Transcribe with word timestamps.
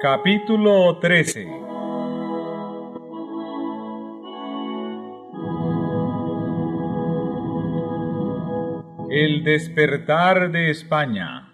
Capítulo 0.00 1.00
13 1.00 1.42
El 9.10 9.42
despertar 9.42 10.52
de 10.52 10.70
España. 10.70 11.52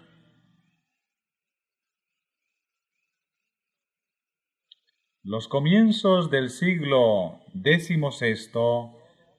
Los 5.23 5.47
comienzos 5.47 6.29
del 6.29 6.51
siglo 6.51 7.39
XVI 7.55 8.51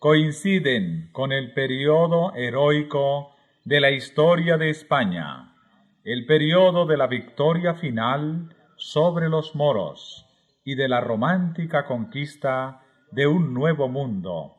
coinciden 0.01 1.11
con 1.13 1.31
el 1.31 1.53
periodo 1.53 2.35
heroico 2.35 3.37
de 3.65 3.79
la 3.81 3.93
historia 3.93 4.59
de 4.59 4.71
España, 4.71 5.55
el 6.03 6.27
periodo 6.27 6.87
de 6.87 6.97
la 6.97 7.07
victoria 7.07 7.75
final 7.75 8.56
sobre 8.77 9.29
los 9.29 9.55
moros 9.55 10.27
y 10.65 10.75
de 10.75 10.89
la 10.89 11.01
romántica 11.01 11.87
conquista 11.87 12.83
de 13.11 13.27
un 13.27 13.55
nuevo 13.55 13.89
mundo, 13.89 14.57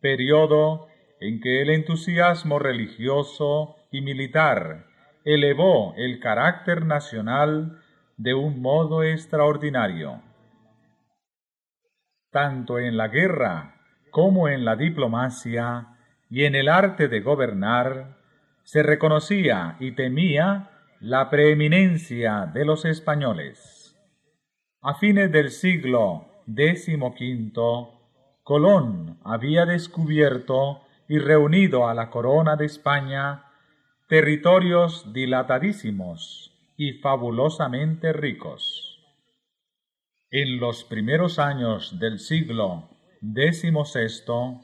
periodo 0.00 0.88
en 1.20 1.40
que 1.40 1.62
el 1.62 1.70
entusiasmo 1.70 2.58
religioso 2.58 3.76
y 3.90 4.02
militar 4.02 4.86
elevó 5.24 5.94
el 5.96 6.20
carácter 6.20 6.84
nacional 6.84 7.80
de 8.16 8.34
un 8.34 8.60
modo 8.60 9.02
extraordinario. 9.02 10.22
Tanto 12.30 12.78
en 12.78 12.96
la 12.96 13.08
guerra 13.08 13.76
como 14.10 14.48
en 14.48 14.64
la 14.64 14.76
diplomacia 14.76 15.88
y 16.30 16.44
en 16.44 16.54
el 16.54 16.68
arte 16.68 17.08
de 17.08 17.20
gobernar, 17.20 18.16
se 18.62 18.82
reconocía 18.82 19.76
y 19.80 19.92
temía 19.92 20.75
la 21.00 21.28
preeminencia 21.28 22.50
de 22.52 22.64
los 22.64 22.84
españoles. 22.84 23.94
A 24.80 24.94
fines 24.94 25.30
del 25.30 25.50
siglo 25.50 26.26
XV, 26.46 27.58
Colón 28.42 29.18
había 29.24 29.66
descubierto 29.66 30.82
y 31.08 31.18
reunido 31.18 31.88
a 31.88 31.94
la 31.94 32.08
corona 32.10 32.56
de 32.56 32.66
España 32.66 33.44
territorios 34.08 35.12
dilatadísimos 35.12 36.54
y 36.76 36.92
fabulosamente 36.94 38.12
ricos. 38.12 39.04
En 40.30 40.58
los 40.58 40.84
primeros 40.84 41.38
años 41.38 41.98
del 41.98 42.18
siglo 42.20 42.88
XVI 43.20 44.60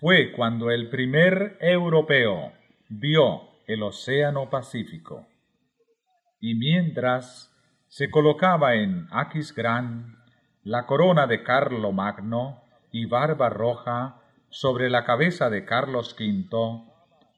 fue 0.00 0.32
cuando 0.32 0.70
el 0.70 0.88
primer 0.90 1.56
europeo 1.60 2.52
vio 2.88 3.42
el 3.66 3.82
Océano 3.82 4.50
Pacífico. 4.50 5.26
Y 6.42 6.56
mientras 6.56 7.54
se 7.86 8.10
colocaba 8.10 8.74
en 8.74 9.06
Aquisgrán 9.12 10.16
la 10.64 10.86
corona 10.86 11.28
de 11.28 11.44
Carlo 11.44 11.92
Magno 11.92 12.64
y 12.90 13.06
barba 13.06 13.48
roja 13.48 14.16
sobre 14.50 14.90
la 14.90 15.04
cabeza 15.04 15.50
de 15.50 15.64
Carlos 15.64 16.16
V, 16.18 16.82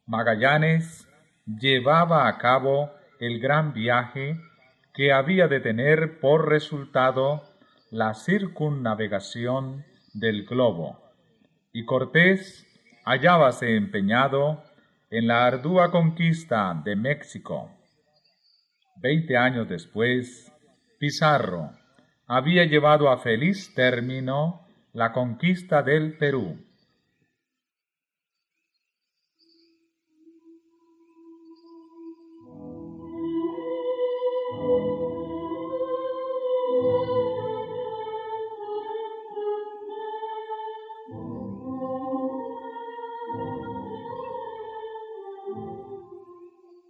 Magallanes 0.07 1.07
llevaba 1.47 2.27
a 2.27 2.39
cabo 2.39 2.93
el 3.21 3.41
gran 3.41 3.75
viaje 3.75 4.41
que 4.95 5.13
había 5.13 5.49
de 5.49 5.61
tener 5.61 6.19
por 6.19 6.49
resultado 6.49 7.43
la 7.91 8.15
circunnavegación 8.15 9.85
del 10.15 10.47
globo, 10.47 11.13
y 11.75 11.85
Cortés 11.85 12.67
hallábase 13.05 13.77
empeñado 13.77 14.65
en 15.11 15.27
la 15.27 15.45
ardua 15.45 15.91
conquista 15.91 16.81
de 16.83 16.97
México. 16.97 17.71
Veinte 18.97 19.37
años 19.37 19.69
después, 19.69 20.53
Pizarro 20.99 21.71
había 22.27 22.65
llevado 22.65 23.11
a 23.11 23.19
feliz 23.19 23.75
término 23.75 24.67
la 24.93 25.13
conquista 25.13 25.83
del 25.83 26.17
Perú 26.17 26.64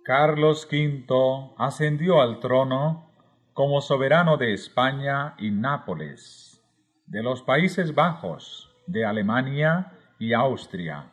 Carlos 0.05 0.69
V 0.71 1.55
ascendió 1.57 2.21
al 2.21 2.39
trono 2.39 3.11
como 3.55 3.81
soberano 3.81 4.37
de 4.37 4.53
España 4.53 5.35
y 5.39 5.51
Nápoles, 5.51 6.63
de 7.07 7.23
los 7.23 7.41
Países 7.41 7.95
Bajos, 7.95 8.71
de 8.87 9.07
Alemania 9.07 9.93
y 10.19 10.35
Austria, 10.35 11.11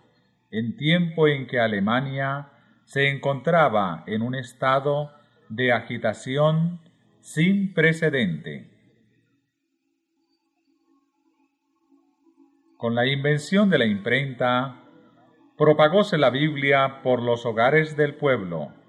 en 0.51 0.75
tiempo 0.75 1.29
en 1.29 1.47
que 1.47 1.61
Alemania 1.61 2.49
se 2.83 3.07
encontraba 3.07 4.03
en 4.07 4.23
un 4.23 4.35
estado 4.35 5.13
de 5.47 5.71
agitación 5.71 6.81
sin 7.21 7.73
precedente. 7.73 8.69
Con 12.75 12.93
la 12.93 13.05
invención 13.05 13.69
de 13.69 13.77
la 13.77 13.85
imprenta, 13.85 14.81
propagóse 15.57 16.17
la 16.17 16.29
Biblia 16.29 17.01
por 17.03 17.21
los 17.21 17.45
hogares 17.45 17.95
del 17.95 18.15
pueblo 18.15 18.80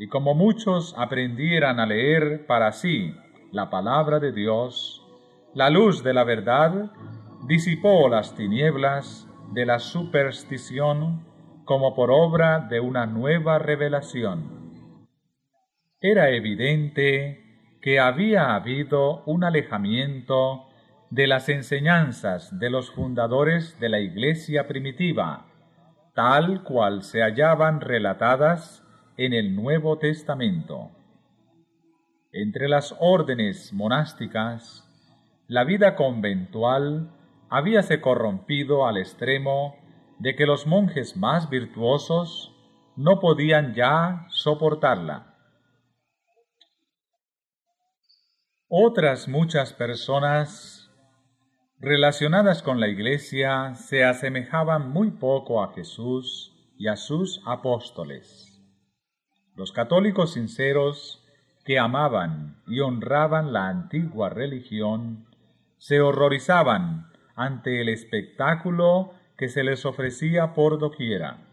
y 0.00 0.08
como 0.08 0.34
muchos 0.34 0.94
aprendieran 0.96 1.78
a 1.78 1.84
leer 1.84 2.46
para 2.46 2.72
sí 2.72 3.14
la 3.52 3.68
palabra 3.68 4.18
de 4.18 4.32
Dios, 4.32 5.06
la 5.52 5.68
luz 5.68 6.02
de 6.02 6.14
la 6.14 6.24
verdad 6.24 6.90
disipó 7.46 8.08
las 8.08 8.34
tinieblas 8.34 9.28
de 9.52 9.66
la 9.66 9.78
superstición 9.78 11.26
como 11.66 11.94
por 11.94 12.10
obra 12.10 12.60
de 12.60 12.80
una 12.80 13.04
nueva 13.04 13.58
revelación. 13.58 15.04
Era 16.00 16.30
evidente 16.30 17.76
que 17.82 18.00
había 18.00 18.54
habido 18.54 19.22
un 19.26 19.44
alejamiento 19.44 20.64
de 21.10 21.26
las 21.26 21.50
enseñanzas 21.50 22.58
de 22.58 22.70
los 22.70 22.90
fundadores 22.90 23.78
de 23.78 23.90
la 23.90 24.00
Iglesia 24.00 24.66
primitiva, 24.66 25.44
tal 26.14 26.62
cual 26.62 27.02
se 27.02 27.20
hallaban 27.20 27.82
relatadas 27.82 28.86
en 29.20 29.34
el 29.34 29.54
Nuevo 29.54 29.98
Testamento. 29.98 30.92
Entre 32.32 32.68
las 32.68 32.96
órdenes 33.00 33.70
monásticas, 33.70 34.82
la 35.46 35.64
vida 35.64 35.94
conventual 35.94 37.10
habíase 37.50 38.00
corrompido 38.00 38.86
al 38.86 38.96
extremo 38.96 39.76
de 40.18 40.34
que 40.36 40.46
los 40.46 40.66
monjes 40.66 41.18
más 41.18 41.50
virtuosos 41.50 42.56
no 42.96 43.20
podían 43.20 43.74
ya 43.74 44.24
soportarla. 44.30 45.34
Otras 48.68 49.28
muchas 49.28 49.74
personas 49.74 50.90
relacionadas 51.78 52.62
con 52.62 52.80
la 52.80 52.88
Iglesia 52.88 53.74
se 53.74 54.02
asemejaban 54.02 54.88
muy 54.88 55.10
poco 55.10 55.62
a 55.62 55.74
Jesús 55.74 56.56
y 56.78 56.88
a 56.88 56.96
sus 56.96 57.42
apóstoles. 57.44 58.49
Los 59.60 59.72
católicos 59.72 60.32
sinceros 60.32 61.22
que 61.66 61.78
amaban 61.78 62.62
y 62.66 62.80
honraban 62.80 63.52
la 63.52 63.68
antigua 63.68 64.30
religión 64.30 65.26
se 65.76 66.00
horrorizaban 66.00 67.12
ante 67.36 67.82
el 67.82 67.90
espectáculo 67.90 69.12
que 69.36 69.50
se 69.50 69.62
les 69.62 69.84
ofrecía 69.84 70.54
por 70.54 70.78
doquiera. 70.78 71.46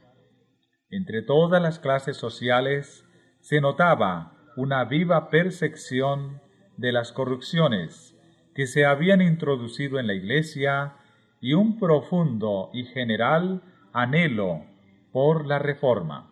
Entre 0.89 1.21
todas 1.21 1.61
las 1.61 1.79
clases 1.79 2.15
sociales 2.15 3.05
se 3.41 3.59
notaba 3.59 4.37
una 4.55 4.85
viva 4.85 5.29
percepción 5.29 6.39
de 6.77 6.93
las 6.93 7.11
corrupciones 7.11 8.17
que 8.55 8.67
se 8.67 8.85
habían 8.85 9.21
introducido 9.21 9.99
en 9.99 10.07
la 10.07 10.13
Iglesia 10.13 10.93
y 11.41 11.55
un 11.55 11.77
profundo 11.77 12.69
y 12.71 12.85
general 12.85 13.63
anhelo 13.91 14.63
por 15.11 15.45
la 15.45 15.59
reforma. 15.59 16.26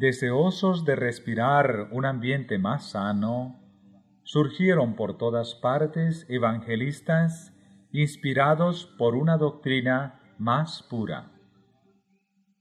Deseosos 0.00 0.86
de 0.86 0.96
respirar 0.96 1.90
un 1.92 2.06
ambiente 2.06 2.58
más 2.58 2.92
sano, 2.92 3.60
surgieron 4.22 4.96
por 4.96 5.18
todas 5.18 5.54
partes 5.54 6.24
evangelistas 6.30 7.54
inspirados 7.92 8.86
por 8.96 9.14
una 9.14 9.36
doctrina 9.36 10.34
más 10.38 10.82
pura. 10.82 11.30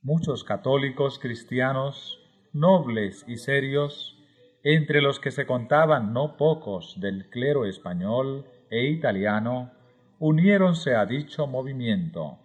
Muchos 0.01 0.43
católicos 0.43 1.17
cristianos, 1.17 2.18
nobles 2.53 3.25
y 3.27 3.37
serios, 3.37 4.17
entre 4.63 5.01
los 5.01 5.19
que 5.19 5.31
se 5.31 5.45
contaban 5.45 6.13
no 6.13 6.35
pocos 6.37 6.99
del 6.99 7.29
clero 7.29 7.65
español 7.65 8.45
e 8.69 8.85
italiano, 8.85 9.71
uniéronse 10.19 10.95
a 10.95 11.05
dicho 11.05 11.47
movimiento, 11.47 12.39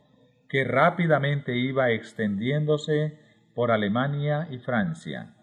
que 0.49 0.65
rápidamente 0.65 1.57
iba 1.57 1.91
extendiéndose 1.91 3.19
por 3.55 3.71
Alemania 3.71 4.49
y 4.51 4.59
Francia. 4.59 5.35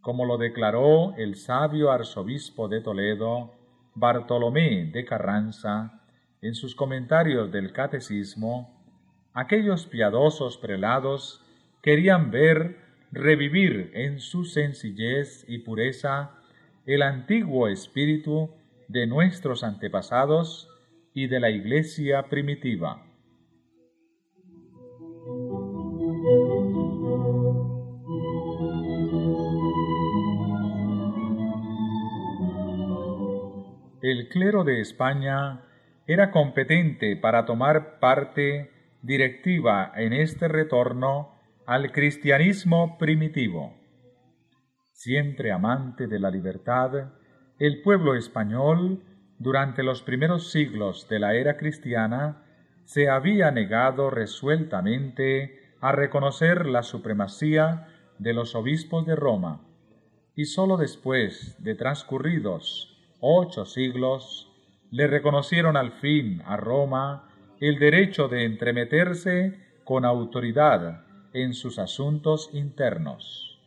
Como 0.00 0.24
lo 0.24 0.38
declaró 0.38 1.14
el 1.16 1.34
sabio 1.36 1.90
arzobispo 1.90 2.68
de 2.68 2.80
Toledo, 2.80 3.52
Bartolomé 3.94 4.90
de 4.92 5.04
Carranza, 5.04 6.02
en 6.40 6.54
sus 6.54 6.74
comentarios 6.74 7.50
del 7.50 7.72
Catecismo, 7.72 8.84
aquellos 9.32 9.86
piadosos 9.86 10.58
prelados 10.58 11.44
querían 11.82 12.30
ver 12.30 12.85
revivir 13.12 13.90
en 13.94 14.20
su 14.20 14.44
sencillez 14.44 15.44
y 15.48 15.58
pureza 15.58 16.32
el 16.86 17.02
antiguo 17.02 17.68
espíritu 17.68 18.50
de 18.88 19.06
nuestros 19.06 19.64
antepasados 19.64 20.68
y 21.14 21.26
de 21.26 21.40
la 21.40 21.50
Iglesia 21.50 22.28
primitiva. 22.28 23.02
El 34.02 34.28
clero 34.28 34.62
de 34.62 34.80
España 34.80 35.62
era 36.06 36.30
competente 36.30 37.16
para 37.16 37.44
tomar 37.44 37.98
parte 37.98 38.70
directiva 39.02 39.92
en 39.96 40.12
este 40.12 40.46
retorno 40.46 41.35
al 41.66 41.90
cristianismo 41.90 42.96
primitivo. 42.96 43.74
Siempre 44.92 45.50
amante 45.50 46.06
de 46.06 46.20
la 46.20 46.30
libertad, 46.30 47.12
el 47.58 47.82
pueblo 47.82 48.14
español, 48.14 49.02
durante 49.40 49.82
los 49.82 50.00
primeros 50.00 50.52
siglos 50.52 51.08
de 51.08 51.18
la 51.18 51.34
era 51.34 51.56
cristiana, 51.56 52.44
se 52.84 53.08
había 53.08 53.50
negado 53.50 54.10
resueltamente 54.10 55.58
a 55.80 55.90
reconocer 55.90 56.66
la 56.66 56.84
supremacía 56.84 57.88
de 58.20 58.32
los 58.32 58.54
obispos 58.54 59.04
de 59.04 59.16
Roma, 59.16 59.66
y 60.36 60.44
sólo 60.44 60.76
después 60.76 61.56
de 61.64 61.74
transcurridos 61.74 62.96
ocho 63.18 63.64
siglos 63.64 64.52
le 64.92 65.08
reconocieron 65.08 65.76
al 65.76 65.90
fin 65.90 66.42
a 66.46 66.56
Roma 66.56 67.28
el 67.58 67.80
derecho 67.80 68.28
de 68.28 68.44
entremeterse 68.44 69.80
con 69.84 70.04
autoridad 70.04 71.05
en 71.32 71.54
sus 71.54 71.78
asuntos 71.78 72.50
internos. 72.52 73.60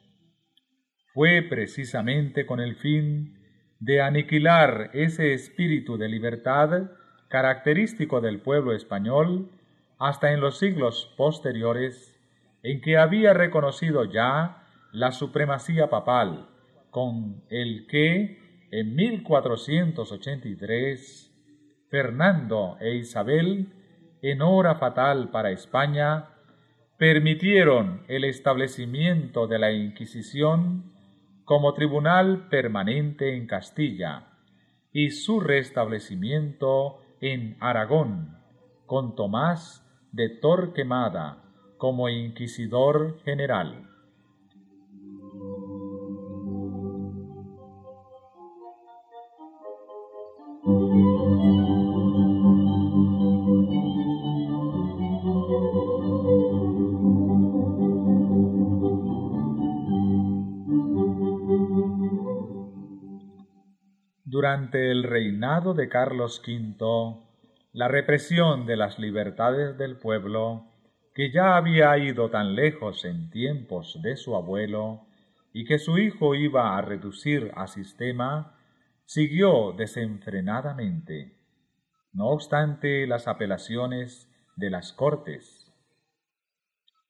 Fue 1.14 1.42
precisamente 1.42 2.46
con 2.46 2.60
el 2.60 2.76
fin 2.76 3.40
de 3.80 4.02
aniquilar 4.02 4.92
ese 4.94 5.34
espíritu 5.34 5.98
de 5.98 6.10
libertad 6.10 6.92
característico 7.30 8.22
del 8.22 8.42
pueblo 8.42 8.74
español 8.74 9.50
hasta 9.98 10.32
en 10.32 10.42
los 10.42 10.58
siglos 10.58 11.14
posteriores 11.18 12.16
en 12.64 12.82
que 12.82 12.98
había 12.98 13.34
reconocido 13.34 14.06
ya 14.06 14.64
la 14.92 15.12
supremacía 15.12 15.88
papal, 15.90 16.48
con 16.90 17.44
el 17.50 17.86
que 17.88 18.40
en 18.72 18.96
1483 18.96 21.32
Fernando 21.90 22.78
e 22.80 22.96
Isabel, 22.96 23.68
en 24.22 24.42
hora 24.42 24.76
fatal 24.76 25.30
para 25.30 25.52
España, 25.52 26.30
permitieron 27.00 28.04
el 28.10 28.26
establecimiento 28.26 29.48
de 29.48 29.58
la 29.58 29.72
Inquisición 29.72 30.92
como 31.46 31.74
tribunal 31.74 32.50
permanente 32.50 33.38
en 33.38 33.48
Castilla 33.48 34.34
y 34.92 35.12
su 35.12 35.40
restablecimiento 35.40 37.00
en 37.22 37.56
Aragón, 37.62 38.38
con 38.86 39.16
Tomás 39.16 39.82
de 40.12 40.28
Torquemada 40.28 41.42
como 41.78 42.10
inquisidor 42.10 43.22
general. 43.24 43.89
Durante 64.50 64.90
el 64.90 65.04
reinado 65.04 65.76
de 65.76 65.90
Carlos 65.90 66.42
V, 66.44 67.20
la 67.72 67.88
represión 67.88 68.66
de 68.66 68.78
las 68.78 68.98
libertades 68.98 69.78
del 69.78 69.98
pueblo, 70.00 70.72
que 71.14 71.32
ya 71.32 71.56
había 71.56 71.96
ido 72.00 72.32
tan 72.32 72.56
lejos 72.56 73.06
en 73.06 73.30
tiempos 73.30 74.00
de 74.02 74.18
su 74.18 74.36
abuelo, 74.36 75.06
y 75.54 75.66
que 75.66 75.78
su 75.78 76.00
hijo 76.00 76.34
iba 76.34 76.76
a 76.76 76.82
reducir 76.82 77.52
a 77.56 77.68
sistema, 77.68 78.58
siguió 79.06 79.74
desenfrenadamente, 79.74 81.38
no 82.12 82.30
obstante 82.30 83.06
las 83.06 83.28
apelaciones 83.28 84.34
de 84.56 84.72
las 84.72 84.94
cortes. 84.94 85.72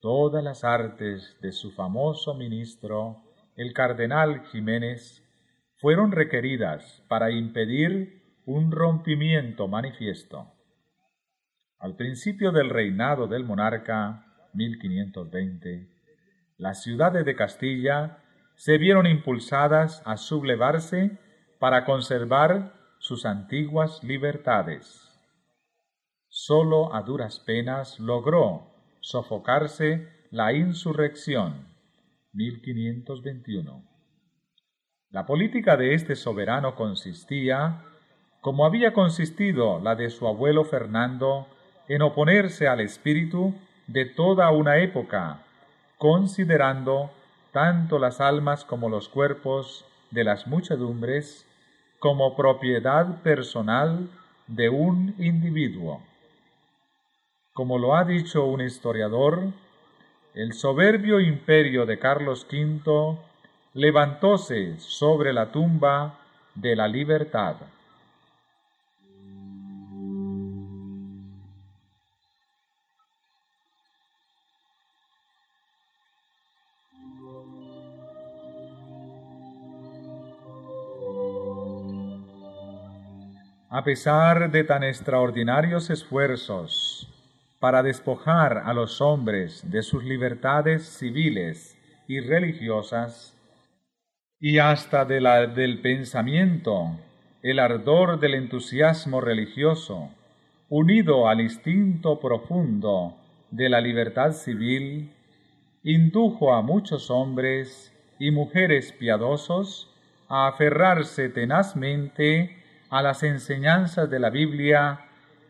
Todas 0.01 0.43
las 0.43 0.65
artes 0.65 1.37
de 1.39 1.53
su 1.53 1.71
famoso 1.71 2.33
ministro, 2.33 3.23
el 3.55 3.71
cardenal 3.71 4.45
Jiménez, 4.47 5.23
fueron 5.79 6.11
requeridas 6.11 7.03
para 7.07 7.31
impedir 7.31 8.41
un 8.45 8.71
rompimiento 8.71 9.67
manifiesto. 9.67 10.51
Al 11.79 11.95
principio 11.95 12.51
del 12.51 12.69
reinado 12.69 13.27
del 13.27 13.45
monarca, 13.45 14.25
1520, 14.53 15.87
las 16.57 16.83
ciudades 16.83 17.23
de 17.25 17.35
Castilla 17.35 18.17
se 18.55 18.77
vieron 18.77 19.07
impulsadas 19.07 20.01
a 20.05 20.17
sublevarse 20.17 21.17
para 21.59 21.85
conservar 21.85 22.73
sus 22.99 23.25
antiguas 23.25 24.03
libertades. 24.03 25.09
Solo 26.27 26.93
a 26.93 27.03
duras 27.03 27.39
penas 27.39 27.99
logró 27.99 28.75
sofocarse 28.99 30.09
la 30.31 30.51
insurrección 30.51 31.69
1521. 32.33 33.88
La 35.11 35.25
política 35.25 35.75
de 35.75 35.95
este 35.95 36.15
soberano 36.15 36.75
consistía, 36.75 37.81
como 38.41 38.63
había 38.63 38.93
consistido 38.93 39.79
la 39.79 39.95
de 39.95 40.11
su 40.11 40.27
abuelo 40.27 40.65
Fernando, 40.65 41.47
en 41.87 42.03
oponerse 42.03 42.67
al 42.67 42.79
espíritu 42.79 43.55
de 43.87 44.05
toda 44.05 44.51
una 44.51 44.77
época, 44.77 45.39
considerando 45.97 47.09
tanto 47.51 47.97
las 47.97 48.21
almas 48.21 48.63
como 48.63 48.87
los 48.87 49.09
cuerpos 49.09 49.83
de 50.11 50.23
las 50.23 50.45
muchedumbres 50.45 51.47
como 51.97 52.35
propiedad 52.35 53.23
personal 53.23 54.11
de 54.45 54.69
un 54.69 55.15
individuo. 55.17 56.03
Como 57.53 57.79
lo 57.79 57.95
ha 57.95 58.03
dicho 58.05 58.45
un 58.45 58.61
historiador, 58.61 59.53
el 60.35 60.53
soberbio 60.53 61.19
imperio 61.19 61.87
de 61.87 61.97
Carlos 61.97 62.45
V 62.47 63.17
levantóse 63.73 64.79
sobre 64.79 65.31
la 65.31 65.51
tumba 65.51 66.19
de 66.55 66.75
la 66.75 66.87
libertad. 66.87 67.55
A 83.71 83.83
pesar 83.83 84.51
de 84.51 84.63
tan 84.63 84.83
extraordinarios 84.83 85.91
esfuerzos 85.91 87.07
para 87.59 87.83
despojar 87.83 88.63
a 88.65 88.73
los 88.73 88.99
hombres 88.99 89.69
de 89.69 89.83
sus 89.83 90.03
libertades 90.03 90.89
civiles 90.89 91.77
y 92.07 92.19
religiosas, 92.19 93.38
y 94.39 94.59
hasta 94.59 95.03
de 95.03 95.19
la, 95.19 95.47
del 95.47 95.81
pensamiento, 95.81 96.97
el 97.41 97.59
ardor 97.59 98.19
del 98.19 98.35
entusiasmo 98.35 99.19
religioso, 99.19 100.09
unido 100.69 101.27
al 101.27 101.41
instinto 101.41 102.19
profundo 102.19 103.17
de 103.51 103.69
la 103.69 103.81
libertad 103.81 104.31
civil, 104.31 105.11
indujo 105.83 106.53
a 106.53 106.61
muchos 106.61 107.09
hombres 107.09 107.93
y 108.17 108.31
mujeres 108.31 108.93
piadosos 108.93 109.93
a 110.29 110.47
aferrarse 110.47 111.29
tenazmente 111.29 112.57
a 112.89 113.01
las 113.01 113.23
enseñanzas 113.23 114.09
de 114.09 114.19
la 114.19 114.29
Biblia 114.29 115.01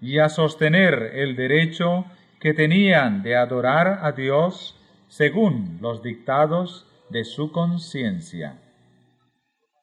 y 0.02 0.20
a 0.20 0.30
sostener 0.30 1.12
el 1.16 1.36
derecho 1.36 2.06
que 2.40 2.54
tenían 2.54 3.22
de 3.22 3.36
adorar 3.36 4.00
a 4.02 4.14
Dios 4.14 4.80
según 5.10 5.78
los 5.82 6.02
dictados 6.02 6.88
de 7.10 7.26
su 7.26 7.52
conciencia. 7.52 8.58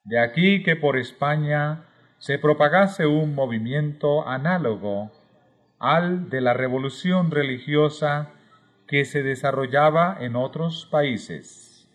De 0.07 0.19
aquí 0.19 0.63
que 0.63 0.77
por 0.77 0.97
España 0.97 1.83
se 2.17 2.39
propagase 2.39 3.05
un 3.05 3.35
movimiento 3.35 4.25
análogo 4.25 5.11
al 5.79 6.29
de 6.29 6.39
la 6.39 6.53
revolución 6.53 7.29
religiosa 7.29 8.29
que 8.87 9.03
se 9.03 9.21
desarrollaba 9.21 10.17
en 10.21 10.37
otros 10.37 10.85
países. 10.85 11.89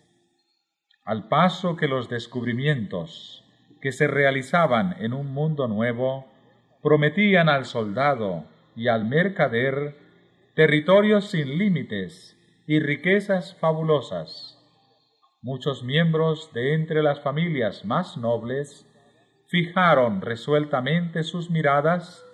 Al 1.03 1.27
paso 1.27 1.75
que 1.75 1.87
los 1.87 2.07
descubrimientos 2.07 3.45
que 3.81 3.91
se 3.91 4.05
realizaban 4.05 4.95
en 4.99 5.13
un 5.13 5.33
mundo 5.33 5.67
nuevo 5.67 6.31
prometían 6.83 7.49
al 7.49 7.65
soldado 7.65 8.45
y 8.75 8.89
al 8.89 9.05
mercader 9.05 9.97
territorios 10.53 11.31
sin 11.31 11.57
límites 11.57 12.37
y 12.67 12.79
riquezas 12.79 13.55
fabulosas. 13.55 14.52
Muchos 15.43 15.83
miembros 15.83 16.53
de 16.53 16.73
entre 16.73 17.03
las 17.03 17.19
familias 17.19 17.83
más 17.83 18.15
nobles 18.15 18.87
fijaron 19.47 20.21
resueltamente 20.21 21.21
sus 21.23 21.49
miradas 21.49 22.25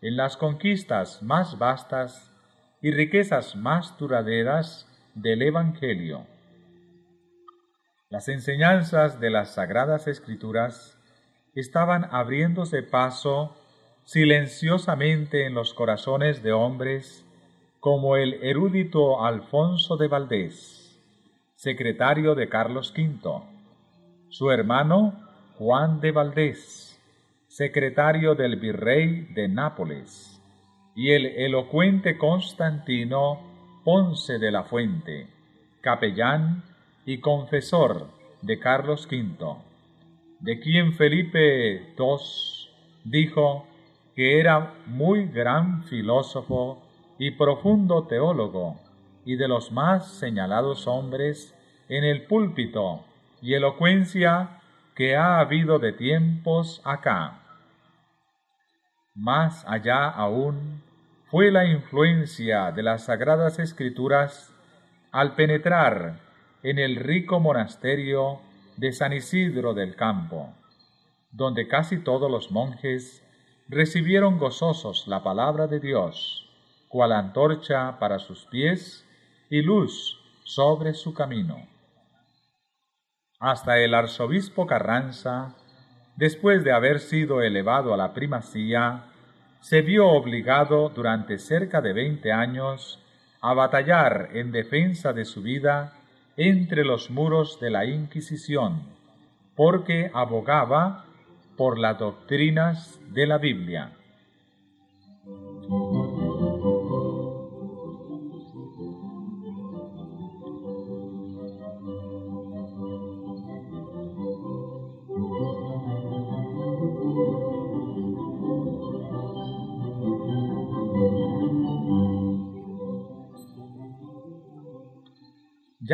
en 0.00 0.16
las 0.16 0.38
conquistas 0.38 1.22
más 1.22 1.58
vastas 1.58 2.34
y 2.80 2.90
riquezas 2.90 3.54
más 3.54 3.98
duraderas 3.98 4.88
del 5.14 5.42
Evangelio. 5.42 6.26
Las 8.08 8.28
enseñanzas 8.30 9.20
de 9.20 9.28
las 9.28 9.52
Sagradas 9.56 10.06
Escrituras 10.06 10.98
estaban 11.54 12.08
abriéndose 12.12 12.82
paso 12.82 13.54
silenciosamente 14.04 15.44
en 15.44 15.52
los 15.52 15.74
corazones 15.74 16.42
de 16.42 16.52
hombres 16.52 17.26
como 17.78 18.16
el 18.16 18.42
erudito 18.42 19.22
Alfonso 19.22 19.98
de 19.98 20.08
Valdés, 20.08 20.83
secretario 21.54 22.34
de 22.34 22.48
Carlos 22.48 22.92
V, 22.96 23.42
su 24.28 24.50
hermano 24.50 25.14
Juan 25.58 26.00
de 26.00 26.10
Valdés, 26.10 27.00
secretario 27.46 28.34
del 28.34 28.56
virrey 28.56 29.28
de 29.34 29.48
Nápoles, 29.48 30.42
y 30.96 31.12
el 31.12 31.26
elocuente 31.26 32.18
Constantino 32.18 33.40
Ponce 33.84 34.38
de 34.38 34.50
la 34.50 34.64
Fuente, 34.64 35.28
capellán 35.80 36.64
y 37.06 37.18
confesor 37.18 38.08
de 38.42 38.58
Carlos 38.58 39.06
V, 39.10 39.56
de 40.40 40.60
quien 40.60 40.92
Felipe 40.94 41.94
II 41.96 42.64
dijo 43.04 43.66
que 44.14 44.40
era 44.40 44.74
muy 44.86 45.26
gran 45.26 45.84
filósofo 45.84 46.82
y 47.18 47.32
profundo 47.32 48.06
teólogo, 48.06 48.80
y 49.24 49.36
de 49.36 49.48
los 49.48 49.72
más 49.72 50.12
señalados 50.12 50.86
hombres 50.86 51.54
en 51.88 52.04
el 52.04 52.26
púlpito 52.26 53.04
y 53.40 53.54
elocuencia 53.54 54.60
que 54.94 55.16
ha 55.16 55.40
habido 55.40 55.78
de 55.78 55.92
tiempos 55.92 56.80
acá. 56.84 57.40
Más 59.14 59.64
allá 59.66 60.08
aún 60.08 60.82
fue 61.30 61.50
la 61.50 61.66
influencia 61.66 62.72
de 62.72 62.82
las 62.82 63.04
sagradas 63.04 63.58
escrituras 63.58 64.52
al 65.10 65.34
penetrar 65.34 66.20
en 66.62 66.78
el 66.78 66.96
rico 66.96 67.40
monasterio 67.40 68.40
de 68.76 68.92
San 68.92 69.12
Isidro 69.12 69.74
del 69.74 69.94
Campo, 69.96 70.54
donde 71.30 71.68
casi 71.68 71.98
todos 71.98 72.30
los 72.30 72.50
monjes 72.50 73.22
recibieron 73.68 74.38
gozosos 74.38 75.06
la 75.06 75.22
palabra 75.22 75.66
de 75.66 75.80
Dios, 75.80 76.50
cual 76.88 77.12
antorcha 77.12 77.98
para 77.98 78.18
sus 78.18 78.46
pies 78.46 79.03
y 79.50 79.62
luz 79.62 80.20
sobre 80.44 80.94
su 80.94 81.14
camino 81.14 81.74
hasta 83.44 83.78
el 83.78 83.92
arzobispo 83.92 84.66
Carranza, 84.66 85.54
después 86.16 86.64
de 86.64 86.72
haber 86.72 86.98
sido 86.98 87.42
elevado 87.42 87.92
a 87.92 87.96
la 87.98 88.14
primacía, 88.14 89.04
se 89.60 89.82
vio 89.82 90.08
obligado 90.08 90.88
durante 90.88 91.38
cerca 91.38 91.82
de 91.82 91.92
veinte 91.92 92.32
años 92.32 93.04
a 93.42 93.52
batallar 93.52 94.30
en 94.32 94.50
defensa 94.50 95.12
de 95.12 95.26
su 95.26 95.42
vida 95.42 95.92
entre 96.38 96.86
los 96.86 97.10
muros 97.10 97.60
de 97.60 97.68
la 97.68 97.84
Inquisición, 97.84 98.82
porque 99.54 100.10
abogaba 100.14 101.04
por 101.58 101.78
las 101.78 101.98
doctrinas 101.98 102.98
de 103.12 103.26
la 103.26 103.36
Biblia. 103.36 103.92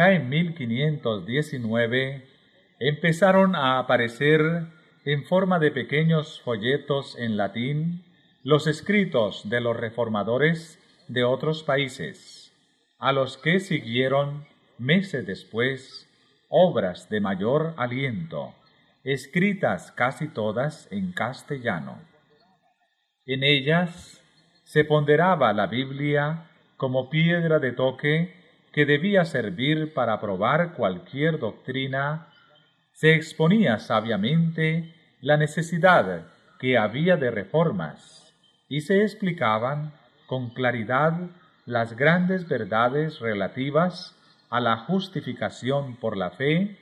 Ya 0.00 0.12
en 0.12 0.30
1519 0.30 2.26
empezaron 2.78 3.54
a 3.54 3.78
aparecer 3.78 4.40
en 5.04 5.24
forma 5.24 5.58
de 5.58 5.70
pequeños 5.72 6.40
folletos 6.40 7.18
en 7.18 7.36
latín 7.36 8.02
los 8.42 8.66
escritos 8.66 9.50
de 9.50 9.60
los 9.60 9.76
reformadores 9.76 10.78
de 11.06 11.24
otros 11.24 11.64
países, 11.64 12.50
a 12.98 13.12
los 13.12 13.36
que 13.36 13.60
siguieron 13.60 14.46
meses 14.78 15.26
después 15.26 16.08
obras 16.48 17.10
de 17.10 17.20
mayor 17.20 17.74
aliento, 17.76 18.54
escritas 19.04 19.92
casi 19.92 20.28
todas 20.28 20.88
en 20.90 21.12
castellano. 21.12 22.00
En 23.26 23.44
ellas 23.44 24.24
se 24.64 24.82
ponderaba 24.82 25.52
la 25.52 25.66
Biblia 25.66 26.46
como 26.78 27.10
piedra 27.10 27.58
de 27.58 27.72
toque 27.72 28.39
que 28.72 28.86
debía 28.86 29.24
servir 29.24 29.92
para 29.94 30.20
probar 30.20 30.74
cualquier 30.74 31.38
doctrina, 31.38 32.28
se 32.92 33.14
exponía 33.14 33.78
sabiamente 33.78 34.94
la 35.20 35.36
necesidad 35.36 36.26
que 36.58 36.78
había 36.78 37.16
de 37.16 37.30
reformas 37.30 38.34
y 38.68 38.82
se 38.82 39.02
explicaban 39.02 39.92
con 40.26 40.50
claridad 40.50 41.14
las 41.66 41.96
grandes 41.96 42.48
verdades 42.48 43.18
relativas 43.20 44.16
a 44.50 44.60
la 44.60 44.76
justificación 44.76 45.96
por 45.96 46.16
la 46.16 46.30
fe 46.30 46.76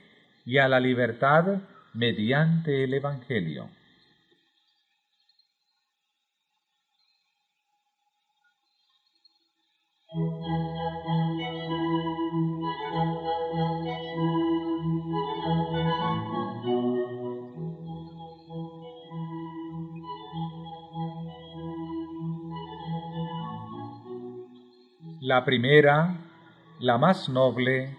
y 0.45 0.57
a 0.57 0.67
la 0.67 0.79
libertad 0.79 1.61
mediante 1.93 2.83
el 2.83 2.93
Evangelio. 2.93 3.69
La 25.21 25.43
primera, 25.43 26.15
la 26.79 26.97
más 26.97 27.27
noble, 27.27 27.93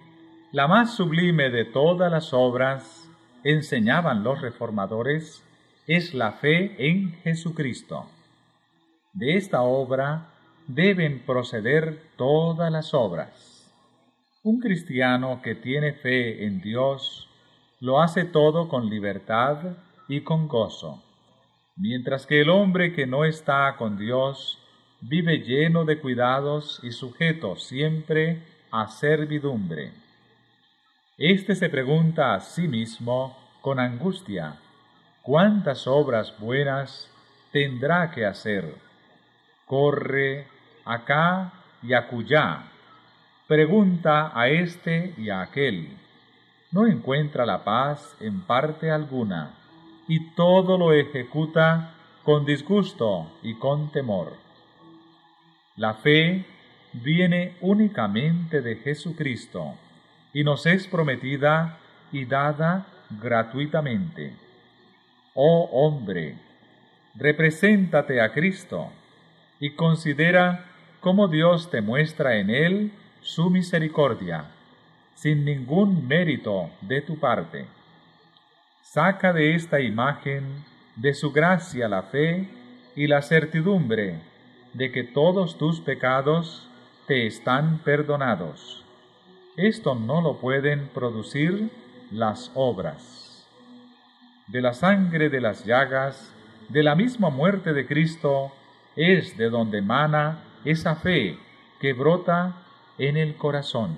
la 0.52 0.66
más 0.66 0.94
sublime 0.94 1.50
de 1.50 1.66
todas 1.66 2.10
las 2.10 2.32
obras, 2.32 3.10
enseñaban 3.44 4.24
los 4.24 4.40
reformadores, 4.40 5.44
es 5.86 6.14
la 6.14 6.32
fe 6.32 6.74
en 6.78 7.12
Jesucristo. 7.20 8.06
De 9.12 9.36
esta 9.36 9.60
obra 9.60 10.30
deben 10.66 11.18
proceder 11.26 12.00
todas 12.16 12.72
las 12.72 12.94
obras. 12.94 13.70
Un 14.42 14.58
cristiano 14.58 15.42
que 15.42 15.54
tiene 15.54 15.92
fe 15.92 16.46
en 16.46 16.62
Dios 16.62 17.28
lo 17.80 18.00
hace 18.00 18.24
todo 18.24 18.66
con 18.66 18.88
libertad 18.88 19.76
y 20.08 20.22
con 20.22 20.48
gozo, 20.48 21.02
mientras 21.76 22.24
que 22.24 22.40
el 22.40 22.48
hombre 22.48 22.94
que 22.94 23.06
no 23.06 23.26
está 23.26 23.76
con 23.76 23.98
Dios 23.98 24.59
vive 25.00 25.38
lleno 25.38 25.84
de 25.84 25.98
cuidados 25.98 26.80
y 26.82 26.92
sujeto 26.92 27.56
siempre 27.56 28.42
a 28.70 28.88
servidumbre. 28.88 29.92
Este 31.16 31.54
se 31.54 31.68
pregunta 31.68 32.34
a 32.34 32.40
sí 32.40 32.68
mismo 32.68 33.36
con 33.60 33.78
angustia, 33.78 34.56
¿cuántas 35.22 35.86
obras 35.86 36.34
buenas 36.38 37.10
tendrá 37.52 38.10
que 38.10 38.24
hacer? 38.24 38.74
Corre 39.66 40.46
acá 40.84 41.52
y 41.82 41.92
acullá, 41.92 42.64
pregunta 43.46 44.32
a 44.34 44.48
este 44.48 45.14
y 45.16 45.30
a 45.30 45.42
aquel. 45.42 45.96
No 46.72 46.86
encuentra 46.86 47.44
la 47.44 47.64
paz 47.64 48.16
en 48.20 48.42
parte 48.42 48.90
alguna, 48.90 49.54
y 50.06 50.30
todo 50.34 50.78
lo 50.78 50.92
ejecuta 50.92 51.94
con 52.24 52.44
disgusto 52.44 53.30
y 53.42 53.54
con 53.54 53.90
temor. 53.90 54.49
La 55.80 55.94
fe 55.94 56.44
viene 56.92 57.56
únicamente 57.62 58.60
de 58.60 58.76
Jesucristo 58.76 59.78
y 60.34 60.44
nos 60.44 60.66
es 60.66 60.86
prometida 60.86 61.78
y 62.12 62.26
dada 62.26 62.86
gratuitamente. 63.08 64.34
Oh 65.32 65.70
hombre, 65.72 66.34
represéntate 67.14 68.20
a 68.20 68.30
Cristo 68.30 68.92
y 69.58 69.70
considera 69.70 70.66
cómo 71.00 71.28
Dios 71.28 71.70
te 71.70 71.80
muestra 71.80 72.36
en 72.36 72.50
él 72.50 72.92
su 73.22 73.48
misericordia, 73.48 74.50
sin 75.14 75.46
ningún 75.46 76.06
mérito 76.06 76.68
de 76.82 77.00
tu 77.00 77.18
parte. 77.18 77.64
Saca 78.82 79.32
de 79.32 79.54
esta 79.54 79.80
imagen 79.80 80.62
de 80.96 81.14
su 81.14 81.32
gracia 81.32 81.88
la 81.88 82.02
fe 82.02 82.50
y 82.94 83.06
la 83.06 83.22
certidumbre 83.22 84.28
de 84.72 84.92
que 84.92 85.04
todos 85.04 85.58
tus 85.58 85.80
pecados 85.80 86.68
te 87.06 87.26
están 87.26 87.78
perdonados. 87.78 88.84
Esto 89.56 89.94
no 89.94 90.20
lo 90.20 90.38
pueden 90.38 90.88
producir 90.88 91.70
las 92.10 92.50
obras. 92.54 93.46
De 94.46 94.60
la 94.60 94.72
sangre 94.74 95.28
de 95.28 95.40
las 95.40 95.64
llagas, 95.64 96.32
de 96.68 96.82
la 96.82 96.94
misma 96.94 97.30
muerte 97.30 97.72
de 97.72 97.86
Cristo, 97.86 98.52
es 98.96 99.36
de 99.36 99.50
donde 99.50 99.78
emana 99.78 100.44
esa 100.64 100.96
fe 100.96 101.38
que 101.80 101.92
brota 101.92 102.54
en 102.98 103.16
el 103.16 103.36
corazón. 103.36 103.96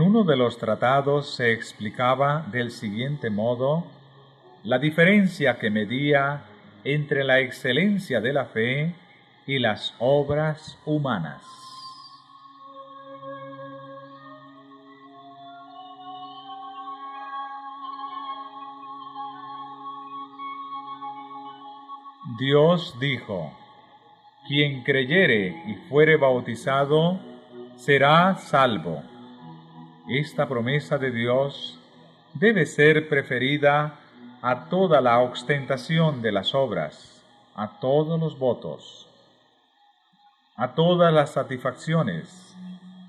En 0.00 0.06
uno 0.06 0.24
de 0.24 0.34
los 0.34 0.56
tratados 0.56 1.34
se 1.34 1.52
explicaba 1.52 2.46
del 2.50 2.70
siguiente 2.70 3.28
modo 3.28 3.84
la 4.64 4.78
diferencia 4.78 5.58
que 5.58 5.68
medía 5.68 6.44
entre 6.84 7.22
la 7.22 7.40
excelencia 7.40 8.22
de 8.22 8.32
la 8.32 8.46
fe 8.46 8.94
y 9.46 9.58
las 9.58 9.94
obras 9.98 10.78
humanas. 10.86 11.42
Dios 22.38 22.96
dijo, 22.98 23.52
quien 24.48 24.82
creyere 24.82 25.62
y 25.66 25.74
fuere 25.90 26.16
bautizado 26.16 27.20
será 27.76 28.38
salvo. 28.38 29.09
Esta 30.08 30.48
promesa 30.48 30.98
de 30.98 31.10
Dios 31.10 31.78
debe 32.34 32.66
ser 32.66 33.08
preferida 33.08 33.98
a 34.42 34.68
toda 34.68 35.00
la 35.00 35.20
ostentación 35.20 36.22
de 36.22 36.32
las 36.32 36.54
obras, 36.54 37.22
a 37.54 37.78
todos 37.80 38.18
los 38.18 38.38
votos 38.38 39.10
a 40.60 40.74
todas 40.74 41.10
las 41.10 41.32
satisfacciones, 41.32 42.54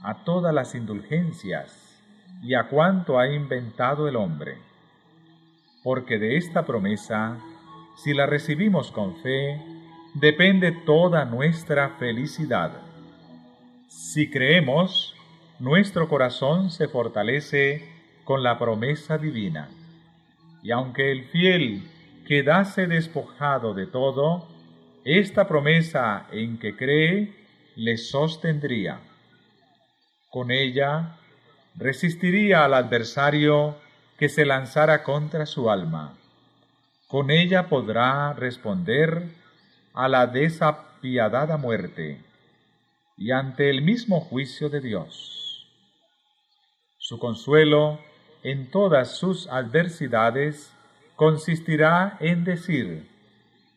a 0.04 0.24
todas 0.24 0.54
las 0.54 0.74
indulgencias 0.74 2.02
y 2.42 2.54
a 2.54 2.70
cuanto 2.70 3.20
ha 3.20 3.28
inventado 3.28 4.08
el 4.08 4.16
hombre. 4.16 4.58
Porque 5.84 6.18
de 6.18 6.38
esta 6.38 6.66
promesa, 6.66 7.40
si 7.98 8.14
la 8.14 8.26
recibimos 8.26 8.90
con 8.90 9.18
fe, 9.18 9.62
depende 10.14 10.72
toda 10.72 11.26
nuestra 11.26 11.90
felicidad. 12.00 12.72
Si 13.90 14.32
creemos, 14.32 15.14
nuestro 15.62 16.10
corazón 16.10 16.72
se 16.72 16.88
fortalece 16.88 17.88
con 18.24 18.42
la 18.42 18.58
promesa 18.58 19.20
divina. 19.20 19.70
Y 20.64 20.72
aunque 20.72 21.12
el 21.12 21.26
fiel 21.26 21.88
quedase 22.28 22.88
despojado 22.88 23.76
de 23.76 23.86
todo, 23.86 24.48
esta 25.06 25.48
promesa 25.48 26.26
en 26.32 26.58
que 26.58 26.76
cree 26.76 27.36
le 27.76 27.98
sostendría. 27.98 29.02
Con 30.32 30.50
ella 30.50 31.18
resistiría 31.76 32.66
al 32.66 32.74
adversario 32.74 33.76
que 34.18 34.30
se 34.30 34.46
lanzara 34.46 35.04
contra 35.04 35.46
su 35.46 35.70
alma. 35.70 36.18
Con 37.08 37.30
ella 37.30 37.70
podrá 37.70 38.34
responder 38.34 39.26
a 39.94 40.08
la 40.08 40.26
desapiadada 40.26 41.58
muerte 41.58 42.20
y 43.16 43.30
ante 43.30 43.70
el 43.70 43.84
mismo 43.84 44.22
juicio 44.22 44.68
de 44.68 44.82
Dios. 44.82 45.41
Su 47.12 47.20
consuelo 47.20 48.00
en 48.42 48.72
todas 48.72 49.18
sus 49.18 49.46
adversidades 49.48 50.74
consistirá 51.18 52.16
en 52.22 52.46
decir, 52.46 53.10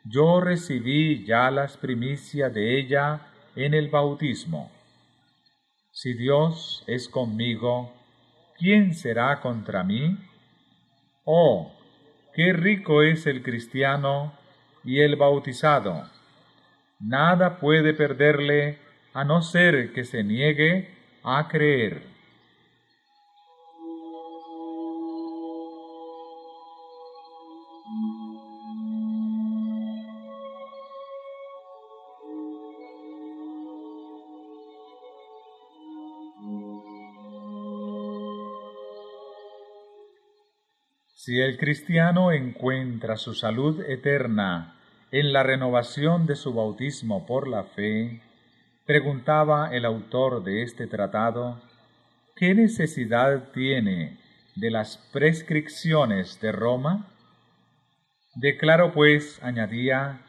yo 0.04 0.40
recibí 0.40 1.26
ya 1.26 1.50
las 1.50 1.76
primicias 1.76 2.54
de 2.54 2.78
ella 2.78 3.22
en 3.56 3.74
el 3.74 3.88
bautismo. 3.88 4.70
Si 5.90 6.14
Dios 6.14 6.84
es 6.86 7.08
conmigo, 7.08 7.92
¿quién 8.56 8.94
será 8.94 9.40
contra 9.40 9.82
mí? 9.82 10.16
Oh, 11.24 11.72
qué 12.34 12.52
rico 12.52 13.02
es 13.02 13.26
el 13.26 13.42
cristiano 13.42 14.32
y 14.84 15.00
el 15.00 15.16
bautizado. 15.16 16.08
Nada 17.00 17.58
puede 17.58 17.94
perderle 17.94 18.78
a 19.12 19.24
no 19.24 19.42
ser 19.42 19.92
que 19.92 20.04
se 20.04 20.22
niegue 20.22 20.88
a 21.24 21.48
creer. 21.48 22.13
Si 41.24 41.40
el 41.40 41.56
cristiano 41.56 42.32
encuentra 42.32 43.16
su 43.16 43.32
salud 43.32 43.82
eterna 43.88 44.76
en 45.10 45.32
la 45.32 45.42
renovación 45.42 46.26
de 46.26 46.36
su 46.36 46.52
bautismo 46.52 47.24
por 47.24 47.48
la 47.48 47.64
fe, 47.64 48.20
preguntaba 48.84 49.74
el 49.74 49.86
autor 49.86 50.44
de 50.44 50.62
este 50.62 50.86
tratado, 50.86 51.62
¿qué 52.36 52.54
necesidad 52.54 53.52
tiene 53.54 54.18
de 54.54 54.70
las 54.70 54.98
prescripciones 55.14 56.42
de 56.42 56.52
Roma? 56.52 57.06
Declaro 58.34 58.92
pues, 58.92 59.42
añadía, 59.42 60.20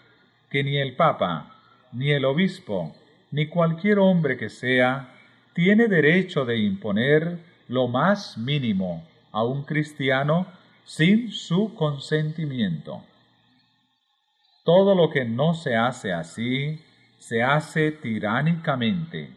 que 0.49 0.63
ni 0.63 0.77
el 0.77 0.95
Papa, 0.95 1.57
ni 1.91 2.11
el 2.11 2.23
Obispo, 2.23 2.95
ni 3.31 3.47
cualquier 3.47 3.99
hombre 3.99 4.37
que 4.37 4.47
sea, 4.47 5.13
tiene 5.53 5.89
derecho 5.89 6.45
de 6.45 6.57
imponer 6.57 7.39
lo 7.67 7.89
más 7.89 8.37
mínimo 8.37 9.05
a 9.33 9.43
un 9.43 9.65
cristiano 9.65 10.47
sin 10.85 11.31
su 11.31 11.73
consentimiento. 11.73 13.01
Todo 14.63 14.93
lo 14.93 15.09
que 15.09 15.25
no 15.25 15.55
se 15.55 15.75
hace 15.75 16.13
así, 16.13 16.79
se 17.17 17.41
hace 17.41 17.91
tiránicamente. 17.91 19.31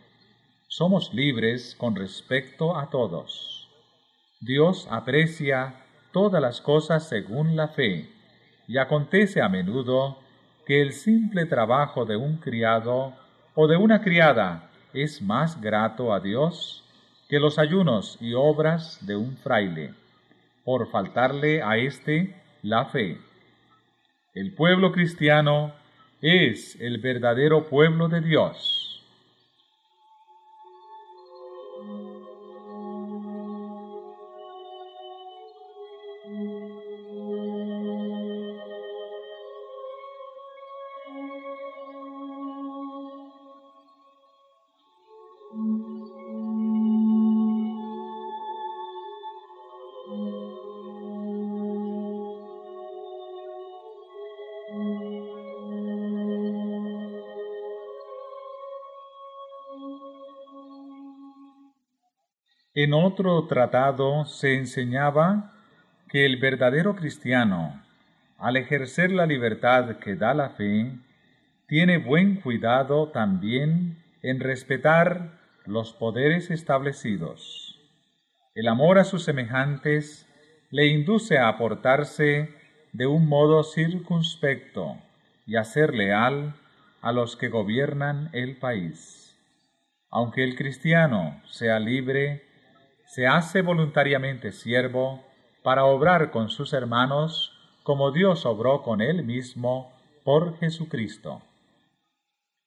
Somos 0.69 1.13
libres 1.15 1.75
con 1.79 1.97
respecto 1.97 2.77
a 2.77 2.91
todos. 2.91 3.71
Dios 4.41 4.87
aprecia 4.91 5.75
todas 6.13 6.41
las 6.43 6.61
cosas 6.61 7.09
según 7.09 7.57
la 7.57 7.69
fe, 7.69 8.11
y 8.67 8.77
acontece 8.77 9.41
a 9.41 9.49
menudo 9.49 10.19
que 10.67 10.83
el 10.83 10.93
simple 10.93 11.47
trabajo 11.47 12.05
de 12.05 12.17
un 12.17 12.37
criado 12.37 13.15
o 13.55 13.67
de 13.67 13.79
una 13.79 14.03
criada 14.03 14.71
es 14.93 15.23
más 15.23 15.59
grato 15.63 16.13
a 16.13 16.21
Dios 16.21 16.85
que 17.27 17.41
los 17.41 17.59
ayunos 17.59 18.19
y 18.21 18.35
obras 18.35 18.99
de 19.07 19.17
un 19.17 19.39
fraile 19.39 19.95
por 20.69 20.91
faltarle 20.91 21.63
a 21.63 21.79
éste 21.79 22.35
la 22.61 22.85
fe. 22.85 23.17
El 24.35 24.53
pueblo 24.53 24.93
cristiano 24.93 25.73
es 26.21 26.79
el 26.79 27.01
verdadero 27.01 27.71
pueblo 27.71 28.09
de 28.09 28.21
Dios 28.21 28.78
En 62.81 62.95
otro 62.95 63.45
tratado 63.49 64.25
se 64.25 64.55
enseñaba 64.55 65.51
que 66.09 66.25
el 66.25 66.37
verdadero 66.37 66.95
cristiano 66.95 67.83
al 68.39 68.57
ejercer 68.57 69.11
la 69.11 69.27
libertad 69.27 69.97
que 69.97 70.15
da 70.15 70.33
la 70.33 70.51
fe, 70.51 70.93
tiene 71.67 71.99
buen 71.99 72.37
cuidado 72.37 73.09
también 73.09 73.97
en 74.23 74.39
respetar 74.39 75.41
los 75.67 75.93
poderes 75.93 76.53
establecidos. 76.53 77.81
El 78.55 78.69
amor 78.69 79.01
a 79.01 79.05
sus 79.05 79.25
semejantes 79.25 80.29
le 80.71 80.87
induce 80.87 81.37
a 81.37 81.49
aportarse 81.49 82.55
de 82.93 83.09
un 83.09 83.27
modo 83.27 83.65
circunspecto 83.65 84.99
y 85.49 85.57
a 85.57 85.65
ser 85.65 85.97
leal 85.97 86.55
a 87.01 87.11
los 87.11 87.35
que 87.35 87.49
gobiernan 87.49 88.31
el 88.33 88.57
país. 88.57 89.37
Aunque 90.11 90.45
el 90.45 90.55
cristiano 90.55 91.43
sea 91.49 91.81
libre, 91.81 92.48
se 93.09 93.27
hace 93.27 93.63
voluntariamente 93.63 94.53
siervo 94.53 95.25
para 95.63 95.87
obrar 95.87 96.31
con 96.31 96.51
sus 96.51 96.75
hermanos 96.75 97.55
como 97.83 98.13
Dios 98.13 98.45
obró 98.45 98.83
con 98.83 99.01
él 99.01 99.25
mismo 99.25 99.93
por 100.25 100.59
Jesucristo. 100.59 101.41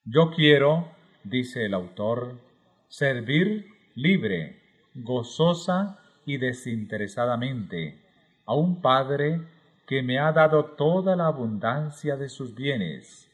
Yo 0.04 0.32
quiero, 0.32 0.88
dice 1.23 1.65
el 1.65 1.75
autor, 1.75 2.39
servir 2.88 3.67
libre, 3.93 4.60
gozosa 4.95 5.99
y 6.25 6.38
desinteresadamente 6.38 8.01
a 8.47 8.56
un 8.56 8.82
Padre 8.82 9.41
que 9.86 10.01
me 10.01 10.17
ha 10.17 10.32
dado 10.32 10.65
toda 10.75 11.15
la 11.15 11.27
abundancia 11.27 12.17
de 12.17 12.30
sus 12.30 12.56
bienes. 12.56 13.30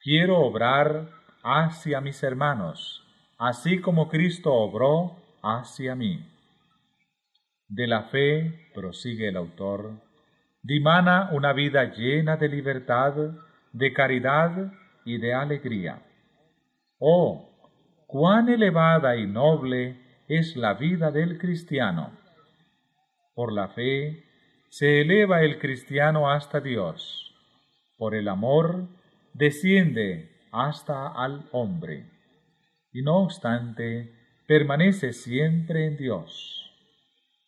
Quiero 0.00 0.40
obrar 0.40 1.08
hacia 1.44 2.00
mis 2.00 2.20
hermanos, 2.24 3.04
así 3.38 3.80
como 3.80 4.08
Cristo 4.08 4.52
obró 4.52 5.24
hacia 5.46 5.94
mí. 5.94 6.24
De 7.68 7.86
la 7.86 8.04
fe, 8.04 8.70
prosigue 8.74 9.28
el 9.28 9.36
autor, 9.36 9.92
dimana 10.62 11.30
una 11.32 11.52
vida 11.52 11.94
llena 11.94 12.36
de 12.36 12.48
libertad, 12.48 13.14
de 13.72 13.92
caridad 13.92 14.72
y 15.04 15.18
de 15.18 15.34
alegría. 15.34 16.02
Oh, 16.98 17.50
cuán 18.06 18.48
elevada 18.48 19.16
y 19.16 19.26
noble 19.26 20.00
es 20.28 20.56
la 20.56 20.74
vida 20.74 21.10
del 21.10 21.38
cristiano. 21.38 22.10
Por 23.34 23.52
la 23.52 23.68
fe 23.68 24.24
se 24.68 25.02
eleva 25.02 25.42
el 25.42 25.58
cristiano 25.58 26.30
hasta 26.30 26.60
Dios. 26.60 27.34
Por 27.98 28.14
el 28.14 28.28
amor 28.28 28.88
desciende 29.32 30.30
hasta 30.52 31.08
al 31.08 31.48
hombre. 31.52 32.10
Y 32.92 33.02
no 33.02 33.18
obstante, 33.18 34.15
permanece 34.46 35.12
siempre 35.12 35.86
en 35.86 35.96
Dios. 35.96 36.70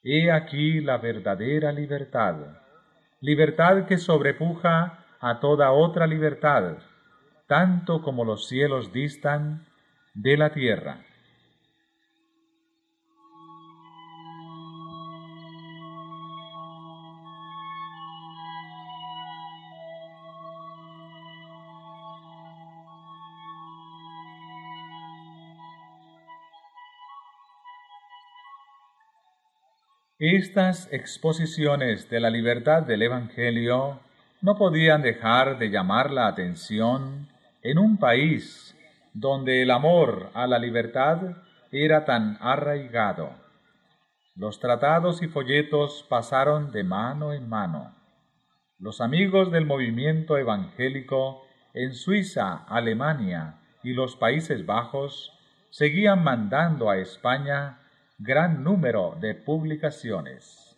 He 0.02 0.30
aquí 0.30 0.80
la 0.80 0.98
verdadera 0.98 1.72
libertad, 1.72 2.36
libertad 3.20 3.86
que 3.86 3.98
sobrepuja 3.98 5.04
a 5.20 5.40
toda 5.40 5.72
otra 5.72 6.06
libertad, 6.06 6.78
tanto 7.46 8.02
como 8.02 8.24
los 8.24 8.48
cielos 8.48 8.92
distan 8.92 9.66
de 10.14 10.36
la 10.36 10.50
tierra. 10.50 11.04
Estas 30.20 30.92
exposiciones 30.92 32.10
de 32.10 32.18
la 32.18 32.28
libertad 32.28 32.82
del 32.82 33.02
Evangelio 33.02 34.00
no 34.40 34.56
podían 34.56 35.00
dejar 35.00 35.58
de 35.60 35.70
llamar 35.70 36.10
la 36.10 36.26
atención 36.26 37.28
en 37.62 37.78
un 37.78 37.98
país 37.98 38.76
donde 39.14 39.62
el 39.62 39.70
amor 39.70 40.32
a 40.34 40.48
la 40.48 40.58
libertad 40.58 41.36
era 41.70 42.04
tan 42.04 42.36
arraigado. 42.40 43.30
Los 44.34 44.58
tratados 44.58 45.22
y 45.22 45.28
folletos 45.28 46.04
pasaron 46.08 46.72
de 46.72 46.82
mano 46.82 47.32
en 47.32 47.48
mano. 47.48 47.94
Los 48.80 49.00
amigos 49.00 49.52
del 49.52 49.66
movimiento 49.66 50.36
evangélico 50.36 51.46
en 51.74 51.94
Suiza, 51.94 52.64
Alemania 52.64 53.60
y 53.84 53.92
los 53.92 54.16
Países 54.16 54.66
Bajos 54.66 55.32
seguían 55.70 56.24
mandando 56.24 56.90
a 56.90 56.98
España 56.98 57.78
gran 58.20 58.64
número 58.64 59.16
de 59.20 59.34
publicaciones. 59.34 60.76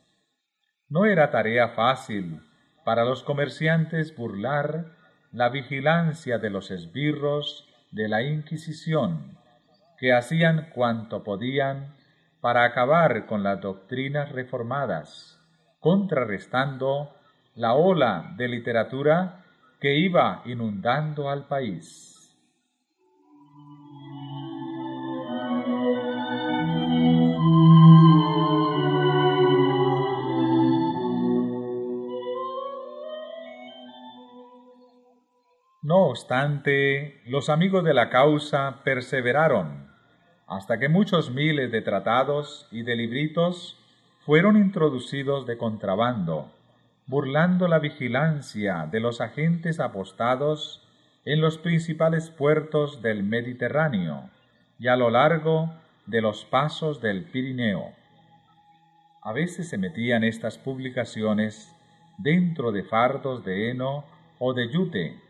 No 0.90 1.07
era 1.07 1.31
tarea 1.31 1.70
fácil 1.70 2.42
para 2.85 3.07
los 3.07 3.22
comerciantes 3.22 4.14
burlar 4.14 4.92
la 5.33 5.48
vigilancia 5.48 6.37
de 6.37 6.50
los 6.50 6.70
esbirros 6.70 7.66
de 7.92 8.09
la 8.09 8.22
Inquisición, 8.22 9.38
que 9.96 10.12
hacían 10.12 10.68
cuanto 10.74 11.24
podían 11.24 11.94
para 12.42 12.64
acabar 12.64 13.24
con 13.24 13.42
las 13.42 13.59
doctrinas 13.62 14.31
reformadas, 14.33 15.38
contrarrestando 15.79 17.16
la 17.55 17.72
ola 17.72 18.35
de 18.37 18.48
literatura 18.48 19.46
que 19.81 19.96
iba 19.96 20.42
inundando 20.44 21.31
al 21.31 21.46
país. 21.46 22.19
Obstante, 36.10 37.20
los 37.26 37.48
amigos 37.48 37.84
de 37.84 37.94
la 37.94 38.10
causa 38.10 38.82
perseveraron 38.84 39.90
hasta 40.46 40.78
que 40.78 40.88
muchos 40.88 41.30
miles 41.30 41.70
de 41.70 41.80
tratados 41.80 42.66
y 42.72 42.82
de 42.82 42.96
libritos 42.96 43.78
fueron 44.26 44.56
introducidos 44.56 45.46
de 45.46 45.56
contrabando, 45.56 46.52
burlando 47.06 47.68
la 47.68 47.78
vigilancia 47.78 48.88
de 48.90 48.98
los 48.98 49.20
agentes 49.20 49.78
apostados 49.78 50.86
en 51.24 51.40
los 51.40 51.58
principales 51.58 52.30
puertos 52.30 53.00
del 53.00 53.22
Mediterráneo 53.22 54.28
y 54.78 54.88
a 54.88 54.96
lo 54.96 55.10
largo 55.10 55.72
de 56.06 56.20
los 56.20 56.44
pasos 56.44 57.00
del 57.00 57.24
Pirineo. 57.24 57.92
A 59.22 59.32
veces 59.32 59.68
se 59.68 59.78
metían 59.78 60.24
estas 60.24 60.58
publicaciones 60.58 61.72
dentro 62.18 62.72
de 62.72 62.82
fardos 62.82 63.44
de 63.44 63.70
heno 63.70 64.04
o 64.40 64.52
de 64.52 64.68
yute, 64.68 65.29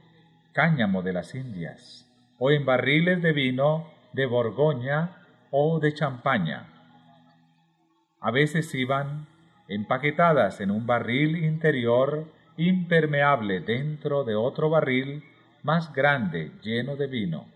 cáñamo 0.52 1.02
de 1.02 1.12
las 1.12 1.34
Indias, 1.34 2.06
o 2.38 2.50
en 2.50 2.64
barriles 2.64 3.22
de 3.22 3.32
vino 3.32 3.90
de 4.12 4.26
Borgoña 4.26 5.16
o 5.50 5.78
de 5.78 5.94
Champaña. 5.94 6.66
A 8.20 8.30
veces 8.30 8.74
iban 8.74 9.26
empaquetadas 9.68 10.60
en 10.60 10.70
un 10.70 10.86
barril 10.86 11.44
interior 11.44 12.26
impermeable 12.56 13.60
dentro 13.60 14.24
de 14.24 14.34
otro 14.34 14.68
barril 14.68 15.24
más 15.62 15.92
grande 15.92 16.52
lleno 16.62 16.96
de 16.96 17.06
vino. 17.06 17.46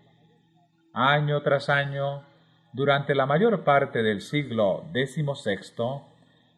Año 0.93 1.41
tras 1.41 1.69
año, 1.69 2.23
durante 2.71 3.15
la 3.15 3.25
mayor 3.25 3.63
parte 3.63 4.01
del 4.01 4.21
siglo 4.21 4.85
XVI, 4.93 6.01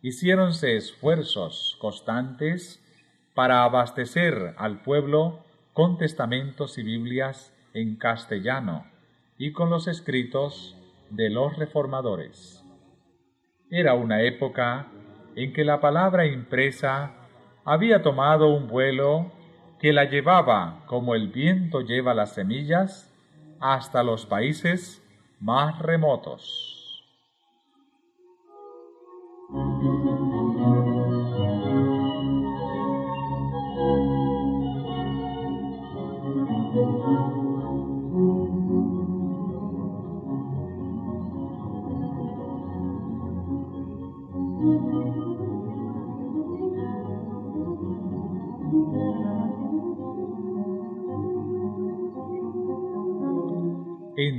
hiciéronse 0.01 0.77
esfuerzos 0.77 1.77
constantes 1.81 2.83
para 3.33 3.63
abastecer 3.63 4.53
al 4.57 4.81
pueblo 4.81 5.43
con 5.77 5.99
testamentos 5.99 6.79
y 6.79 6.81
Biblias 6.81 7.53
en 7.75 7.97
castellano 7.97 8.87
y 9.37 9.51
con 9.51 9.69
los 9.69 9.87
escritos 9.87 10.75
de 11.11 11.29
los 11.29 11.55
reformadores. 11.55 12.65
Era 13.69 13.93
una 13.93 14.23
época 14.23 14.87
en 15.35 15.53
que 15.53 15.63
la 15.63 15.79
palabra 15.79 16.25
impresa 16.25 17.11
había 17.63 18.01
tomado 18.01 18.47
un 18.55 18.67
vuelo 18.67 19.31
que 19.79 19.93
la 19.93 20.05
llevaba 20.05 20.83
como 20.87 21.13
el 21.13 21.27
viento 21.27 21.81
lleva 21.81 22.15
las 22.15 22.33
semillas 22.33 23.13
hasta 23.59 24.01
los 24.01 24.25
países 24.25 25.07
más 25.39 25.77
remotos. 25.77 26.66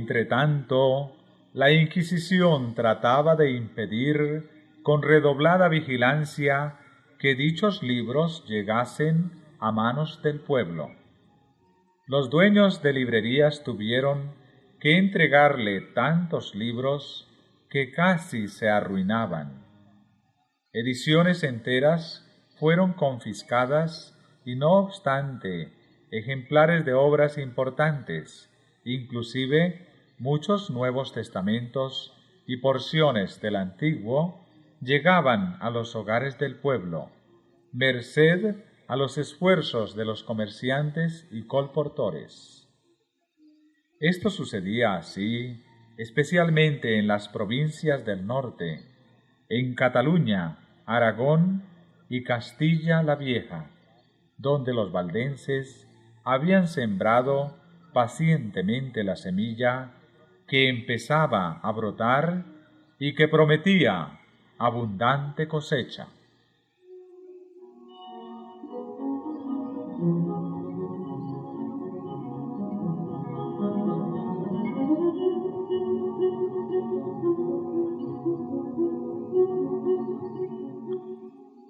Entretanto, 0.09 1.15
la 1.53 1.71
Inquisición 1.71 2.73
trataba 2.73 3.35
de 3.35 3.51
impedir 3.51 4.49
con 4.81 5.03
redoblada 5.03 5.67
vigilancia 5.67 6.79
que 7.19 7.35
dichos 7.35 7.83
libros 7.83 8.43
llegasen 8.47 9.29
a 9.59 9.71
manos 9.71 10.23
del 10.23 10.39
pueblo. 10.39 10.89
Los 12.07 12.31
dueños 12.31 12.81
de 12.81 12.93
librerías 12.93 13.63
tuvieron 13.63 14.33
que 14.79 14.97
entregarle 14.97 15.81
tantos 15.93 16.55
libros 16.55 17.29
que 17.69 17.91
casi 17.91 18.47
se 18.47 18.67
arruinaban. 18.67 19.63
Ediciones 20.73 21.43
enteras 21.43 22.25
fueron 22.57 22.93
confiscadas 22.93 24.17
y 24.43 24.55
no 24.55 24.71
obstante, 24.71 25.71
ejemplares 26.09 26.83
de 26.83 26.93
obras 26.93 27.37
importantes, 27.37 28.49
inclusive 28.83 29.85
muchos 30.19 30.69
Nuevos 30.69 31.13
Testamentos 31.13 32.13
y 32.45 32.57
porciones 32.57 33.39
del 33.41 33.55
Antiguo, 33.55 34.45
llegaban 34.81 35.57
a 35.61 35.69
los 35.69 35.95
hogares 35.95 36.37
del 36.37 36.55
pueblo, 36.55 37.09
merced 37.71 38.55
a 38.87 38.95
los 38.95 39.17
esfuerzos 39.17 39.95
de 39.95 40.03
los 40.03 40.23
comerciantes 40.23 41.27
y 41.31 41.43
colportores. 41.43 42.67
Esto 43.99 44.29
sucedía 44.29 44.95
así, 44.95 45.63
especialmente 45.97 46.97
en 46.97 47.07
las 47.07 47.29
provincias 47.29 48.05
del 48.05 48.25
norte, 48.25 48.83
en 49.47 49.75
Cataluña, 49.75 50.59
Aragón 50.85 51.63
y 52.09 52.23
Castilla 52.23 53.03
la 53.03 53.15
Vieja, 53.15 53.69
donde 54.37 54.73
los 54.73 54.91
valdenses 54.91 55.87
habían 56.23 56.67
sembrado 56.67 57.57
pacientemente 57.93 59.03
la 59.03 59.15
semilla 59.15 59.98
que 60.49 60.67
empezaba 60.67 61.59
a 61.61 61.71
brotar 61.71 62.43
y 62.97 63.15
que 63.15 63.27
prometía 63.27 64.19
abundante 64.57 65.47
cosecha. 65.47 66.07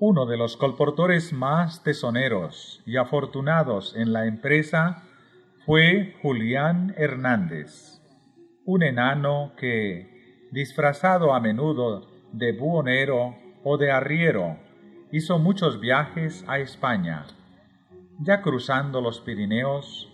Uno 0.01 0.25
de 0.25 0.37
los 0.37 0.55
colportores 0.55 1.33
más 1.33 1.83
tesoneros 1.83 2.81
y 2.85 2.95
afortunados 2.95 3.95
en 3.97 4.13
la 4.13 4.25
empresa 4.25 5.03
fue 5.65 6.15
Julián 6.21 6.95
Hernández, 6.97 7.98
un 8.69 8.83
enano 8.83 9.53
que, 9.57 10.47
disfrazado 10.51 11.33
a 11.33 11.39
menudo 11.39 12.07
de 12.31 12.51
buhonero 12.51 13.35
o 13.63 13.77
de 13.77 13.91
arriero, 13.91 14.57
hizo 15.11 15.39
muchos 15.39 15.79
viajes 15.79 16.45
a 16.47 16.59
España. 16.59 17.25
Ya 18.19 18.43
cruzando 18.43 19.01
los 19.01 19.21
Pirineos, 19.21 20.13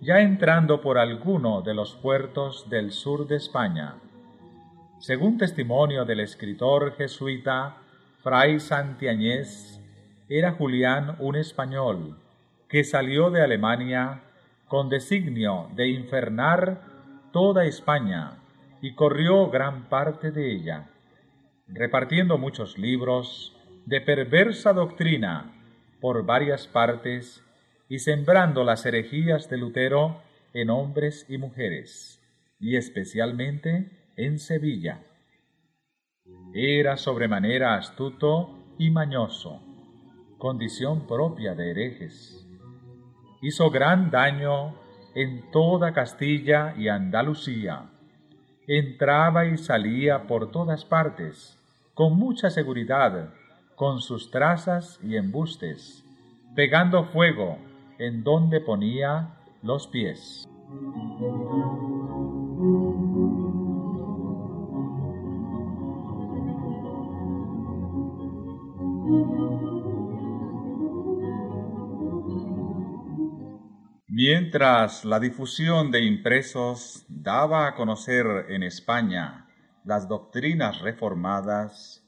ya 0.00 0.20
entrando 0.20 0.80
por 0.80 0.98
alguno 0.98 1.62
de 1.62 1.74
los 1.74 1.96
puertos 1.96 2.70
del 2.70 2.92
sur 2.92 3.26
de 3.26 3.34
España. 3.34 3.96
Según 5.00 5.36
testimonio 5.36 6.04
del 6.04 6.20
escritor 6.20 6.94
jesuita 6.96 7.78
Fray 8.22 8.60
Santiañez, 8.60 9.80
era 10.28 10.52
Julián 10.52 11.16
un 11.18 11.34
español 11.34 12.20
que 12.68 12.84
salió 12.84 13.30
de 13.30 13.42
Alemania 13.42 14.22
con 14.68 14.88
designio 14.90 15.70
de 15.74 15.88
infernar 15.88 16.95
toda 17.36 17.66
España 17.66 18.38
y 18.80 18.94
corrió 18.94 19.50
gran 19.50 19.90
parte 19.90 20.30
de 20.30 20.54
ella, 20.54 20.88
repartiendo 21.68 22.38
muchos 22.38 22.78
libros 22.78 23.54
de 23.84 24.00
perversa 24.00 24.72
doctrina 24.72 25.52
por 26.00 26.24
varias 26.24 26.66
partes 26.66 27.44
y 27.90 27.98
sembrando 27.98 28.64
las 28.64 28.86
herejías 28.86 29.50
de 29.50 29.58
Lutero 29.58 30.22
en 30.54 30.70
hombres 30.70 31.26
y 31.28 31.36
mujeres, 31.36 32.22
y 32.58 32.76
especialmente 32.76 33.90
en 34.16 34.38
Sevilla. 34.38 35.04
Era 36.54 36.96
sobremanera 36.96 37.74
astuto 37.74 38.74
y 38.78 38.88
mañoso, 38.88 39.60
condición 40.38 41.06
propia 41.06 41.54
de 41.54 41.70
herejes. 41.70 42.48
Hizo 43.42 43.68
gran 43.68 44.10
daño 44.10 44.85
en 45.16 45.50
toda 45.50 45.94
Castilla 45.94 46.74
y 46.76 46.88
Andalucía. 46.88 47.86
Entraba 48.68 49.46
y 49.46 49.56
salía 49.56 50.26
por 50.26 50.50
todas 50.50 50.84
partes, 50.84 51.58
con 51.94 52.18
mucha 52.18 52.50
seguridad, 52.50 53.30
con 53.76 54.00
sus 54.00 54.30
trazas 54.30 55.00
y 55.02 55.16
embustes, 55.16 56.04
pegando 56.54 57.04
fuego 57.04 57.56
en 57.98 58.24
donde 58.24 58.60
ponía 58.60 59.38
los 59.62 59.88
pies. 59.88 60.46
Mientras 74.18 75.04
la 75.04 75.20
difusión 75.20 75.90
de 75.90 76.00
impresos 76.00 77.04
daba 77.06 77.66
a 77.66 77.74
conocer 77.74 78.46
en 78.48 78.62
España 78.62 79.46
las 79.84 80.08
doctrinas 80.08 80.80
reformadas, 80.80 82.02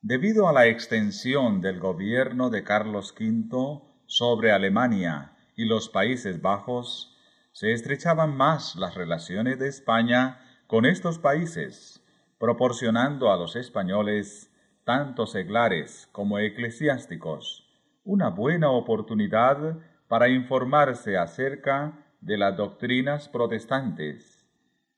debido 0.00 0.48
a 0.48 0.52
la 0.52 0.68
extensión 0.68 1.60
del 1.60 1.80
gobierno 1.80 2.48
de 2.48 2.62
Carlos 2.62 3.12
V 3.18 3.82
sobre 4.06 4.52
Alemania 4.52 5.32
y 5.56 5.64
los 5.64 5.88
Países 5.88 6.40
Bajos, 6.40 7.18
se 7.50 7.72
estrechaban 7.72 8.36
más 8.36 8.76
las 8.76 8.94
relaciones 8.94 9.58
de 9.58 9.66
España 9.66 10.38
con 10.68 10.86
estos 10.86 11.18
países, 11.18 12.06
proporcionando 12.38 13.32
a 13.32 13.36
los 13.36 13.56
españoles 13.56 14.54
tanto 14.84 15.26
seglares 15.26 16.08
como 16.12 16.38
eclesiásticos, 16.38 17.68
una 18.04 18.30
buena 18.30 18.70
oportunidad 18.70 19.76
para 20.08 20.28
informarse 20.28 21.16
acerca 21.16 22.04
de 22.20 22.38
las 22.38 22.56
doctrinas 22.56 23.28
protestantes, 23.28 24.46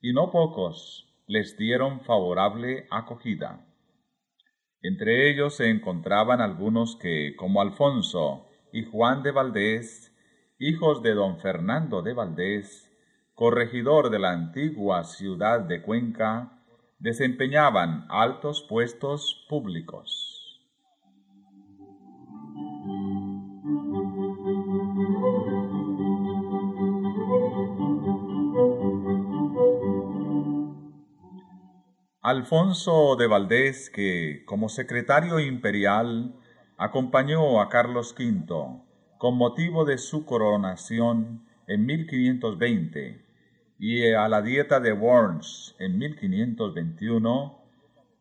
y 0.01 0.13
no 0.13 0.31
pocos 0.31 1.07
les 1.27 1.57
dieron 1.57 2.01
favorable 2.01 2.87
acogida. 2.89 3.65
Entre 4.81 5.29
ellos 5.29 5.55
se 5.57 5.69
encontraban 5.69 6.41
algunos 6.41 6.95
que, 6.95 7.35
como 7.35 7.61
Alfonso 7.61 8.47
y 8.73 8.83
Juan 8.83 9.21
de 9.21 9.31
Valdés, 9.31 10.11
hijos 10.57 11.03
de 11.03 11.13
don 11.13 11.39
Fernando 11.39 12.01
de 12.01 12.13
Valdés, 12.13 12.91
corregidor 13.35 14.09
de 14.09 14.19
la 14.19 14.31
antigua 14.31 15.03
ciudad 15.03 15.61
de 15.61 15.81
Cuenca, 15.81 16.63
desempeñaban 16.99 18.05
altos 18.09 18.65
puestos 18.67 19.45
públicos. 19.49 20.30
Alfonso 32.23 33.15
de 33.15 33.25
Valdés, 33.25 33.89
que 33.89 34.43
como 34.45 34.69
secretario 34.69 35.39
imperial 35.39 36.35
acompañó 36.77 37.59
a 37.59 37.67
Carlos 37.67 38.13
V 38.15 38.83
con 39.17 39.37
motivo 39.37 39.85
de 39.85 39.97
su 39.97 40.23
coronación 40.23 41.47
en 41.65 41.87
1520 41.87 43.25
y 43.79 44.11
a 44.11 44.29
la 44.29 44.43
dieta 44.43 44.79
de 44.79 44.93
Worms 44.93 45.75
en 45.79 45.97
1521, 45.97 47.59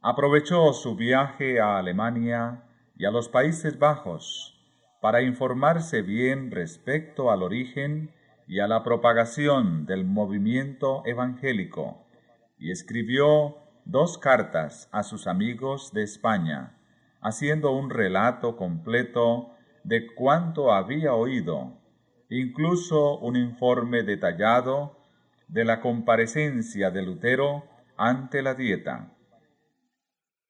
aprovechó 0.01 0.73
su 0.73 0.97
viaje 0.97 1.61
a 1.61 1.77
Alemania 1.77 2.65
y 2.97 3.05
a 3.05 3.11
los 3.11 3.29
Países 3.29 3.79
Bajos 3.79 4.59
para 5.03 5.21
informarse 5.21 6.01
bien 6.01 6.51
respecto 6.51 7.31
al 7.31 7.43
origen 7.43 8.15
y 8.49 8.61
a 8.61 8.67
la 8.67 8.83
propagación 8.83 9.85
del 9.85 10.07
movimiento 10.07 11.03
evangélico, 11.05 12.07
y 12.59 12.71
escribió 12.71 13.61
dos 13.91 14.19
cartas 14.19 14.89
a 14.93 15.03
sus 15.03 15.27
amigos 15.27 15.93
de 15.93 16.05
España, 16.05 16.79
haciendo 17.21 17.73
un 17.73 17.91
relato 17.91 18.57
completo 18.57 19.51
de 19.83 20.07
cuanto 20.15 20.73
había 20.73 21.15
oído, 21.15 21.77
incluso 22.29 23.19
un 23.19 23.35
informe 23.35 24.05
detallado 24.05 24.97
de 25.49 25.65
la 25.65 25.81
comparecencia 25.81 26.93
de 26.93 27.03
Lutero 27.03 27.65
ante 27.97 28.43
la 28.43 28.55
dieta. 28.55 29.11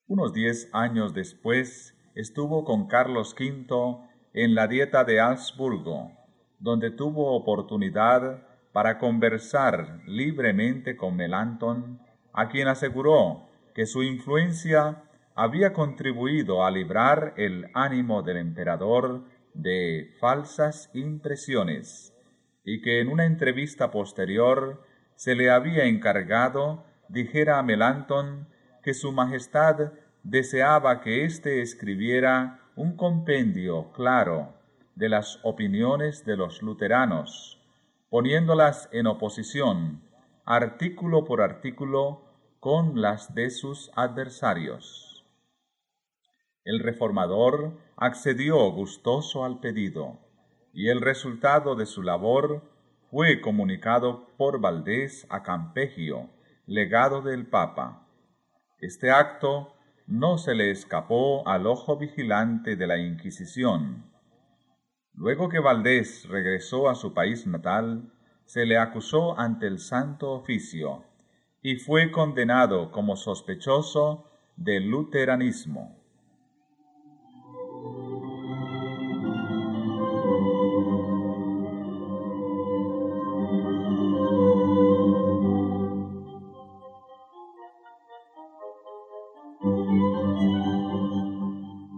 Unos 0.06 0.34
diez 0.34 0.68
años 0.74 1.14
después 1.14 1.96
estuvo 2.14 2.66
con 2.66 2.88
Carlos 2.88 3.34
V 3.38 4.06
en 4.34 4.54
la 4.54 4.66
dieta 4.66 5.04
de 5.04 5.18
Habsburgo, 5.18 6.12
donde 6.58 6.90
tuvo 6.90 7.34
oportunidad 7.34 8.46
para 8.72 8.98
conversar 8.98 10.02
libremente 10.06 10.98
con 10.98 11.16
Melanton, 11.16 12.02
a 12.32 12.48
quien 12.48 12.68
aseguró 12.68 13.48
que 13.74 13.86
su 13.86 14.02
influencia 14.02 15.04
había 15.34 15.72
contribuido 15.72 16.64
a 16.64 16.70
librar 16.70 17.34
el 17.36 17.70
ánimo 17.74 18.22
del 18.22 18.36
emperador 18.38 19.24
de 19.54 20.14
falsas 20.20 20.90
impresiones 20.94 22.14
y 22.64 22.82
que 22.82 23.00
en 23.00 23.08
una 23.08 23.26
entrevista 23.26 23.90
posterior 23.90 24.82
se 25.14 25.34
le 25.34 25.50
había 25.50 25.84
encargado 25.84 26.84
dijera 27.08 27.58
a 27.58 27.62
Melanton 27.62 28.48
que 28.82 28.94
su 28.94 29.12
Majestad 29.12 29.92
deseaba 30.22 31.00
que 31.00 31.24
éste 31.24 31.60
escribiera 31.60 32.60
un 32.76 32.96
compendio 32.96 33.92
claro 33.92 34.54
de 34.94 35.08
las 35.08 35.40
opiniones 35.42 36.24
de 36.24 36.36
los 36.36 36.62
luteranos, 36.62 37.60
poniéndolas 38.10 38.88
en 38.92 39.06
oposición, 39.06 40.02
artículo 40.44 41.24
por 41.24 41.40
artículo, 41.40 42.24
con 42.60 43.00
las 43.00 43.34
de 43.34 43.50
sus 43.50 43.90
adversarios. 43.96 45.24
El 46.64 46.80
reformador 46.80 47.78
accedió 47.96 48.70
gustoso 48.70 49.44
al 49.44 49.60
pedido, 49.60 50.18
y 50.72 50.88
el 50.88 51.00
resultado 51.00 51.74
de 51.74 51.86
su 51.86 52.02
labor 52.02 52.62
fue 53.10 53.40
comunicado 53.40 54.28
por 54.36 54.60
Valdés 54.60 55.26
a 55.30 55.42
Campegio, 55.42 56.28
legado 56.66 57.22
del 57.22 57.46
Papa. 57.46 58.06
Este 58.78 59.10
acto 59.10 59.74
no 60.06 60.38
se 60.38 60.54
le 60.54 60.70
escapó 60.70 61.46
al 61.48 61.66
ojo 61.66 61.96
vigilante 61.96 62.76
de 62.76 62.86
la 62.86 62.98
Inquisición. 62.98 64.10
Luego 65.14 65.48
que 65.48 65.58
Valdés 65.58 66.28
regresó 66.28 66.88
a 66.88 66.94
su 66.94 67.14
país 67.14 67.46
natal, 67.46 68.12
se 68.50 68.66
le 68.66 68.78
acusó 68.78 69.38
ante 69.38 69.68
el 69.68 69.78
Santo 69.78 70.32
Oficio 70.32 71.04
y 71.62 71.76
fue 71.76 72.10
condenado 72.10 72.90
como 72.90 73.14
sospechoso 73.14 74.28
del 74.56 74.90
luteranismo. 74.90 75.96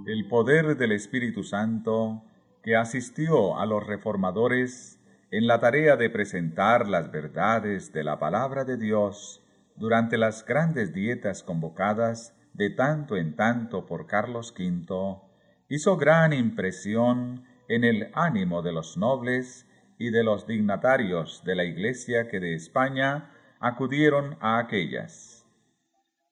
El 0.06 0.28
poder 0.28 0.76
del 0.76 0.92
Espíritu 0.92 1.44
Santo 1.44 2.24
que 2.62 2.76
asistió 2.76 3.58
a 3.58 3.64
los 3.64 3.86
reformadores 3.86 5.01
en 5.32 5.46
la 5.46 5.60
tarea 5.60 5.96
de 5.96 6.10
presentar 6.10 6.86
las 6.86 7.10
verdades 7.10 7.90
de 7.94 8.04
la 8.04 8.18
palabra 8.18 8.64
de 8.64 8.76
Dios 8.76 9.42
durante 9.76 10.18
las 10.18 10.44
grandes 10.44 10.92
dietas 10.92 11.42
convocadas 11.42 12.36
de 12.52 12.68
tanto 12.68 13.16
en 13.16 13.34
tanto 13.34 13.86
por 13.86 14.06
Carlos 14.06 14.54
V, 14.54 15.22
hizo 15.70 15.96
gran 15.96 16.34
impresión 16.34 17.46
en 17.66 17.82
el 17.84 18.10
ánimo 18.12 18.60
de 18.60 18.72
los 18.72 18.98
nobles 18.98 19.66
y 19.98 20.10
de 20.10 20.22
los 20.22 20.46
dignatarios 20.46 21.42
de 21.44 21.54
la 21.54 21.64
Iglesia 21.64 22.28
que 22.28 22.38
de 22.38 22.52
España 22.52 23.30
acudieron 23.58 24.36
a 24.40 24.58
aquellas. 24.58 25.46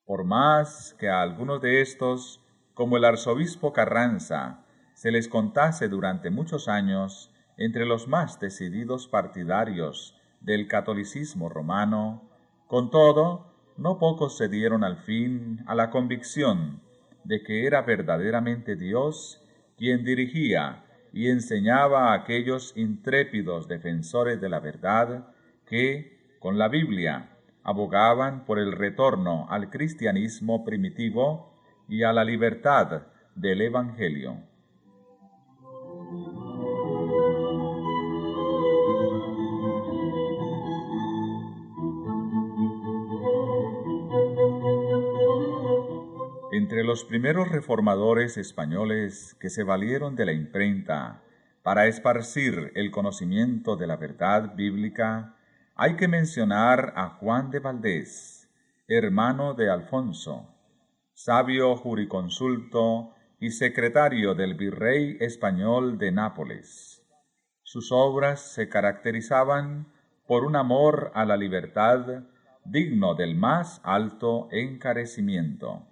Por 0.04 0.24
más 0.24 0.94
que 0.98 1.08
a 1.08 1.22
algunos 1.22 1.62
de 1.62 1.80
estos, 1.80 2.44
como 2.74 2.98
el 2.98 3.06
arzobispo 3.06 3.72
Carranza, 3.72 4.66
se 4.92 5.10
les 5.10 5.26
contase 5.26 5.88
durante 5.88 6.28
muchos 6.28 6.68
años 6.68 7.30
entre 7.60 7.84
los 7.84 8.08
más 8.08 8.40
decididos 8.40 9.06
partidarios 9.06 10.18
del 10.40 10.66
catolicismo 10.66 11.50
romano, 11.50 12.22
con 12.66 12.90
todo, 12.90 13.52
no 13.76 13.98
pocos 13.98 14.38
se 14.38 14.48
dieron 14.48 14.82
al 14.82 14.96
fin 14.96 15.62
a 15.66 15.74
la 15.74 15.90
convicción 15.90 16.80
de 17.22 17.42
que 17.42 17.66
era 17.66 17.82
verdaderamente 17.82 18.76
Dios 18.76 19.46
quien 19.76 20.04
dirigía 20.04 20.84
y 21.12 21.28
enseñaba 21.28 22.10
a 22.10 22.14
aquellos 22.14 22.72
intrépidos 22.76 23.68
defensores 23.68 24.40
de 24.40 24.48
la 24.48 24.60
verdad 24.60 25.28
que, 25.66 26.36
con 26.38 26.56
la 26.56 26.68
Biblia, 26.68 27.36
abogaban 27.62 28.46
por 28.46 28.58
el 28.58 28.72
retorno 28.72 29.46
al 29.50 29.68
cristianismo 29.68 30.64
primitivo 30.64 31.60
y 31.90 32.04
a 32.04 32.12
la 32.14 32.24
libertad 32.24 33.02
del 33.34 33.60
Evangelio. 33.60 34.49
Entre 46.70 46.84
los 46.84 47.04
primeros 47.04 47.48
reformadores 47.48 48.36
españoles 48.36 49.34
que 49.40 49.50
se 49.50 49.64
valieron 49.64 50.14
de 50.14 50.24
la 50.24 50.32
imprenta 50.32 51.20
para 51.64 51.88
esparcir 51.88 52.70
el 52.76 52.92
conocimiento 52.92 53.74
de 53.74 53.88
la 53.88 53.96
verdad 53.96 54.54
bíblica, 54.54 55.34
hay 55.74 55.96
que 55.96 56.06
mencionar 56.06 56.92
a 56.94 57.08
Juan 57.08 57.50
de 57.50 57.58
Valdés, 57.58 58.48
hermano 58.86 59.54
de 59.54 59.68
Alfonso, 59.68 60.46
sabio 61.12 61.74
juriconsulto 61.74 63.14
y 63.40 63.50
secretario 63.50 64.36
del 64.36 64.54
virrey 64.54 65.16
español 65.18 65.98
de 65.98 66.12
Nápoles. 66.12 67.04
Sus 67.64 67.90
obras 67.90 68.42
se 68.42 68.68
caracterizaban 68.68 69.92
por 70.24 70.44
un 70.44 70.54
amor 70.54 71.10
a 71.16 71.24
la 71.24 71.36
libertad 71.36 72.22
digno 72.64 73.16
del 73.16 73.34
más 73.34 73.80
alto 73.82 74.46
encarecimiento 74.52 75.89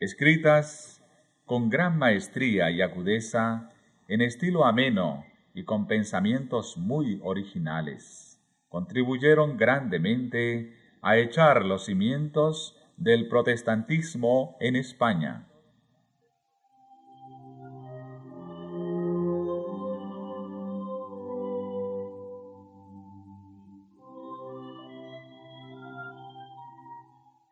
escritas 0.00 1.04
con 1.44 1.68
gran 1.68 1.98
maestría 1.98 2.70
y 2.70 2.80
agudeza, 2.80 3.70
en 4.08 4.22
estilo 4.22 4.64
ameno 4.64 5.26
y 5.52 5.64
con 5.64 5.86
pensamientos 5.86 6.78
muy 6.78 7.20
originales, 7.22 8.40
contribuyeron 8.70 9.58
grandemente 9.58 10.74
a 11.02 11.18
echar 11.18 11.66
los 11.66 11.84
cimientos 11.84 12.76
del 12.96 13.28
protestantismo 13.28 14.56
en 14.58 14.76
España. 14.76 15.46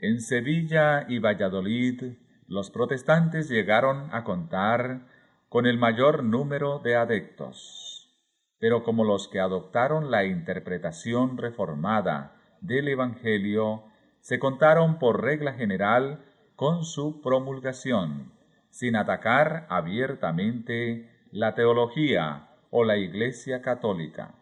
En 0.01 0.21
Sevilla 0.21 1.05
y 1.09 1.19
Valladolid 1.19 2.15
los 2.49 2.71
protestantes 2.71 3.51
llegaron 3.51 4.09
a 4.11 4.25
contar 4.25 5.03
con 5.51 5.67
el 5.67 5.77
mayor 5.77 6.25
número 6.25 6.79
de 6.79 6.97
adeptos, 6.97 8.11
pero 8.59 8.83
como 8.85 9.05
los 9.05 9.29
que 9.29 9.39
adoptaron 9.39 10.11
la 10.11 10.25
interpretación 10.25 11.37
reformada 11.37 12.37
del 12.63 12.89
Evangelio 12.89 13.85
se 14.21 14.39
contaron 14.39 14.99
por 14.99 15.23
regla 15.23 15.53
general 15.53 16.25
con 16.57 16.85
su 16.85 17.21
promulgación, 17.21 18.33
sin 18.71 18.97
atacar 18.97 19.67
abiertamente 19.69 21.11
la 21.31 21.55
teología 21.55 22.49
o 22.71 22.83
la 22.83 22.97
Iglesia 22.97 23.61
católica. 23.61 24.35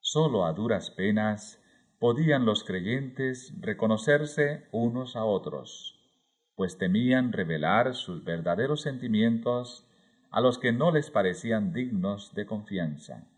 Sólo 0.00 0.44
a 0.44 0.52
duras 0.52 0.90
penas 0.90 1.62
podían 2.00 2.44
los 2.44 2.64
creyentes 2.64 3.54
reconocerse 3.60 4.66
unos 4.72 5.14
a 5.14 5.24
otros 5.24 5.95
pues 6.56 6.78
temían 6.78 7.32
revelar 7.32 7.94
sus 7.94 8.24
verdaderos 8.24 8.80
sentimientos 8.80 9.86
a 10.30 10.40
los 10.40 10.58
que 10.58 10.72
no 10.72 10.90
les 10.90 11.10
parecían 11.10 11.72
dignos 11.72 12.34
de 12.34 12.46
confianza. 12.46 13.28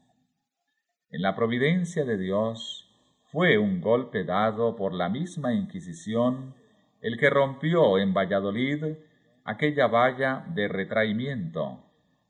En 1.10 1.22
la 1.22 1.34
providencia 1.34 2.04
de 2.04 2.16
Dios 2.16 2.88
fue 3.30 3.58
un 3.58 3.80
golpe 3.80 4.24
dado 4.24 4.76
por 4.76 4.94
la 4.94 5.08
misma 5.08 5.52
Inquisición 5.52 6.54
el 7.00 7.18
que 7.18 7.30
rompió 7.30 7.98
en 7.98 8.14
Valladolid 8.14 8.96
aquella 9.44 9.86
valla 9.86 10.44
de 10.54 10.68
retraimiento 10.68 11.84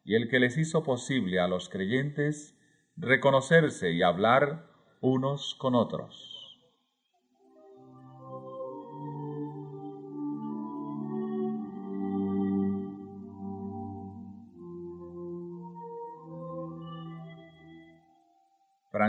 y 0.04 0.14
el 0.14 0.28
que 0.28 0.40
les 0.40 0.56
hizo 0.56 0.84
posible 0.84 1.40
a 1.40 1.48
los 1.48 1.68
creyentes 1.68 2.58
reconocerse 2.96 3.92
y 3.92 4.02
hablar 4.02 4.66
unos 5.00 5.54
con 5.54 5.74
otros. 5.74 6.37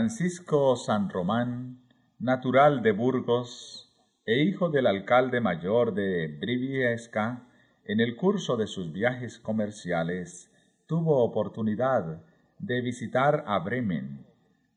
Francisco 0.00 0.76
San 0.76 1.10
Román, 1.10 1.82
natural 2.18 2.80
de 2.82 2.92
Burgos 2.92 3.94
e 4.24 4.42
hijo 4.42 4.70
del 4.70 4.86
alcalde 4.86 5.42
mayor 5.42 5.92
de 5.92 6.26
Briviesca, 6.40 7.46
en 7.84 8.00
el 8.00 8.16
curso 8.16 8.56
de 8.56 8.66
sus 8.66 8.92
viajes 8.92 9.38
comerciales 9.38 10.50
tuvo 10.86 11.22
oportunidad 11.22 12.24
de 12.58 12.80
visitar 12.80 13.44
a 13.46 13.58
Bremen, 13.58 14.24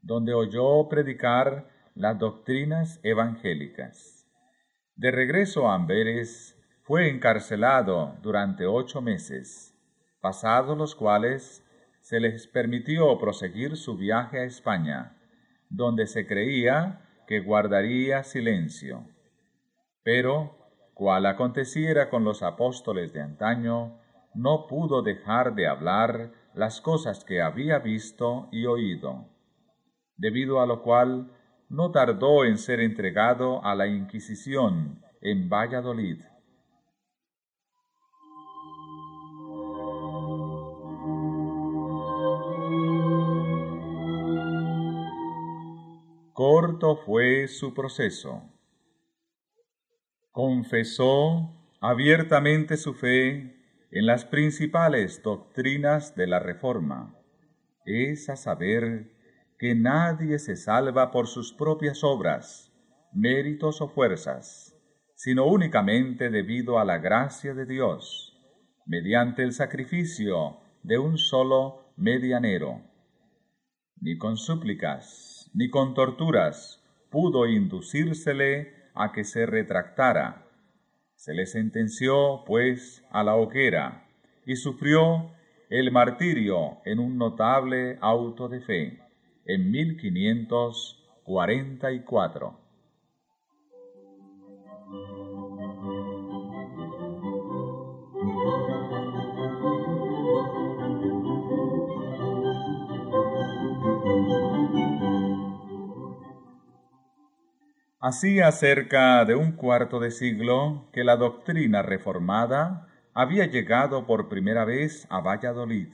donde 0.02 0.34
oyó 0.34 0.90
predicar 0.90 1.70
las 1.96 2.20
doctrinas 2.20 3.00
evangélicas. 3.02 4.28
De 4.98 5.10
regreso 5.10 5.70
a 5.70 5.76
Amberes, 5.76 6.62
fue 6.82 7.10
encarcelado 7.10 8.18
durante 8.22 8.66
ocho 8.66 9.02
meses, 9.02 9.74
pasados 10.20 10.78
los 10.78 10.96
cuales 10.96 11.63
se 12.04 12.20
les 12.20 12.48
permitió 12.48 13.18
proseguir 13.18 13.78
su 13.78 13.96
viaje 13.96 14.40
a 14.40 14.44
España, 14.44 15.16
donde 15.70 16.06
se 16.06 16.28
creía 16.28 17.00
que 17.28 17.40
guardaría 17.40 18.24
silencio. 18.24 19.08
Pero, 20.04 20.58
cual 20.94 21.26
aconteciera 21.26 22.10
con 22.10 22.26
los 22.26 22.44
apóstoles 22.44 23.14
de 23.14 23.22
antaño, 23.22 24.02
no 24.36 24.68
pudo 24.68 25.02
dejar 25.02 25.56
de 25.56 25.66
hablar 25.66 26.34
las 26.54 26.82
cosas 26.82 27.24
que 27.24 27.42
había 27.42 27.80
visto 27.80 28.50
y 28.52 28.66
oído, 28.66 29.30
debido 30.18 30.62
a 30.62 30.66
lo 30.66 30.84
cual 30.84 31.32
no 31.70 31.92
tardó 31.92 32.44
en 32.44 32.58
ser 32.58 32.82
entregado 32.82 33.64
a 33.64 33.76
la 33.76 33.88
Inquisición 33.88 35.02
en 35.22 35.48
Valladolid. 35.48 36.22
Corto 46.34 46.96
fue 46.96 47.48
su 47.48 47.76
proceso. 47.76 48.42
Confesó 50.32 51.54
abiertamente 51.80 52.76
su 52.76 52.96
fe 52.96 53.56
en 53.92 54.06
las 54.08 54.26
principales 54.26 55.22
doctrinas 55.22 56.16
de 56.16 56.26
la 56.26 56.40
Reforma, 56.40 57.16
es 57.86 58.30
a 58.30 58.36
saber 58.36 59.12
que 59.60 59.76
nadie 59.76 60.40
se 60.40 60.56
salva 60.56 61.12
por 61.12 61.28
sus 61.28 61.54
propias 61.54 62.04
obras, 62.04 62.74
méritos 63.14 63.80
o 63.82 63.88
fuerzas, 63.88 64.76
sino 65.14 65.46
únicamente 65.46 66.32
debido 66.32 66.80
a 66.80 66.84
la 66.84 66.98
gracia 66.98 67.54
de 67.54 67.68
Dios, 67.68 68.36
mediante 68.88 69.44
el 69.44 69.54
sacrificio 69.54 70.58
de 70.82 70.98
un 70.98 71.20
solo 71.20 71.94
medianero. 71.96 72.82
Ni 74.02 74.18
con 74.18 74.36
súplicas, 74.36 75.33
ni 75.54 75.70
con 75.70 75.94
torturas 75.94 76.84
pudo 77.10 77.48
inducírsele 77.48 78.74
a 78.96 79.12
que 79.12 79.24
se 79.24 79.46
retractara 79.46 80.44
se 81.24 81.34
le 81.34 81.46
sentenció, 81.46 82.44
pues, 82.46 83.06
a 83.10 83.24
la 83.24 83.38
hoguera 83.38 84.10
y 84.46 84.58
sufrió 84.58 85.32
el 85.70 85.90
martirio 85.90 86.80
en 86.84 87.00
un 87.00 87.18
notable 87.18 87.98
auto 88.02 88.50
de 88.50 88.60
fe 88.60 89.00
en 89.46 89.72
1544. 89.72 92.63
Hacía 108.06 108.52
cerca 108.52 109.24
de 109.24 109.34
un 109.34 109.54
cuarto 109.54 110.02
de 110.02 110.12
siglo 110.12 110.90
que 110.92 111.06
la 111.06 111.16
doctrina 111.16 111.84
reformada 111.84 112.90
había 113.14 113.46
llegado 113.46 114.06
por 114.06 114.28
primera 114.28 114.66
vez 114.66 115.08
a 115.10 115.22
Valladolid. 115.22 115.88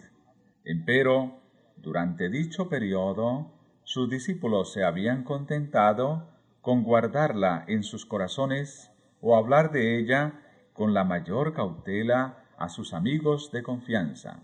Empero, 0.63 1.39
durante 1.77 2.31
dicho 2.31 2.67
periodo, 2.67 3.53
sus 3.83 4.09
discípulos 4.09 4.73
se 4.73 4.83
habían 4.83 5.23
contentado 5.23 6.31
con 6.61 6.81
guardarla 6.81 7.63
en 7.67 7.83
sus 7.83 8.07
corazones 8.07 8.91
o 9.21 9.37
hablar 9.37 9.71
de 9.71 9.99
ella 9.99 10.41
con 10.73 10.95
la 10.95 11.03
mayor 11.03 11.53
cautela 11.53 12.43
a 12.57 12.69
sus 12.69 12.95
amigos 12.95 13.51
de 13.51 13.61
confianza. 13.61 14.39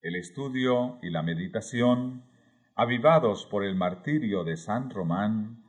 El 0.00 0.14
estudio 0.14 0.96
y 1.02 1.10
la 1.10 1.24
meditación, 1.24 2.22
avivados 2.76 3.46
por 3.46 3.64
el 3.64 3.74
martirio 3.74 4.44
de 4.44 4.56
San 4.56 4.90
Román, 4.90 5.63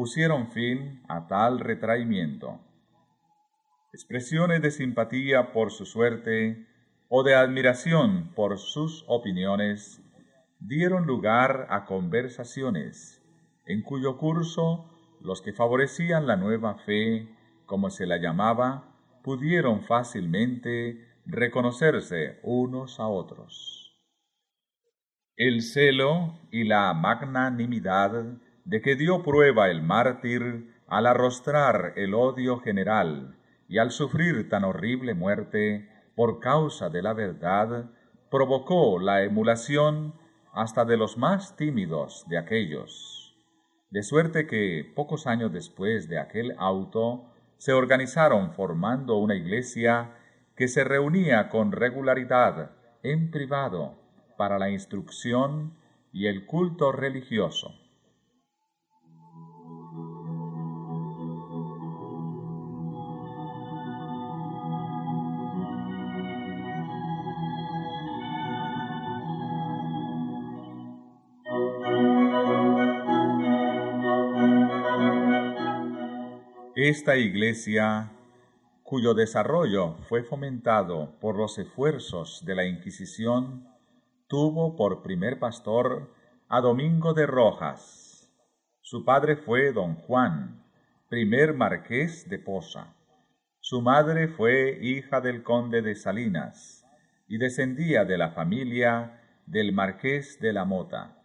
pusieron 0.00 0.50
fin 0.50 1.02
a 1.10 1.26
tal 1.26 1.60
retraimiento. 1.60 2.58
Expresiones 3.92 4.62
de 4.62 4.70
simpatía 4.70 5.52
por 5.52 5.72
su 5.72 5.84
suerte 5.84 6.66
o 7.10 7.22
de 7.22 7.34
admiración 7.34 8.32
por 8.34 8.58
sus 8.58 9.04
opiniones 9.08 10.02
dieron 10.58 11.06
lugar 11.06 11.66
a 11.68 11.84
conversaciones, 11.84 13.22
en 13.66 13.82
cuyo 13.82 14.16
curso 14.16 14.90
los 15.20 15.42
que 15.42 15.52
favorecían 15.52 16.26
la 16.26 16.36
nueva 16.36 16.76
fe, 16.86 17.28
como 17.66 17.90
se 17.90 18.06
la 18.06 18.16
llamaba, 18.16 18.96
pudieron 19.22 19.82
fácilmente 19.82 21.10
reconocerse 21.26 22.40
unos 22.42 23.00
a 23.00 23.06
otros. 23.06 24.00
El 25.36 25.60
celo 25.60 26.38
y 26.50 26.64
la 26.64 26.94
magnanimidad 26.94 28.40
de 28.70 28.80
que 28.80 28.94
dio 28.94 29.24
prueba 29.24 29.68
el 29.68 29.82
mártir 29.82 30.76
al 30.86 31.06
arrostrar 31.06 31.92
el 31.96 32.14
odio 32.14 32.60
general 32.60 33.36
y 33.68 33.78
al 33.78 33.90
sufrir 33.90 34.48
tan 34.48 34.62
horrible 34.62 35.14
muerte 35.14 35.88
por 36.14 36.38
causa 36.38 36.88
de 36.88 37.02
la 37.02 37.12
verdad, 37.12 37.90
provocó 38.30 39.00
la 39.00 39.24
emulación 39.24 40.14
hasta 40.52 40.84
de 40.84 40.96
los 40.96 41.18
más 41.18 41.56
tímidos 41.56 42.24
de 42.28 42.38
aquellos. 42.38 43.36
De 43.90 44.04
suerte 44.04 44.46
que, 44.46 44.88
pocos 44.94 45.26
años 45.26 45.52
después 45.52 46.08
de 46.08 46.20
aquel 46.20 46.54
auto, 46.56 47.24
se 47.56 47.72
organizaron 47.72 48.52
formando 48.52 49.16
una 49.16 49.34
iglesia 49.34 50.14
que 50.54 50.68
se 50.68 50.84
reunía 50.84 51.48
con 51.48 51.72
regularidad 51.72 52.70
en 53.02 53.32
privado 53.32 53.98
para 54.38 54.60
la 54.60 54.70
instrucción 54.70 55.74
y 56.12 56.28
el 56.28 56.46
culto 56.46 56.92
religioso. 56.92 57.79
Esta 76.90 77.16
iglesia, 77.16 78.10
cuyo 78.82 79.14
desarrollo 79.14 79.94
fue 80.08 80.24
fomentado 80.24 81.20
por 81.20 81.36
los 81.36 81.56
esfuerzos 81.56 82.44
de 82.44 82.56
la 82.56 82.64
Inquisición, 82.66 83.68
tuvo 84.26 84.74
por 84.74 85.00
primer 85.00 85.38
pastor 85.38 86.12
a 86.48 86.60
Domingo 86.60 87.14
de 87.14 87.26
Rojas. 87.26 88.28
Su 88.80 89.04
padre 89.04 89.36
fue 89.36 89.72
don 89.72 89.94
Juan, 89.94 90.64
primer 91.08 91.54
marqués 91.54 92.28
de 92.28 92.40
Poza. 92.40 92.96
Su 93.60 93.82
madre 93.82 94.26
fue 94.26 94.80
hija 94.82 95.20
del 95.20 95.44
conde 95.44 95.82
de 95.82 95.94
Salinas 95.94 96.84
y 97.28 97.38
descendía 97.38 98.04
de 98.04 98.18
la 98.18 98.32
familia 98.32 99.22
del 99.46 99.72
marqués 99.72 100.40
de 100.40 100.52
la 100.52 100.64
Mota. 100.64 101.22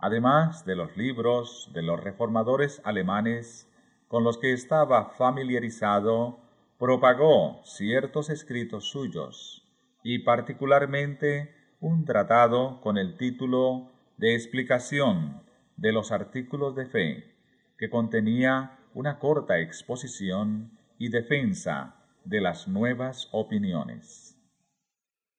Además 0.00 0.64
de 0.64 0.74
los 0.74 0.96
libros 0.96 1.70
de 1.72 1.82
los 1.82 2.02
reformadores 2.02 2.82
alemanes 2.82 3.67
con 4.08 4.24
los 4.24 4.38
que 4.38 4.52
estaba 4.52 5.10
familiarizado, 5.10 6.40
propagó 6.78 7.60
ciertos 7.64 8.30
escritos 8.30 8.90
suyos, 8.90 9.66
y 10.02 10.20
particularmente 10.20 11.54
un 11.80 12.04
tratado 12.04 12.80
con 12.80 12.96
el 12.96 13.16
título 13.16 13.92
de 14.16 14.34
explicación 14.34 15.42
de 15.76 15.92
los 15.92 16.10
artículos 16.10 16.74
de 16.74 16.86
fe, 16.86 17.36
que 17.76 17.90
contenía 17.90 18.78
una 18.94 19.18
corta 19.18 19.60
exposición 19.60 20.78
y 20.98 21.10
defensa 21.10 21.96
de 22.24 22.40
las 22.40 22.66
nuevas 22.66 23.28
opiniones. 23.32 24.36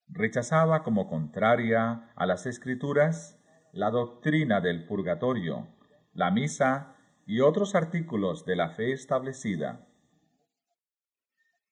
Rechazaba 0.07 0.83
como 0.83 1.07
contraria 1.09 2.11
a 2.15 2.25
las 2.25 2.45
escrituras 2.45 3.43
la 3.73 3.91
doctrina 3.91 4.61
del 4.61 4.85
purgatorio, 4.85 5.67
la 6.13 6.31
misa 6.31 6.95
y 7.29 7.41
otros 7.41 7.75
artículos 7.75 8.43
de 8.43 8.55
la 8.55 8.71
fe 8.71 8.91
establecida. 8.91 9.85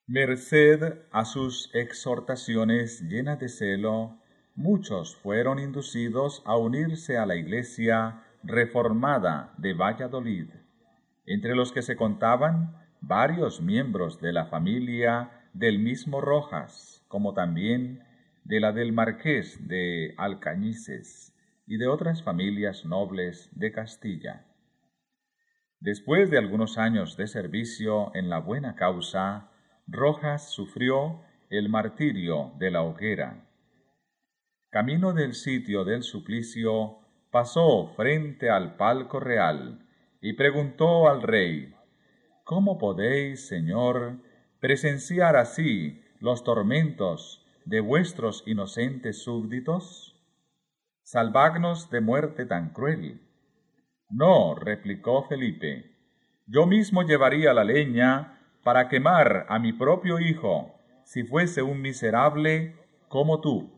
Merced 0.05 0.99
a 1.12 1.26
sus 1.26 1.72
exhortaciones 1.74 3.01
llenas 3.10 3.39
de 3.39 3.49
celo, 3.49 4.22
muchos 4.53 5.16
fueron 5.16 5.58
inducidos 5.58 6.43
a 6.45 6.55
unirse 6.55 7.18
a 7.18 7.26
la 7.26 7.36
Iglesia 7.36 8.24
reformada 8.43 9.55
de 9.58 9.74
Valladolid, 9.74 10.47
entre 11.26 11.55
los 11.55 11.72
que 11.72 11.82
se 11.82 11.95
contaban 11.95 12.76
varios 13.01 13.60
miembros 13.60 14.22
de 14.22 14.34
la 14.34 14.45
familia 14.45 15.49
del 15.53 15.80
mismo 15.80 16.22
Rojas, 16.22 17.03
como 17.08 17.34
también 17.34 18.03
de 18.43 18.60
la 18.60 18.74
del 18.74 18.93
marqués 18.93 19.68
de 19.68 20.14
Alcañices 20.18 21.34
y 21.66 21.78
de 21.78 21.88
otras 21.88 22.22
familias 22.22 22.86
nobles 22.86 23.49
de 23.53 23.72
Castilla. 23.72 24.46
Después 25.80 26.32
de 26.32 26.38
algunos 26.38 26.78
años 26.78 27.17
de 27.17 27.28
servicio 27.28 28.11
en 28.15 28.30
la 28.30 28.39
buena 28.39 28.75
causa, 28.75 29.51
Rojas 29.86 30.49
sufrió 30.49 31.21
el 31.49 31.69
martirio 31.69 32.53
de 32.57 32.71
la 32.71 32.82
hoguera. 32.82 33.47
Camino 34.69 35.13
del 35.13 35.34
sitio 35.34 35.86
del 35.86 36.03
suplicio, 36.03 36.99
pasó 37.32 37.93
frente 37.95 38.49
al 38.49 38.75
palco 38.75 39.19
real 39.19 39.86
y 40.21 40.34
preguntó 40.34 41.07
al 41.07 41.21
rey, 41.21 41.73
¿Cómo 42.43 42.78
podéis, 42.78 43.47
Señor, 43.47 44.17
presenciar 44.59 45.36
así 45.36 46.01
los 46.19 46.43
tormentos 46.43 47.45
de 47.65 47.82
vuestros 47.82 48.43
inocentes 48.47 49.21
súbditos? 49.21 50.15
Salvadnos 51.03 51.89
de 51.89 52.01
muerte 52.01 52.45
tan 52.45 52.69
cruel. 52.71 53.26
No, 54.10 54.55
replicó 54.55 55.24
Felipe, 55.24 55.91
yo 56.45 56.66
mismo 56.66 57.03
llevaría 57.03 57.53
la 57.53 57.66
leña 57.66 58.39
para 58.64 58.88
quemar 58.88 59.45
a 59.49 59.60
mi 59.60 59.74
propio 59.74 60.20
hijo, 60.20 60.76
si 61.03 61.24
fuese 61.24 61.62
un 61.62 61.82
miserable 61.82 62.76
como 63.10 63.41
tú. 63.41 63.76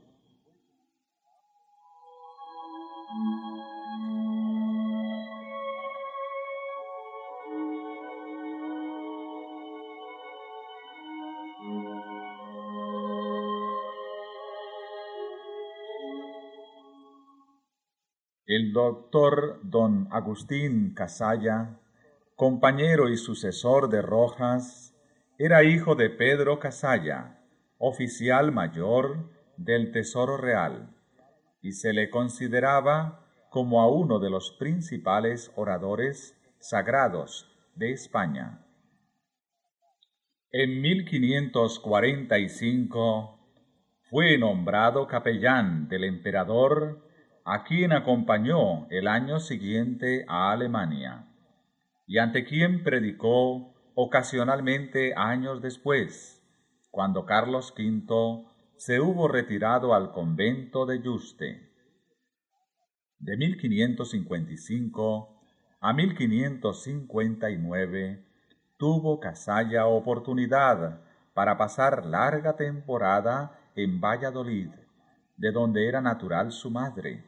Doctor 18.71 19.59
don 19.63 20.07
Agustín 20.11 20.93
Casalla, 20.93 21.79
compañero 22.35 23.09
y 23.09 23.17
sucesor 23.17 23.89
de 23.89 24.01
Rojas, 24.01 24.95
era 25.37 25.63
hijo 25.63 25.95
de 25.95 26.09
Pedro 26.09 26.59
Casalla, 26.59 27.41
oficial 27.77 28.51
mayor 28.51 29.29
del 29.57 29.91
Tesoro 29.91 30.37
Real, 30.37 30.89
y 31.61 31.73
se 31.73 31.93
le 31.93 32.09
consideraba 32.09 33.25
como 33.49 33.81
a 33.81 33.91
uno 33.91 34.19
de 34.19 34.29
los 34.29 34.51
principales 34.51 35.51
oradores 35.55 36.37
sagrados 36.59 37.51
de 37.75 37.91
España. 37.91 38.65
En 40.51 40.81
1545 40.81 43.39
fue 44.09 44.37
nombrado 44.37 45.07
capellán 45.07 45.87
del 45.87 46.03
emperador 46.03 47.08
a 47.51 47.63
quien 47.63 47.93
acompañó 47.93 48.85
el 48.91 49.07
año 49.07 49.39
siguiente 49.39 50.23
a 50.27 50.51
Alemania, 50.51 51.25
y 52.05 52.19
ante 52.19 52.45
quien 52.45 52.83
predicó 52.83 53.73
ocasionalmente 53.95 55.15
años 55.15 55.59
después, 55.59 56.43
cuando 56.91 57.25
Carlos 57.25 57.73
V 57.75 58.45
se 58.77 58.99
hubo 58.99 59.27
retirado 59.27 59.95
al 59.95 60.11
convento 60.11 60.85
de 60.85 61.01
Yuste. 61.01 61.71
De 63.17 63.35
1555 63.35 65.41
a 65.81 65.91
1559 65.91 68.25
tuvo 68.77 69.19
Casalla 69.19 69.87
oportunidad 69.87 71.01
para 71.33 71.57
pasar 71.57 72.05
larga 72.05 72.55
temporada 72.55 73.59
en 73.75 73.99
Valladolid, 73.99 74.69
de 75.35 75.51
donde 75.51 75.87
era 75.87 75.99
natural 75.99 76.51
su 76.51 76.69
madre 76.69 77.27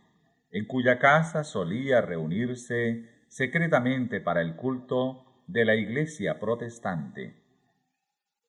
en 0.51 0.65
cuya 0.65 0.99
casa 0.99 1.43
solía 1.43 2.01
reunirse 2.01 3.09
secretamente 3.27 4.19
para 4.19 4.41
el 4.41 4.55
culto 4.55 5.25
de 5.47 5.65
la 5.65 5.75
Iglesia 5.75 6.39
protestante. 6.39 7.35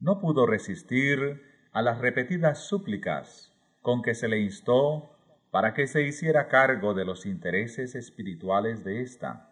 No 0.01 0.21
pudo 0.21 0.47
resistir 0.47 1.43
a 1.73 1.83
las 1.83 1.99
repetidas 1.99 2.67
súplicas 2.67 3.53
con 3.81 4.03
que 4.03 4.15
se 4.15 4.29
le 4.29 4.41
instó 4.41 5.17
para 5.51 5.75
que 5.75 5.87
se 5.87 6.03
hiciera 6.03 6.49
cargo 6.49 6.95
de 6.95 7.05
los 7.05 7.27
intereses 7.27 7.95
espirituales 7.95 8.85
de 8.85 9.03
ésta, 9.03 9.51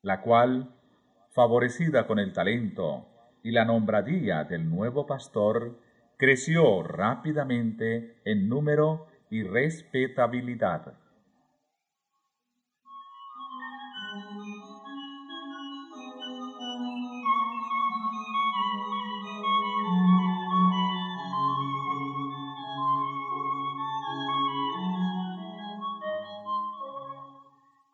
la 0.00 0.20
cual, 0.20 0.74
favorecida 1.32 2.06
con 2.06 2.18
el 2.18 2.32
talento 2.32 3.08
y 3.42 3.50
la 3.50 3.64
nombradía 3.64 4.44
del 4.44 4.70
nuevo 4.70 5.06
pastor, 5.06 5.78
creció 6.16 6.82
rápidamente 6.82 8.20
en 8.24 8.48
número 8.48 9.08
y 9.28 9.42
respetabilidad. 9.42 10.94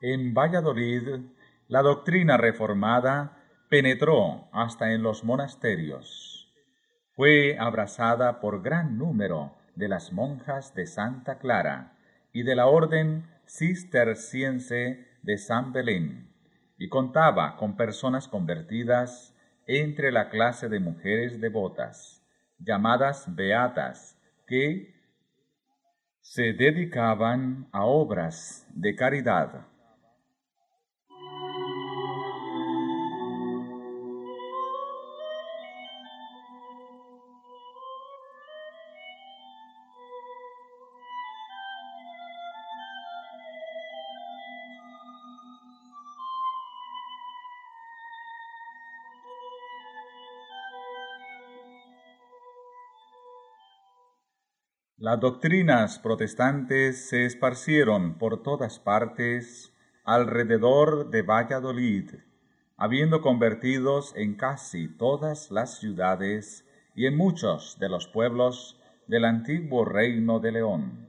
En 0.02 0.32
Valladolid, 0.32 1.26
la 1.68 1.82
doctrina 1.82 2.38
reformada 2.38 3.36
penetró 3.68 4.48
hasta 4.50 4.92
en 4.92 5.02
los 5.02 5.24
monasterios. 5.24 6.50
Fue 7.12 7.58
abrazada 7.58 8.40
por 8.40 8.62
gran 8.62 8.96
número 8.96 9.58
de 9.76 9.88
las 9.88 10.10
monjas 10.10 10.74
de 10.74 10.86
Santa 10.86 11.38
Clara 11.38 11.98
y 12.32 12.44
de 12.44 12.56
la 12.56 12.66
orden 12.66 13.28
cisterciense 13.46 15.06
de 15.22 15.36
San 15.36 15.72
Belén, 15.72 16.32
y 16.78 16.88
contaba 16.88 17.56
con 17.58 17.76
personas 17.76 18.26
convertidas 18.26 19.36
entre 19.66 20.12
la 20.12 20.30
clase 20.30 20.70
de 20.70 20.80
mujeres 20.80 21.42
devotas, 21.42 22.24
llamadas 22.58 23.34
beatas, 23.34 24.18
que 24.46 24.94
se 26.20 26.54
dedicaban 26.54 27.68
a 27.70 27.84
obras 27.84 28.66
de 28.74 28.96
caridad. 28.96 29.66
Las 55.00 55.18
doctrinas 55.18 55.98
protestantes 55.98 57.08
se 57.08 57.24
esparcieron 57.24 58.18
por 58.18 58.42
todas 58.42 58.78
partes 58.78 59.74
alrededor 60.04 61.08
de 61.08 61.22
Valladolid, 61.22 62.16
habiendo 62.76 63.22
convertidos 63.22 64.12
en 64.14 64.34
casi 64.34 64.88
todas 64.88 65.50
las 65.50 65.78
ciudades 65.78 66.68
y 66.94 67.06
en 67.06 67.16
muchos 67.16 67.78
de 67.78 67.88
los 67.88 68.08
pueblos 68.08 68.78
del 69.06 69.24
antiguo 69.24 69.86
reino 69.86 70.38
de 70.38 70.52
León. 70.52 71.08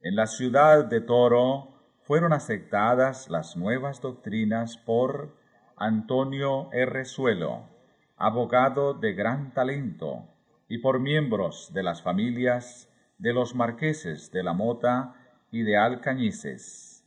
En 0.00 0.14
la 0.14 0.28
ciudad 0.28 0.84
de 0.84 1.00
Toro 1.00 1.74
fueron 2.02 2.32
aceptadas 2.32 3.28
las 3.28 3.56
nuevas 3.56 4.00
doctrinas 4.00 4.76
por 4.76 5.36
Antonio 5.76 6.70
Suelo, 7.02 7.64
abogado 8.16 8.94
de 8.94 9.12
gran 9.12 9.52
talento, 9.52 10.28
y 10.68 10.78
por 10.78 11.00
miembros 11.00 11.72
de 11.74 11.82
las 11.82 12.00
familias 12.00 12.88
de 13.22 13.32
los 13.32 13.54
marqueses 13.54 14.32
de 14.32 14.42
la 14.42 14.52
Mota 14.52 15.14
y 15.52 15.62
de 15.62 15.76
Alcañices. 15.76 17.04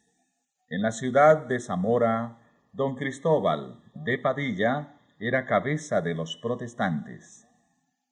En 0.69 0.81
la 0.81 0.93
ciudad 0.93 1.45
de 1.45 1.59
Zamora, 1.59 2.37
don 2.71 2.95
Cristóbal 2.95 3.81
de 3.93 4.17
Padilla 4.17 4.93
era 5.19 5.45
cabeza 5.45 5.99
de 5.99 6.15
los 6.15 6.37
protestantes. 6.37 7.49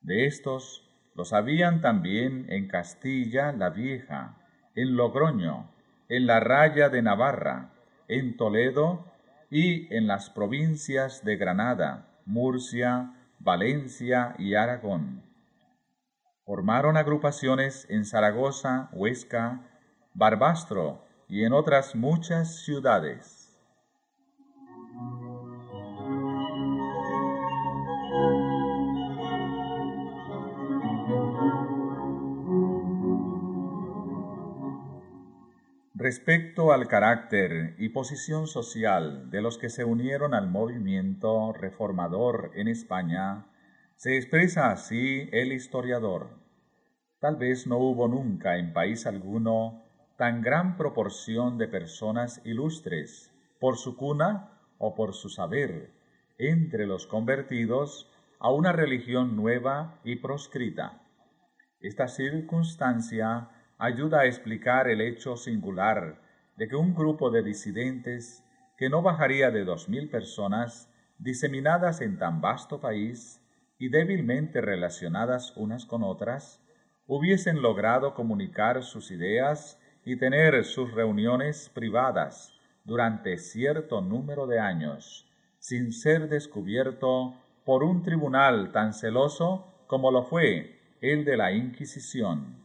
De 0.01 0.25
estos 0.25 0.85
los 1.15 1.31
habían 1.31 1.79
también 1.79 2.45
en 2.49 2.67
Castilla 2.67 3.53
la 3.53 3.69
Vieja, 3.69 4.35
en 4.75 4.97
Logroño, 4.97 5.71
en 6.09 6.27
la 6.27 6.41
Raya 6.41 6.89
de 6.89 7.01
Navarra, 7.01 7.69
en 8.09 8.35
Toledo 8.35 9.05
y 9.49 9.93
en 9.95 10.07
las 10.07 10.29
provincias 10.29 11.23
de 11.23 11.37
Granada, 11.37 12.09
Murcia, 12.25 13.13
Valencia 13.39 14.35
y 14.37 14.55
Aragón. 14.55 15.32
Formaron 16.45 16.97
agrupaciones 16.97 17.87
en 17.89 18.03
Zaragoza, 18.03 18.89
Huesca, 18.91 19.61
Barbastro 20.13 21.05
y 21.29 21.45
en 21.45 21.53
otras 21.53 21.95
muchas 21.95 22.63
ciudades. 22.63 23.43
Respecto 35.95 36.73
al 36.73 36.89
carácter 36.89 37.75
y 37.77 37.87
posición 37.87 38.47
social 38.47 39.29
de 39.31 39.41
los 39.41 39.57
que 39.57 39.69
se 39.69 39.85
unieron 39.85 40.33
al 40.33 40.49
movimiento 40.49 41.53
reformador 41.53 42.51
en 42.55 42.67
España, 42.67 43.45
Se 44.03 44.17
expresa 44.17 44.69
así 44.69 45.29
el 45.31 45.53
historiador. 45.53 46.27
Tal 47.19 47.37
vez 47.37 47.67
no 47.67 47.77
hubo 47.77 48.09
nunca 48.09 48.57
en 48.57 48.73
país 48.73 49.05
alguno 49.05 49.81
tan 50.17 50.41
gran 50.41 50.75
proporción 50.75 51.57
de 51.57 51.69
personas 51.69 52.41
ilustres, 52.43 53.31
por 53.61 53.77
su 53.77 53.95
cuna 53.95 54.59
o 54.77 54.93
por 54.93 55.13
su 55.13 55.29
saber, 55.29 55.93
entre 56.37 56.85
los 56.85 57.07
convertidos 57.07 58.11
a 58.39 58.51
una 58.51 58.73
religión 58.73 59.37
nueva 59.37 60.01
y 60.03 60.17
proscrita. 60.17 61.01
Esta 61.79 62.09
circunstancia 62.09 63.51
ayuda 63.77 64.19
a 64.19 64.25
explicar 64.25 64.89
el 64.89 64.99
hecho 64.99 65.37
singular 65.37 66.19
de 66.57 66.67
que 66.67 66.75
un 66.75 66.93
grupo 66.93 67.31
de 67.31 67.41
disidentes 67.41 68.43
que 68.75 68.89
no 68.89 69.01
bajaría 69.01 69.49
de 69.49 69.63
dos 69.63 69.87
mil 69.87 70.09
personas, 70.09 70.93
diseminadas 71.19 72.01
en 72.01 72.17
tan 72.17 72.41
vasto 72.41 72.81
país 72.81 73.39
y 73.83 73.89
débilmente 73.89 74.61
relacionadas 74.61 75.51
unas 75.57 75.85
con 75.85 76.03
otras, 76.03 76.63
hubiesen 77.05 77.61
logrado 77.61 78.13
comunicar 78.13 78.81
sus 78.81 79.11
ideas 79.11 79.77
y 80.05 80.15
tener 80.15 80.63
sus 80.63 80.93
reuniones 80.93 81.67
privadas 81.67 82.53
durante 82.85 83.37
cierto 83.37 83.99
número 83.99 84.47
de 84.47 84.57
años, 84.57 85.29
sin 85.59 85.91
ser 85.91 86.29
descubierto 86.29 87.35
por 87.65 87.83
un 87.83 88.03
tribunal 88.03 88.71
tan 88.71 88.93
celoso 88.93 89.83
como 89.87 90.11
lo 90.11 90.23
fue 90.23 90.79
el 91.01 91.25
de 91.25 91.35
la 91.35 91.51
Inquisición. 91.51 92.62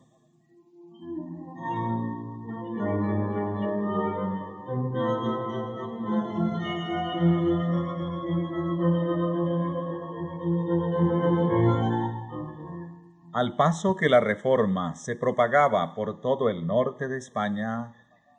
Al 13.39 13.55
paso 13.55 13.95
que 13.95 14.09
la 14.09 14.18
reforma 14.18 14.97
se 14.97 15.14
propagaba 15.14 15.95
por 15.95 16.20
todo 16.20 16.51
el 16.51 16.66
norte 16.66 17.07
de 17.07 17.18
España, 17.18 17.95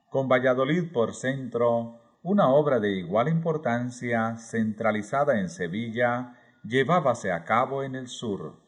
con 0.09 0.27
Valladolid 0.27 0.91
por 0.91 1.15
centro, 1.15 2.01
una 2.21 2.49
obra 2.49 2.81
de 2.81 2.91
igual 2.91 3.29
importancia, 3.29 4.35
centralizada 4.35 5.39
en 5.39 5.47
Sevilla, 5.47 6.35
llevábase 6.65 7.31
a 7.31 7.45
cabo 7.45 7.83
en 7.83 7.95
el 7.95 8.09
sur. 8.09 8.59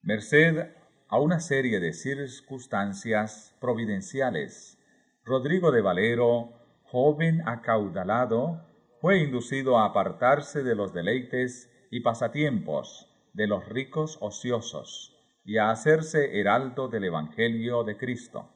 Merced 0.00 0.70
a 1.06 1.20
una 1.20 1.38
serie 1.38 1.80
de 1.80 1.92
circunstancias 1.92 3.54
providenciales, 3.60 4.78
Rodrigo 5.22 5.70
de 5.70 5.82
Valero, 5.82 6.54
joven 6.84 7.46
acaudalado, 7.46 8.64
fue 9.02 9.18
inducido 9.18 9.78
a 9.78 9.84
apartarse 9.84 10.62
de 10.62 10.74
los 10.74 10.94
deleites 10.94 11.70
y 11.90 12.00
pasatiempos 12.00 13.06
de 13.34 13.48
los 13.48 13.68
ricos 13.68 14.16
ociosos 14.22 15.11
y 15.44 15.58
a 15.58 15.70
hacerse 15.70 16.38
heraldo 16.38 16.88
del 16.88 17.04
Evangelio 17.04 17.84
de 17.84 17.96
Cristo. 17.96 18.48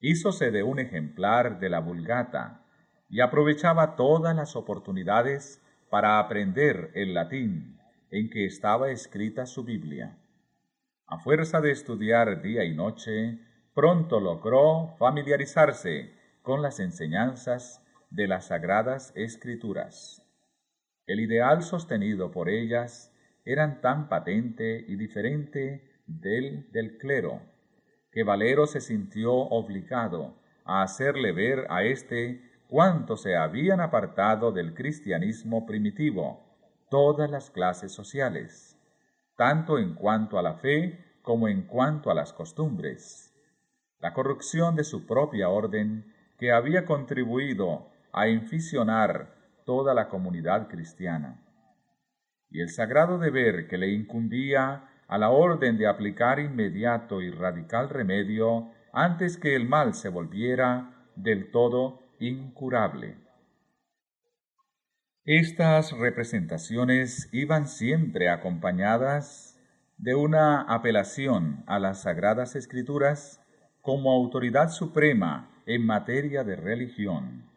Hízose 0.00 0.50
de 0.50 0.62
un 0.62 0.78
ejemplar 0.78 1.58
de 1.58 1.68
la 1.68 1.80
Vulgata 1.80 2.64
y 3.08 3.20
aprovechaba 3.20 3.96
todas 3.96 4.34
las 4.34 4.56
oportunidades 4.56 5.62
para 5.90 6.18
aprender 6.18 6.90
el 6.94 7.14
latín 7.14 7.78
en 8.10 8.30
que 8.30 8.46
estaba 8.46 8.90
escrita 8.90 9.46
su 9.46 9.64
Biblia. 9.64 10.18
A 11.06 11.18
fuerza 11.18 11.60
de 11.60 11.70
estudiar 11.70 12.42
día 12.42 12.64
y 12.64 12.74
noche, 12.74 13.38
pronto 13.74 14.20
logró 14.20 14.94
familiarizarse 14.98 16.14
con 16.42 16.62
las 16.62 16.80
enseñanzas 16.80 17.84
de 18.10 18.26
las 18.26 18.46
sagradas 18.46 19.12
escrituras. 19.16 20.22
El 21.06 21.20
ideal 21.20 21.62
sostenido 21.62 22.30
por 22.30 22.48
ellas 22.48 23.13
eran 23.44 23.80
tan 23.80 24.08
patente 24.08 24.84
y 24.88 24.96
diferente 24.96 26.02
del 26.06 26.70
del 26.72 26.98
clero, 26.98 27.40
que 28.10 28.24
Valero 28.24 28.66
se 28.66 28.80
sintió 28.80 29.34
obligado 29.34 30.36
a 30.64 30.82
hacerle 30.82 31.32
ver 31.32 31.66
a 31.68 31.84
éste 31.84 32.42
cuánto 32.68 33.16
se 33.16 33.36
habían 33.36 33.80
apartado 33.80 34.52
del 34.52 34.74
cristianismo 34.74 35.66
primitivo 35.66 36.40
todas 36.90 37.30
las 37.30 37.50
clases 37.50 37.92
sociales, 37.92 38.78
tanto 39.36 39.78
en 39.78 39.94
cuanto 39.94 40.38
a 40.38 40.42
la 40.42 40.54
fe 40.54 41.18
como 41.22 41.48
en 41.48 41.62
cuanto 41.62 42.10
a 42.10 42.14
las 42.14 42.32
costumbres. 42.32 43.34
La 44.00 44.12
corrupción 44.12 44.76
de 44.76 44.84
su 44.84 45.06
propia 45.06 45.48
orden, 45.48 46.12
que 46.38 46.52
había 46.52 46.84
contribuido 46.84 47.90
a 48.12 48.28
inficionar 48.28 49.34
toda 49.64 49.94
la 49.94 50.08
comunidad 50.08 50.68
cristiana 50.68 51.43
y 52.54 52.60
el 52.60 52.68
sagrado 52.68 53.18
deber 53.18 53.66
que 53.66 53.76
le 53.76 53.90
incumbía 53.90 54.84
a 55.08 55.18
la 55.18 55.30
orden 55.30 55.76
de 55.76 55.88
aplicar 55.88 56.38
inmediato 56.38 57.20
y 57.20 57.28
radical 57.28 57.90
remedio 57.90 58.70
antes 58.92 59.36
que 59.36 59.56
el 59.56 59.68
mal 59.68 59.92
se 59.94 60.08
volviera 60.08 61.08
del 61.16 61.50
todo 61.50 62.04
incurable. 62.20 63.16
Estas 65.24 65.90
representaciones 65.98 67.28
iban 67.32 67.66
siempre 67.66 68.30
acompañadas 68.30 69.60
de 69.98 70.14
una 70.14 70.60
apelación 70.60 71.64
a 71.66 71.80
las 71.80 72.02
sagradas 72.02 72.54
escrituras 72.54 73.44
como 73.80 74.12
autoridad 74.12 74.68
suprema 74.68 75.50
en 75.66 75.84
materia 75.84 76.44
de 76.44 76.54
religión 76.54 77.50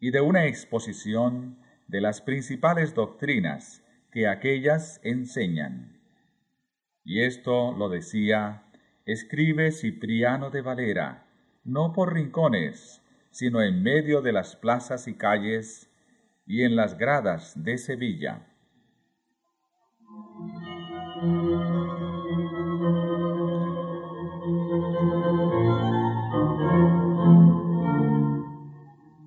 y 0.00 0.10
de 0.10 0.22
una 0.22 0.46
exposición 0.46 1.56
de 1.86 2.00
las 2.00 2.20
principales 2.20 2.94
doctrinas 2.94 3.83
que 4.14 4.28
aquellas 4.28 5.00
enseñan. 5.02 6.00
Y 7.02 7.24
esto 7.24 7.72
lo 7.72 7.88
decía, 7.88 8.62
escribe 9.06 9.72
Cipriano 9.72 10.50
de 10.50 10.62
Valera, 10.62 11.26
no 11.64 11.92
por 11.92 12.14
rincones, 12.14 13.02
sino 13.32 13.60
en 13.60 13.82
medio 13.82 14.22
de 14.22 14.30
las 14.30 14.54
plazas 14.54 15.08
y 15.08 15.14
calles 15.14 15.90
y 16.46 16.62
en 16.62 16.76
las 16.76 16.96
gradas 16.96 17.60
de 17.64 17.76
Sevilla. 17.76 18.46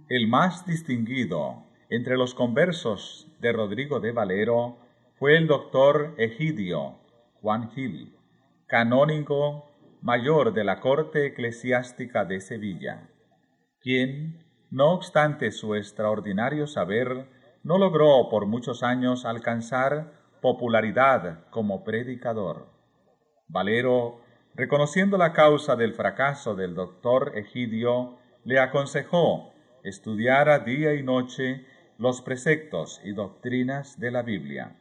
El 0.07 0.29
más 0.29 0.65
distinguido 0.65 1.66
entre 1.89 2.17
los 2.17 2.33
conversos 2.33 3.31
de 3.39 3.53
Rodrigo 3.53 3.99
de 3.99 4.11
Valero 4.11 4.77
fue 5.17 5.37
el 5.37 5.47
doctor 5.47 6.15
Egidio 6.17 6.99
Juan 7.41 7.71
Gil, 7.71 8.15
canónigo 8.67 9.71
mayor 10.01 10.53
de 10.53 10.63
la 10.63 10.79
corte 10.79 11.25
eclesiástica 11.27 12.25
de 12.25 12.41
Sevilla, 12.41 13.09
quien, 13.79 14.45
no 14.69 14.91
obstante 14.91 15.51
su 15.51 15.75
extraordinario 15.75 16.67
saber, 16.67 17.29
no 17.63 17.77
logró 17.77 18.27
por 18.29 18.45
muchos 18.45 18.83
años 18.83 19.25
alcanzar 19.25 20.13
popularidad 20.41 21.49
como 21.49 21.83
predicador. 21.83 22.67
Valero, 23.47 24.21
reconociendo 24.55 25.17
la 25.17 25.31
causa 25.31 25.75
del 25.75 25.93
fracaso 25.93 26.53
del 26.55 26.75
doctor 26.75 27.31
Egidio, 27.35 28.17
le 28.43 28.59
aconsejó 28.59 29.53
estudiar 29.83 30.65
día 30.65 30.93
y 30.93 31.03
noche 31.03 31.65
los 31.97 32.21
preceptos 32.21 33.01
y 33.03 33.13
doctrinas 33.13 33.99
de 33.99 34.11
la 34.11 34.21
Biblia, 34.21 34.77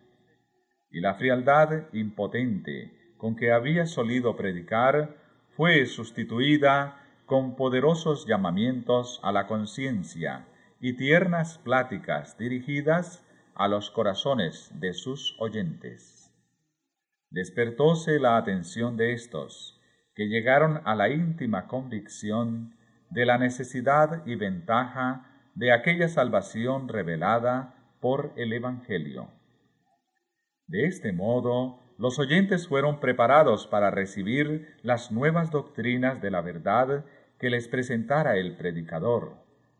y 0.90 1.00
la 1.00 1.14
frialdad 1.14 1.92
impotente 1.92 3.14
con 3.16 3.36
que 3.36 3.52
había 3.52 3.86
solido 3.86 4.36
predicar 4.36 5.16
fue 5.56 5.86
sustituida 5.86 7.02
con 7.24 7.56
poderosos 7.56 8.26
llamamientos 8.26 9.20
a 9.22 9.32
la 9.32 9.46
conciencia 9.46 10.46
y 10.80 10.92
tiernas 10.94 11.58
pláticas 11.58 12.38
dirigidas 12.38 13.24
a 13.54 13.68
los 13.68 13.90
corazones 13.90 14.70
de 14.78 14.92
sus 14.92 15.34
oyentes. 15.40 16.30
Despertóse 17.30 18.20
la 18.20 18.36
atención 18.36 18.96
de 18.96 19.12
estos, 19.12 19.80
que 20.14 20.28
llegaron 20.28 20.82
a 20.84 20.94
la 20.94 21.08
íntima 21.08 21.66
convicción 21.66 22.76
de 23.10 23.26
la 23.26 23.38
necesidad 23.38 24.24
y 24.26 24.34
ventaja 24.36 25.36
de 25.57 25.72
aquella 25.72 26.09
salvación 26.09 26.86
revelada 26.86 27.74
por 28.00 28.32
el 28.36 28.52
Evangelio. 28.52 29.30
De 30.66 30.84
este 30.84 31.12
modo, 31.12 31.80
los 31.98 32.18
oyentes 32.18 32.68
fueron 32.68 33.00
preparados 33.00 33.66
para 33.66 33.90
recibir 33.90 34.76
las 34.82 35.11
nuevas 35.11 35.50
doctrinas 35.50 36.20
de 36.20 36.30
la 36.30 36.42
verdad 36.42 37.07
que 37.38 37.48
les 37.48 37.68
presentara 37.68 38.36
el 38.36 38.57
predicador, 38.57 39.38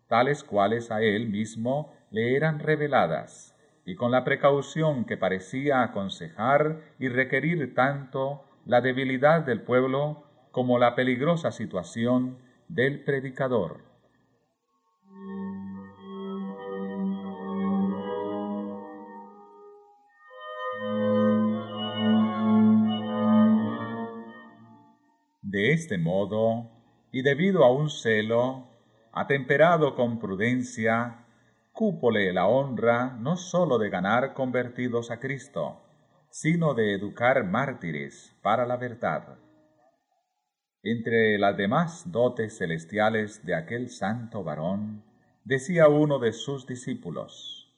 tales 0.09 0.45
cuales 0.45 0.91
a 0.91 1.03
él 1.03 1.29
mismo 1.29 1.95
le 2.11 2.37
eran 2.37 2.59
reveladas, 2.59 3.55
y 3.85 3.97
con 3.97 4.11
la 4.11 4.25
precaución 4.25 5.05
que 5.05 5.19
parecía 5.19 5.83
aconsejar 5.83 6.81
y 6.99 7.09
requerir 7.09 7.75
tanto 7.75 8.47
la 8.65 8.81
debilidad 8.81 9.43
del 9.43 9.61
pueblo 9.61 10.25
como 10.53 10.79
la 10.79 10.95
peligrosa 10.95 11.53
situación 11.53 12.39
del 12.69 13.05
predicador. 13.05 13.96
De 25.57 25.73
este 25.73 25.97
modo, 25.97 26.71
y 27.11 27.23
debido 27.23 27.65
a 27.65 27.73
un 27.73 27.89
celo, 27.89 28.69
atemperado 29.11 29.95
con 29.95 30.19
prudencia, 30.19 31.25
cúpole 31.73 32.31
la 32.35 32.47
honra 32.47 33.17
no 33.19 33.39
sólo 33.39 33.79
de 33.79 33.89
ganar 33.89 34.35
convertidos 34.35 35.11
a 35.11 35.19
Cristo, 35.19 35.81
sino 36.29 36.75
de 36.75 36.93
educar 36.93 37.43
mártires 37.45 38.37
para 38.43 38.67
la 38.67 38.77
verdad. 38.77 39.39
Entre 40.83 41.39
las 41.39 41.57
demás 41.57 42.13
dotes 42.13 42.59
celestiales 42.59 43.47
de 43.47 43.55
aquel 43.55 43.89
santo 43.89 44.45
varón, 44.45 45.05
decía 45.43 45.89
uno 45.89 46.19
de 46.19 46.35
sus 46.35 46.67
discípulos, 46.67 47.73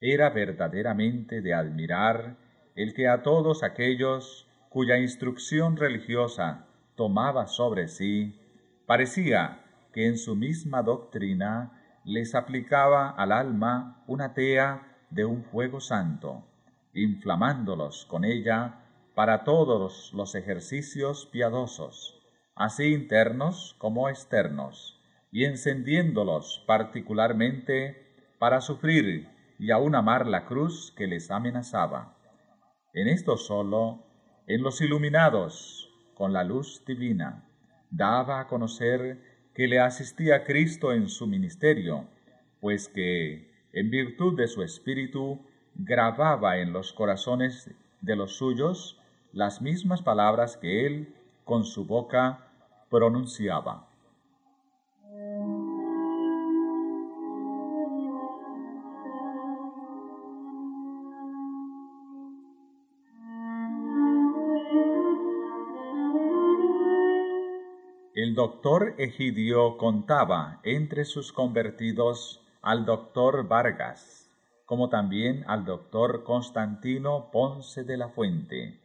era 0.00 0.30
verdaderamente 0.30 1.42
de 1.42 1.52
admirar 1.52 2.38
el 2.76 2.94
que 2.94 3.08
a 3.08 3.22
todos 3.22 3.62
aquellos 3.62 4.48
cuya 4.70 4.96
instrucción 4.96 5.76
religiosa 5.76 6.66
tomaba 7.00 7.46
sobre 7.46 7.88
sí, 7.88 8.38
parecía 8.84 9.64
que 9.94 10.06
en 10.06 10.18
su 10.18 10.36
misma 10.36 10.82
doctrina 10.82 11.72
les 12.04 12.34
aplicaba 12.34 13.08
al 13.08 13.32
alma 13.32 14.04
una 14.06 14.34
tea 14.34 14.98
de 15.08 15.24
un 15.24 15.42
fuego 15.44 15.80
santo, 15.80 16.44
inflamándolos 16.92 18.04
con 18.04 18.26
ella 18.26 18.84
para 19.14 19.44
todos 19.44 20.12
los 20.12 20.34
ejercicios 20.34 21.24
piadosos, 21.24 22.20
así 22.54 22.92
internos 22.92 23.76
como 23.78 24.10
externos, 24.10 25.00
y 25.32 25.46
encendiéndolos 25.46 26.62
particularmente 26.66 28.34
para 28.38 28.60
sufrir 28.60 29.26
y 29.58 29.70
aún 29.70 29.94
amar 29.94 30.26
la 30.26 30.44
cruz 30.44 30.92
que 30.94 31.06
les 31.06 31.30
amenazaba. 31.30 32.18
En 32.92 33.08
esto 33.08 33.38
solo, 33.38 34.04
en 34.46 34.62
los 34.62 34.82
iluminados 34.82 35.89
con 36.20 36.34
la 36.34 36.44
luz 36.44 36.84
divina, 36.84 37.44
daba 37.90 38.40
a 38.40 38.46
conocer 38.46 39.48
que 39.54 39.66
le 39.66 39.80
asistía 39.80 40.44
Cristo 40.44 40.92
en 40.92 41.08
su 41.08 41.26
ministerio, 41.26 42.04
pues 42.60 42.88
que, 42.88 43.50
en 43.72 43.88
virtud 43.88 44.36
de 44.36 44.46
su 44.46 44.62
espíritu, 44.62 45.40
grababa 45.74 46.58
en 46.58 46.74
los 46.74 46.92
corazones 46.92 47.70
de 48.02 48.16
los 48.16 48.36
suyos 48.36 49.00
las 49.32 49.62
mismas 49.62 50.02
palabras 50.02 50.58
que 50.58 50.86
él 50.86 51.14
con 51.46 51.64
su 51.64 51.86
boca 51.86 52.50
pronunciaba. 52.90 53.88
El 68.22 68.34
doctor 68.34 68.96
Egidio 68.98 69.78
contaba 69.78 70.60
entre 70.62 71.06
sus 71.06 71.32
convertidos 71.32 72.46
al 72.60 72.84
doctor 72.84 73.48
Vargas, 73.48 74.28
como 74.66 74.90
también 74.90 75.42
al 75.46 75.64
doctor 75.64 76.22
Constantino 76.22 77.30
Ponce 77.32 77.82
de 77.82 77.96
la 77.96 78.10
Fuente, 78.10 78.78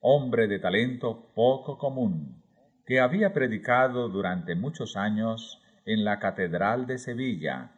hombre 0.00 0.46
de 0.46 0.58
talento 0.58 1.30
poco 1.34 1.78
común, 1.78 2.42
que 2.84 3.00
había 3.00 3.32
predicado 3.32 4.10
durante 4.10 4.56
muchos 4.56 4.94
años 4.98 5.62
en 5.86 6.04
la 6.04 6.18
Catedral 6.18 6.86
de 6.86 6.98
Sevilla 6.98 7.70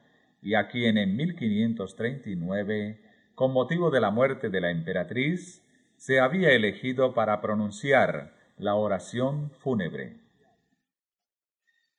y 0.42 0.54
a 0.54 0.66
quien 0.66 0.98
en 0.98 1.14
1539, 1.14 3.00
con 3.36 3.52
motivo 3.52 3.92
de 3.92 4.00
la 4.00 4.10
muerte 4.10 4.50
de 4.50 4.60
la 4.60 4.72
emperatriz, 4.72 5.62
se 5.96 6.18
había 6.18 6.50
elegido 6.50 7.14
para 7.14 7.40
pronunciar 7.40 8.34
la 8.58 8.74
oración 8.74 9.52
fúnebre. 9.60 10.23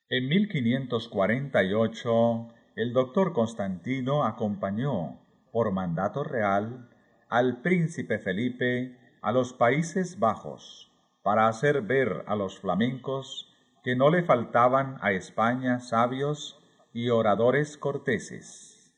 En 0.07 0.29
1548, 0.29 2.49
el 2.75 2.93
doctor 2.93 3.33
Constantino 3.33 4.23
acompañó, 4.23 5.19
por 5.51 5.71
mandato 5.71 6.23
real, 6.23 6.91
al 7.27 7.63
príncipe 7.63 8.19
Felipe 8.19 8.99
a 9.23 9.31
los 9.31 9.53
Países 9.53 10.19
Bajos, 10.19 10.91
para 11.23 11.47
hacer 11.47 11.81
ver 11.81 12.23
a 12.27 12.35
los 12.35 12.59
flamencos 12.59 13.51
que 13.83 13.95
no 13.95 14.11
le 14.11 14.21
faltaban 14.21 14.99
a 15.01 15.11
España 15.11 15.79
sabios 15.79 16.63
y 16.93 17.09
oradores 17.09 17.75
corteses. 17.75 18.93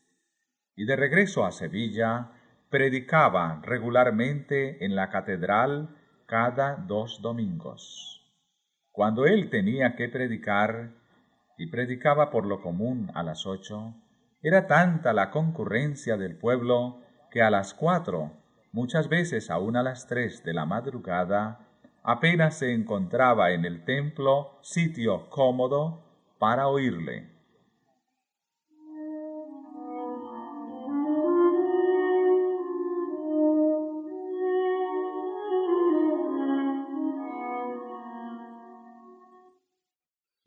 Y 0.76 0.84
de 0.84 0.94
regreso 0.94 1.46
a 1.46 1.52
Sevilla, 1.52 2.32
predicaba 2.68 3.62
regularmente 3.64 4.84
en 4.84 4.94
la 4.94 5.08
catedral 5.08 5.88
cada 6.26 6.76
dos 6.76 7.22
domingos. 7.22 8.16
Cuando 8.92 9.26
él 9.26 9.48
tenía 9.48 9.94
que 9.94 10.08
predicar, 10.08 10.97
y 11.58 11.66
predicaba 11.66 12.30
por 12.30 12.46
lo 12.46 12.62
común 12.62 13.10
a 13.14 13.22
las 13.22 13.46
ocho, 13.46 13.94
era 14.40 14.66
tanta 14.66 15.12
la 15.12 15.30
concurrencia 15.30 16.16
del 16.16 16.38
pueblo 16.38 17.00
que 17.30 17.42
a 17.42 17.50
las 17.50 17.74
cuatro, 17.74 18.32
muchas 18.72 19.08
veces 19.08 19.50
aún 19.50 19.76
a 19.76 19.82
las 19.82 20.06
tres 20.06 20.44
de 20.44 20.54
la 20.54 20.64
madrugada, 20.64 21.66
apenas 22.02 22.58
se 22.58 22.72
encontraba 22.72 23.50
en 23.50 23.64
el 23.64 23.84
templo 23.84 24.58
sitio 24.62 25.28
cómodo 25.28 26.04
para 26.38 26.68
oírle. 26.68 27.37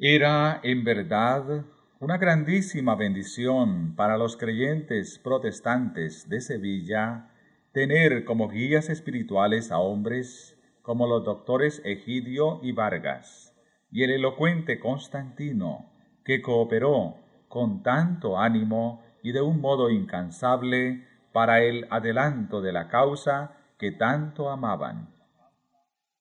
Era, 0.04 0.60
en 0.64 0.84
verdad, 0.84 1.64
una 2.00 2.18
grandísima 2.18 2.96
bendición 2.96 3.96
para 3.96 4.18
los 4.18 4.36
creyentes 4.36 5.20
protestantes 5.20 6.28
de 6.28 6.42
Sevilla 6.42 7.30
tener 7.72 8.26
como 8.26 8.50
guías 8.50 8.90
espirituales 8.90 9.72
a 9.72 9.78
hombres 9.78 10.60
como 10.82 11.06
los 11.06 11.24
doctores 11.24 11.84
Egidio 11.86 12.62
y 12.64 12.72
Vargas 12.72 13.56
y 13.92 14.02
el 14.02 14.10
elocuente 14.10 14.80
Constantino, 14.80 15.92
que 16.26 16.42
cooperó 16.42 17.18
con 17.48 17.84
tanto 17.84 18.40
ánimo 18.40 19.04
y 19.22 19.34
de 19.34 19.42
un 19.42 19.62
modo 19.62 19.92
incansable 19.92 21.06
para 21.32 21.62
el 21.62 21.86
adelanto 21.92 22.60
de 22.60 22.74
la 22.74 22.88
causa 22.88 23.56
que 23.78 23.92
tanto 23.92 24.50
amaban. 24.50 25.14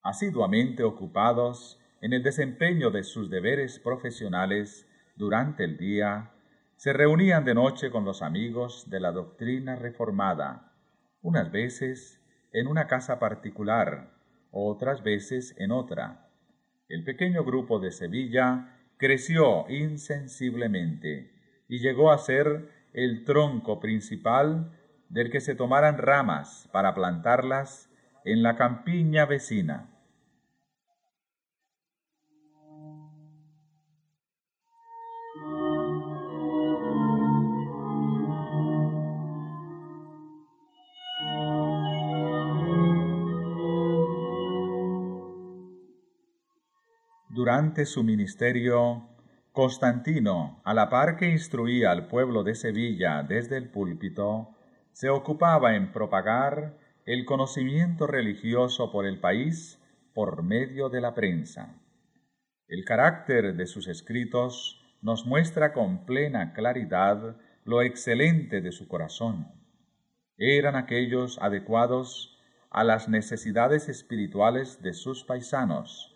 Asiduamente 0.02 0.82
ocupados 0.82 1.79
en 2.00 2.12
el 2.12 2.22
desempeño 2.22 2.90
de 2.90 3.04
sus 3.04 3.30
deberes 3.30 3.78
profesionales 3.78 4.88
durante 5.16 5.64
el 5.64 5.76
día, 5.76 6.32
se 6.76 6.94
reunían 6.94 7.44
de 7.44 7.54
noche 7.54 7.90
con 7.90 8.06
los 8.06 8.22
amigos 8.22 8.88
de 8.88 9.00
la 9.00 9.12
doctrina 9.12 9.76
reformada, 9.76 10.72
unas 11.20 11.52
veces 11.52 12.22
en 12.52 12.68
una 12.68 12.86
casa 12.86 13.18
particular, 13.18 14.14
otras 14.50 15.02
veces 15.02 15.54
en 15.58 15.72
otra. 15.72 16.30
El 16.88 17.04
pequeño 17.04 17.44
grupo 17.44 17.80
de 17.80 17.92
Sevilla 17.92 18.78
creció 18.96 19.68
insensiblemente 19.68 21.32
y 21.68 21.80
llegó 21.80 22.10
a 22.10 22.18
ser 22.18 22.70
el 22.94 23.24
tronco 23.24 23.78
principal 23.78 24.72
del 25.10 25.30
que 25.30 25.40
se 25.40 25.54
tomaran 25.54 25.98
ramas 25.98 26.68
para 26.72 26.94
plantarlas 26.94 27.90
en 28.24 28.42
la 28.42 28.56
campiña 28.56 29.26
vecina. 29.26 29.89
Durante 47.50 47.84
su 47.84 48.04
ministerio, 48.04 49.08
Constantino, 49.50 50.62
a 50.64 50.72
la 50.72 50.88
par 50.88 51.16
que 51.16 51.28
instruía 51.28 51.90
al 51.90 52.06
pueblo 52.06 52.44
de 52.44 52.54
Sevilla 52.54 53.24
desde 53.24 53.56
el 53.56 53.68
púlpito, 53.70 54.54
se 54.92 55.10
ocupaba 55.10 55.74
en 55.74 55.90
propagar 55.90 56.78
el 57.06 57.24
conocimiento 57.24 58.06
religioso 58.06 58.92
por 58.92 59.04
el 59.04 59.18
país 59.18 59.82
por 60.14 60.44
medio 60.44 60.90
de 60.90 61.00
la 61.00 61.12
prensa. 61.12 61.74
El 62.68 62.84
carácter 62.84 63.56
de 63.56 63.66
sus 63.66 63.88
escritos 63.88 64.80
nos 65.02 65.26
muestra 65.26 65.72
con 65.72 66.06
plena 66.06 66.52
claridad 66.52 67.36
lo 67.64 67.82
excelente 67.82 68.60
de 68.60 68.70
su 68.70 68.86
corazón. 68.86 69.48
Eran 70.36 70.76
aquellos 70.76 71.36
adecuados 71.42 72.38
a 72.70 72.84
las 72.84 73.08
necesidades 73.08 73.88
espirituales 73.88 74.80
de 74.82 74.94
sus 74.94 75.24
paisanos, 75.24 76.09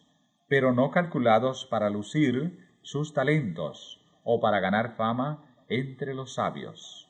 pero 0.49 0.73
no 0.73 0.91
calculados 0.91 1.67
para 1.67 1.91
lucir 1.91 2.79
sus 2.83 3.15
talentos 3.15 4.01
o 4.23 4.41
para 4.41 4.61
ganar 4.61 4.97
fama 4.97 5.45
entre 5.69 6.15
los 6.15 6.35
sabios. 6.35 7.09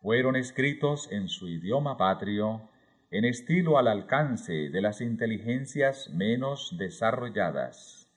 Fueron 0.00 0.36
escritos 0.36 1.10
en 1.12 1.28
su 1.28 1.48
idioma 1.48 1.96
patrio 1.96 2.68
en 3.10 3.26
estilo 3.26 3.78
al 3.78 3.88
alcance 3.88 4.70
de 4.70 4.80
las 4.80 5.00
inteligencias 5.00 6.08
menos 6.10 6.76
desarrolladas. 6.78 8.08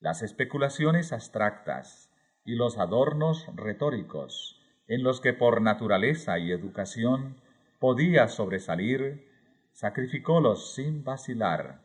Las 0.00 0.22
especulaciones 0.22 1.12
abstractas 1.12 2.12
y 2.44 2.56
los 2.56 2.76
adornos 2.76 3.46
retóricos 3.54 4.60
en 4.88 5.02
los 5.02 5.20
que 5.20 5.32
por 5.32 5.62
naturaleza 5.62 6.38
y 6.38 6.50
educación 6.50 7.36
podía 7.78 8.28
sobresalir, 8.28 9.30
sacrificólos 9.72 10.74
sin 10.74 11.04
vacilar, 11.04 11.83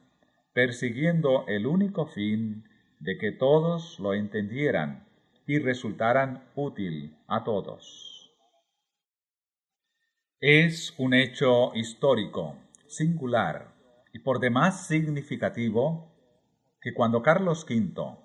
persiguiendo 0.53 1.45
el 1.47 1.67
único 1.67 2.05
fin 2.05 2.63
de 2.99 3.17
que 3.17 3.31
todos 3.31 3.99
lo 3.99 4.13
entendieran 4.13 5.07
y 5.45 5.59
resultaran 5.59 6.43
útil 6.55 7.17
a 7.27 7.43
todos. 7.43 8.31
Es 10.39 10.93
un 10.97 11.13
hecho 11.13 11.73
histórico, 11.75 12.55
singular 12.87 13.73
y 14.13 14.19
por 14.19 14.39
demás 14.39 14.87
significativo 14.87 16.15
que 16.81 16.93
cuando 16.93 17.21
Carlos 17.21 17.65
V, 17.69 18.17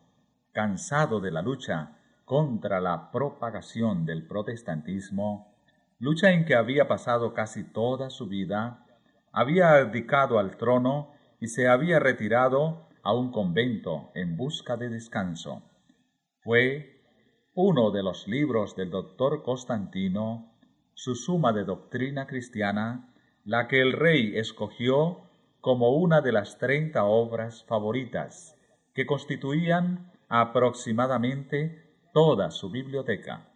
cansado 0.53 1.21
de 1.21 1.31
la 1.31 1.43
lucha 1.43 1.99
contra 2.25 2.81
la 2.81 3.11
propagación 3.11 4.07
del 4.07 4.27
protestantismo, 4.27 5.55
lucha 5.99 6.31
en 6.31 6.45
que 6.45 6.55
había 6.55 6.87
pasado 6.89 7.35
casi 7.35 7.65
toda 7.65 8.11
su 8.11 8.29
vida, 8.29 8.87
había 9.33 9.73
abdicado 9.75 10.39
al 10.39 10.57
trono 10.57 11.14
y 11.45 11.49
se 11.49 11.69
había 11.69 11.99
retirado 11.99 12.89
a 13.03 13.13
un 13.13 13.31
convento 13.31 14.11
en 14.15 14.35
busca 14.35 14.79
de 14.79 14.89
descanso. 14.89 15.63
Fue 16.41 17.03
uno 17.53 17.91
de 17.91 18.03
los 18.03 18.27
libros 18.27 18.75
del 18.77 18.89
doctor 18.89 19.43
Constantino, 19.43 20.55
su 20.95 21.15
suma 21.15 21.53
de 21.53 21.65
doctrina 21.65 22.27
cristiana, 22.27 23.13
la 23.45 23.69
que 23.69 23.83
el 23.83 23.93
rey 23.93 24.39
escogió 24.39 25.29
como 25.61 25.91
una 25.91 26.23
de 26.23 26.33
las 26.33 26.57
treinta 26.57 27.05
obras 27.05 27.63
favoritas 27.65 28.59
que 28.95 29.05
constituían 29.05 30.13
aproximadamente 30.31 31.93
toda 32.15 32.51
su 32.51 32.71
biblioteca. 32.71 33.54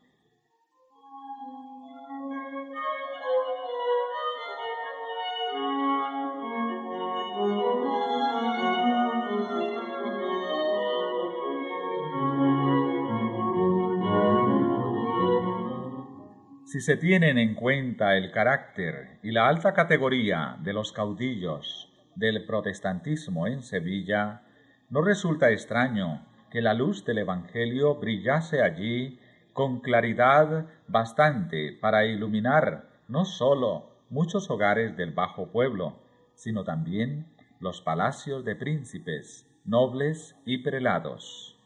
Si 16.70 16.82
se 16.82 16.98
tienen 16.98 17.38
en 17.38 17.54
cuenta 17.54 18.18
el 18.18 18.30
carácter 18.30 19.20
y 19.22 19.30
la 19.30 19.48
alta 19.48 19.72
categoría 19.72 20.58
de 20.60 20.74
los 20.74 20.92
caudillos 20.92 21.90
del 22.14 22.44
protestantismo 22.44 23.46
en 23.46 23.62
Sevilla, 23.62 24.42
no 24.90 25.00
resulta 25.00 25.50
extraño 25.50 26.26
que 26.50 26.60
la 26.60 26.74
luz 26.74 27.06
del 27.06 27.20
Evangelio 27.20 27.94
brillase 27.94 28.60
allí 28.60 29.18
con 29.54 29.80
claridad 29.80 30.66
bastante 30.86 31.72
para 31.72 32.04
iluminar 32.04 32.90
no 33.08 33.24
sólo 33.24 34.02
muchos 34.10 34.50
hogares 34.50 34.94
del 34.94 35.12
bajo 35.12 35.50
pueblo, 35.50 36.02
sino 36.34 36.64
también 36.64 37.32
los 37.60 37.80
palacios 37.80 38.44
de 38.44 38.56
príncipes, 38.56 39.48
nobles 39.64 40.36
y 40.44 40.58
prelados. 40.58 41.58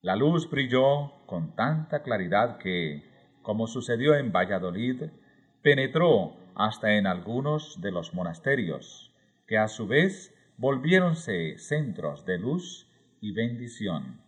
La 0.00 0.16
luz 0.16 0.48
brilló 0.48 1.26
con 1.26 1.54
tanta 1.54 2.02
claridad 2.02 2.56
que, 2.56 3.15
como 3.46 3.68
sucedió 3.68 4.16
en 4.16 4.32
Valladolid, 4.32 5.04
penetró 5.62 6.36
hasta 6.56 6.94
en 6.94 7.06
algunos 7.06 7.80
de 7.80 7.92
los 7.92 8.12
monasterios, 8.12 9.14
que 9.46 9.56
a 9.56 9.68
su 9.68 9.86
vez 9.86 10.34
volviéronse 10.56 11.56
centros 11.58 12.26
de 12.26 12.38
luz 12.38 12.90
y 13.20 13.30
bendición. 13.30 14.20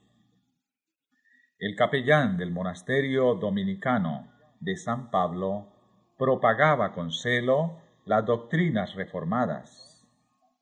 El 1.59 1.75
capellán 1.75 2.37
del 2.37 2.53
monasterio 2.53 3.35
dominicano 3.35 4.31
de 4.61 4.77
San 4.77 5.11
Pablo 5.11 5.73
propagaba 6.17 6.93
con 6.93 7.11
celo 7.11 7.81
las 8.05 8.25
doctrinas 8.25 8.95
reformadas. 8.95 10.07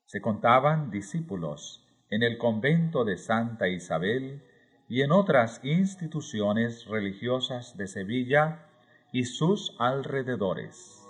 Se 0.06 0.22
contaban 0.22 0.90
discípulos 0.90 1.86
en 2.08 2.22
el 2.22 2.38
convento 2.38 3.04
de 3.04 3.18
Santa 3.18 3.68
Isabel 3.68 4.42
y 4.88 5.02
en 5.02 5.12
otras 5.12 5.60
instituciones 5.64 6.86
religiosas 6.86 7.76
de 7.76 7.86
Sevilla 7.88 8.66
y 9.12 9.24
sus 9.24 9.74
alrededores. 9.78 11.02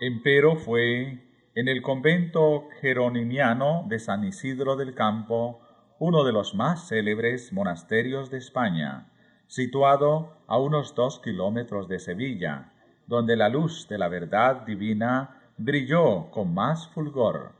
Empero 0.00 0.56
fue 0.56 1.24
en 1.54 1.68
el 1.68 1.80
convento 1.80 2.68
jeronimiano 2.80 3.86
de 3.88 3.98
San 3.98 4.24
Isidro 4.24 4.76
del 4.76 4.94
Campo 4.94 5.60
uno 5.98 6.24
de 6.24 6.32
los 6.32 6.54
más 6.54 6.88
célebres 6.88 7.52
monasterios 7.52 8.30
de 8.30 8.38
España, 8.38 9.10
situado 9.46 10.36
a 10.46 10.58
unos 10.58 10.94
dos 10.94 11.20
kilómetros 11.20 11.88
de 11.88 12.00
Sevilla, 12.00 12.73
donde 13.06 13.36
la 13.36 13.48
luz 13.48 13.86
de 13.88 13.98
la 13.98 14.08
verdad 14.08 14.64
divina 14.66 15.40
brilló 15.56 16.30
con 16.30 16.54
más 16.54 16.88
fulgor. 16.88 17.52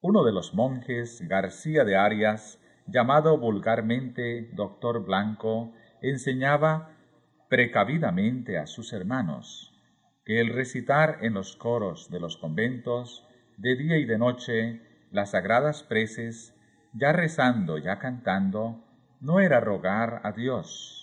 Uno 0.00 0.24
de 0.24 0.32
los 0.32 0.54
monjes, 0.54 1.26
García 1.26 1.84
de 1.84 1.96
Arias, 1.96 2.60
llamado 2.86 3.38
vulgarmente 3.38 4.50
Doctor 4.52 5.04
Blanco, 5.04 5.72
enseñaba 6.00 6.90
precavidamente 7.48 8.58
a 8.58 8.66
sus 8.66 8.92
hermanos 8.92 9.74
que 10.24 10.40
el 10.40 10.52
recitar 10.52 11.18
en 11.22 11.32
los 11.32 11.56
coros 11.56 12.10
de 12.10 12.20
los 12.20 12.36
conventos, 12.36 13.26
de 13.56 13.76
día 13.76 13.96
y 13.96 14.04
de 14.04 14.18
noche, 14.18 14.82
las 15.10 15.30
sagradas 15.30 15.82
preces, 15.82 16.54
ya 16.92 17.12
rezando, 17.12 17.78
ya 17.78 17.98
cantando, 17.98 18.84
no 19.20 19.40
era 19.40 19.58
rogar 19.58 20.20
a 20.24 20.32
Dios, 20.32 20.97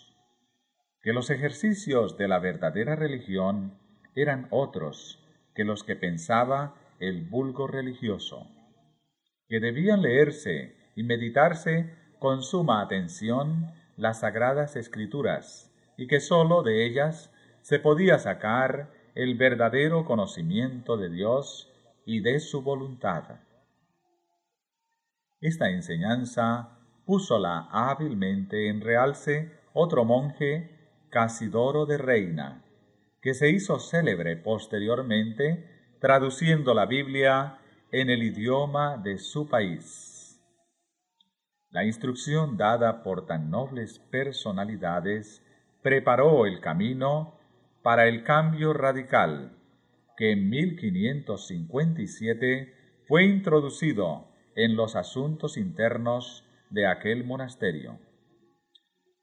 que 1.06 1.14
los 1.14 1.30
ejercicios 1.30 2.18
de 2.18 2.28
la 2.28 2.39
verdadera 2.39 2.95
religión 2.95 3.78
eran 4.16 4.47
otros 4.49 5.24
que 5.53 5.64
los 5.64 5.84
que 5.84 5.95
pensaba 5.95 6.74
el 6.99 7.22
vulgo 7.22 7.68
religioso, 7.68 8.47
que 9.47 9.60
debían 9.60 10.01
leerse 10.01 10.76
y 10.95 11.03
meditarse 11.03 11.93
con 12.18 12.41
suma 12.41 12.82
atención 12.82 13.72
las 13.97 14.22
sagradas 14.22 14.76
escrituras, 14.76 15.72
y 15.95 16.08
que 16.08 16.20
sólo 16.20 16.64
de 16.64 16.88
ellas 16.88 17.32
se 17.62 17.78
podía 17.78 18.18
sacar 18.18 18.89
el 19.14 19.36
verdadero 19.36 20.06
conocimiento 20.06 20.97
de 20.97 21.12
Dios 21.12 21.72
y 22.03 22.22
de 22.22 22.39
su 22.39 22.64
voluntad. 22.64 23.41
Esta 25.39 25.70
enseñanza 25.70 26.80
púsola 27.06 27.68
hábilmente 27.70 28.70
en 28.70 28.82
realce 28.82 29.51
otro 29.72 30.03
monje, 30.03 30.75
Casidoro 31.16 31.86
de 31.86 31.97
Reina, 31.97 32.61
que 33.22 33.34
se 33.34 33.49
hizo 33.49 33.80
célebre 33.80 34.36
posteriormente 34.36 35.95
traduciendo 36.01 36.74
la 36.74 36.88
Biblia 36.88 37.59
en 37.93 38.09
el 38.09 38.22
idioma 38.22 38.97
de 38.97 39.18
su 39.18 39.47
país. 39.47 40.41
La 41.70 41.86
instrucción 41.86 42.57
dada 42.57 43.01
por 43.01 43.28
tan 43.28 43.49
nobles 43.49 43.99
personalidades 43.99 45.41
preparó 45.82 46.45
el 46.47 46.59
camino 46.59 47.39
para 47.82 48.07
el 48.07 48.26
cambio 48.26 48.74
radical 48.74 49.57
que 50.18 50.34
en 50.34 50.49
1557 50.49 52.74
fue 53.07 53.24
introducido 53.24 54.28
en 54.53 54.76
los 54.76 54.97
asuntos 54.97 55.55
internos 55.55 56.43
de 56.70 56.88
aquel 56.88 57.24
monasterio. 57.24 57.99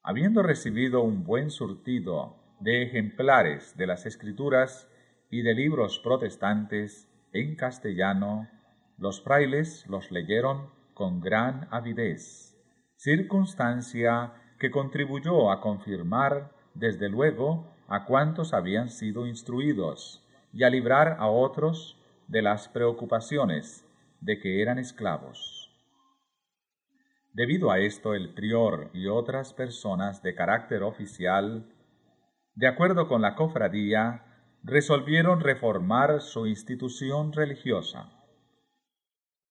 Habiendo 0.05 0.43
recibido 0.43 1.03
un 1.03 1.23
buen 1.23 1.51
surtido 1.51 2.37
de 2.59 2.83
ejemplares 2.83 3.77
de 3.77 3.87
las 3.87 4.05
escrituras 4.05 4.89
y 5.31 5.43
de 5.43 5.55
libros 5.55 6.01
protestantes 6.01 7.09
en 7.33 7.55
castellano, 7.55 8.49
los 8.99 9.23
frailes 9.23 9.87
los 9.87 10.11
leyeron 10.11 10.71
con 10.95 11.21
gran 11.21 11.69
avidez, 11.71 12.57
circunstancia 12.97 14.33
que 14.59 14.73
contribuyó 14.73 15.53
a 15.53 15.61
confirmar 15.61 16.51
desde 16.75 17.09
luego 17.09 17.73
a 17.87 18.05
cuantos 18.05 18.55
habían 18.55 18.89
sido 18.89 19.27
instruidos 19.29 20.27
y 20.53 20.65
a 20.65 20.71
librar 20.71 21.17
a 21.21 21.29
otros 21.29 21.97
de 22.27 22.43
las 22.43 22.69
preocupaciones 22.69 23.87
de 24.21 24.41
que 24.41 24.63
eran 24.63 24.79
esclavos. 24.79 25.62
Debido 27.33 27.70
a 27.70 27.78
esto, 27.78 28.14
el 28.14 28.35
prior 28.35 28.91
y 28.93 29.07
otras 29.07 29.55
personas 29.55 30.22
de 30.22 30.35
carácter 30.35 30.83
oficial, 30.83 31.66
de 32.55 32.68
acuerdo 32.68 33.09
con 33.09 33.22
la 33.22 33.35
cofradía, 33.35 34.24
resolvieron 34.62 35.41
reformar 35.41 36.20
su 36.20 36.47
institución 36.47 37.33
religiosa. 37.33 38.11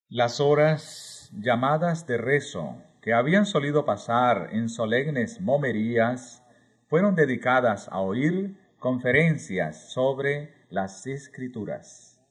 Las 0.09 0.39
horas 0.39 1.31
llamadas 1.33 2.05
de 2.05 2.17
rezo 2.17 2.77
que 3.01 3.13
habían 3.13 3.45
solido 3.45 3.83
pasar 3.83 4.49
en 4.51 4.69
solemnes 4.69 5.41
momerías, 5.41 6.43
fueron 6.87 7.15
dedicadas 7.15 7.89
a 7.91 7.99
oír 7.99 8.57
conferencias 8.77 9.91
sobre 9.91 10.53
las 10.69 11.07
escrituras. 11.07 12.21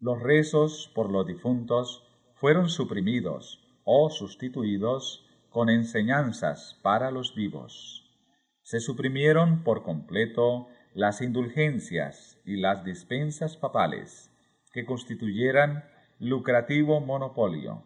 Los 0.00 0.20
rezos 0.20 0.90
por 0.94 1.10
los 1.10 1.26
difuntos 1.26 2.04
fueron 2.34 2.68
suprimidos 2.68 3.67
o 3.90 4.10
sustituidos 4.10 5.24
con 5.48 5.70
enseñanzas 5.70 6.78
para 6.82 7.10
los 7.10 7.34
vivos. 7.34 8.04
Se 8.60 8.80
suprimieron 8.80 9.64
por 9.64 9.82
completo 9.82 10.68
las 10.92 11.22
indulgencias 11.22 12.38
y 12.44 12.58
las 12.58 12.84
dispensas 12.84 13.56
papales 13.56 14.30
que 14.74 14.84
constituyeran 14.84 15.84
lucrativo 16.18 17.00
monopolio. 17.00 17.84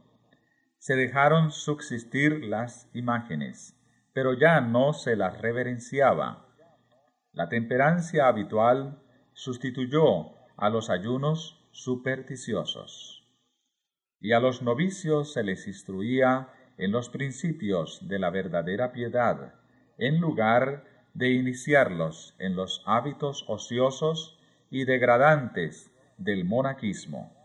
Se 0.79 0.97
dejaron 0.97 1.53
subsistir 1.53 2.47
las 2.47 2.91
imágenes, 2.95 3.81
pero 4.13 4.35
ya 4.35 4.61
no 4.61 4.95
se 4.95 5.15
las 5.15 5.41
reverenciaba. 5.41 6.49
La 7.31 7.49
temperancia 7.49 8.27
habitual 8.27 9.01
sustituyó 9.35 10.33
a 10.57 10.69
los 10.69 10.91
ayunos 10.91 11.65
supersticiosos. 11.71 13.22
Y 14.23 14.33
a 14.33 14.39
los 14.39 14.63
novicios 14.63 15.33
se 15.33 15.43
les 15.43 15.67
instruía 15.67 16.49
en 16.79 16.93
los 16.93 17.11
principios 17.11 18.07
de 18.07 18.21
la 18.21 18.31
verdadera 18.31 18.93
piedad, 18.93 19.55
en 19.99 20.21
lugar 20.21 20.85
de 21.13 21.31
iniciarlos 21.31 22.37
en 22.39 22.55
los 22.55 22.85
hábitos 22.87 23.45
ociosos 23.49 24.39
y 24.71 24.85
degradantes 24.85 25.91
del 26.19 26.45
monaquismo. 26.45 27.37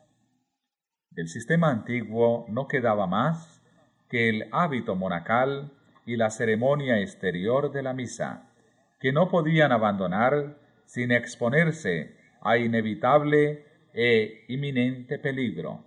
Del 1.09 1.30
sistema 1.30 1.71
antiguo 1.71 2.45
no 2.47 2.67
quedaba 2.67 3.07
más 3.07 3.59
que 4.07 4.30
el 4.30 4.47
hábito 4.51 4.95
monacal 4.95 5.71
y 6.05 6.15
la 6.15 6.30
ceremonia 6.30 7.01
exterior 7.01 7.71
de 7.71 7.82
la 7.82 7.93
misa, 7.93 8.51
que 8.99 9.11
no 9.11 9.30
podían 9.30 9.71
abandonar 9.71 10.59
sin 10.86 11.11
exponerse 11.11 12.15
a 12.41 12.59
inevitable 12.59 13.65
e 13.95 14.45
inminente 14.47 15.17
peligro. 15.17 15.87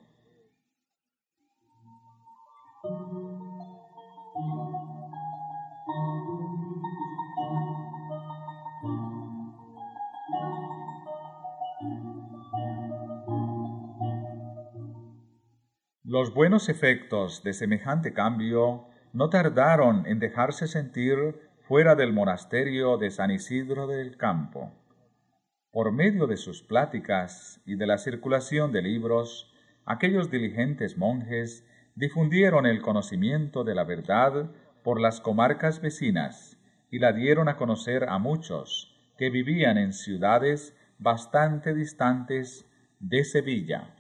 Los 16.13 16.35
buenos 16.35 16.69
efectos 16.69 17.45
de 17.45 17.53
semejante 17.53 18.13
cambio 18.13 18.89
no 19.13 19.31
tardaron 19.31 20.07
en 20.07 20.19
dejarse 20.19 20.67
sentir 20.67 21.17
fuera 21.61 21.95
del 21.95 22.13
monasterio 22.13 22.99
de 22.99 23.13
San 23.13 23.31
Isidro 23.31 23.87
del 23.87 24.17
Campo. 24.17 24.73
Por 25.71 25.93
medio 25.93 26.27
de 26.27 26.37
sus 26.37 26.65
pláticas 26.65 27.63
y 27.65 27.77
de 27.77 27.87
la 27.87 27.97
circulación 27.97 28.73
de 28.73 28.83
libros, 28.83 29.55
aquellos 29.85 30.33
diligentes 30.33 30.99
monjes 30.99 31.65
difundieron 31.95 32.67
el 32.67 32.83
conocimiento 32.83 33.63
de 33.63 33.77
la 33.77 33.85
verdad 33.85 34.51
por 34.83 35.01
las 35.01 35.21
comarcas 35.21 35.81
vecinas 35.81 36.59
y 36.91 36.99
la 36.99 37.13
dieron 37.13 37.49
a 37.49 37.57
conocer 37.57 38.09
a 38.09 38.19
muchos 38.19 39.01
que 39.17 39.31
vivían 39.31 39.79
en 39.79 39.93
ciudades 39.93 40.77
bastante 40.99 41.73
distantes 41.73 42.69
de 42.99 43.23
Sevilla. 43.23 43.95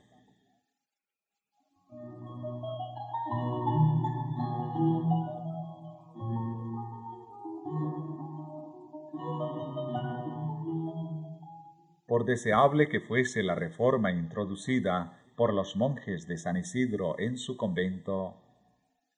Por 12.10 12.24
deseable 12.24 12.88
que 12.88 12.98
fuese 12.98 13.40
la 13.44 13.54
reforma 13.54 14.10
introducida 14.10 15.22
por 15.36 15.54
los 15.54 15.76
monjes 15.76 16.26
de 16.26 16.38
San 16.38 16.56
Isidro 16.56 17.14
en 17.20 17.38
su 17.38 17.56
convento, 17.56 18.34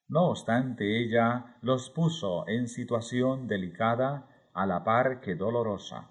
no 0.08 0.26
obstante 0.26 1.02
ella 1.02 1.56
los 1.62 1.88
puso 1.88 2.46
en 2.48 2.68
situación 2.68 3.48
delicada 3.48 4.28
a 4.52 4.66
la 4.66 4.84
par 4.84 5.22
que 5.22 5.34
dolorosa. 5.34 6.10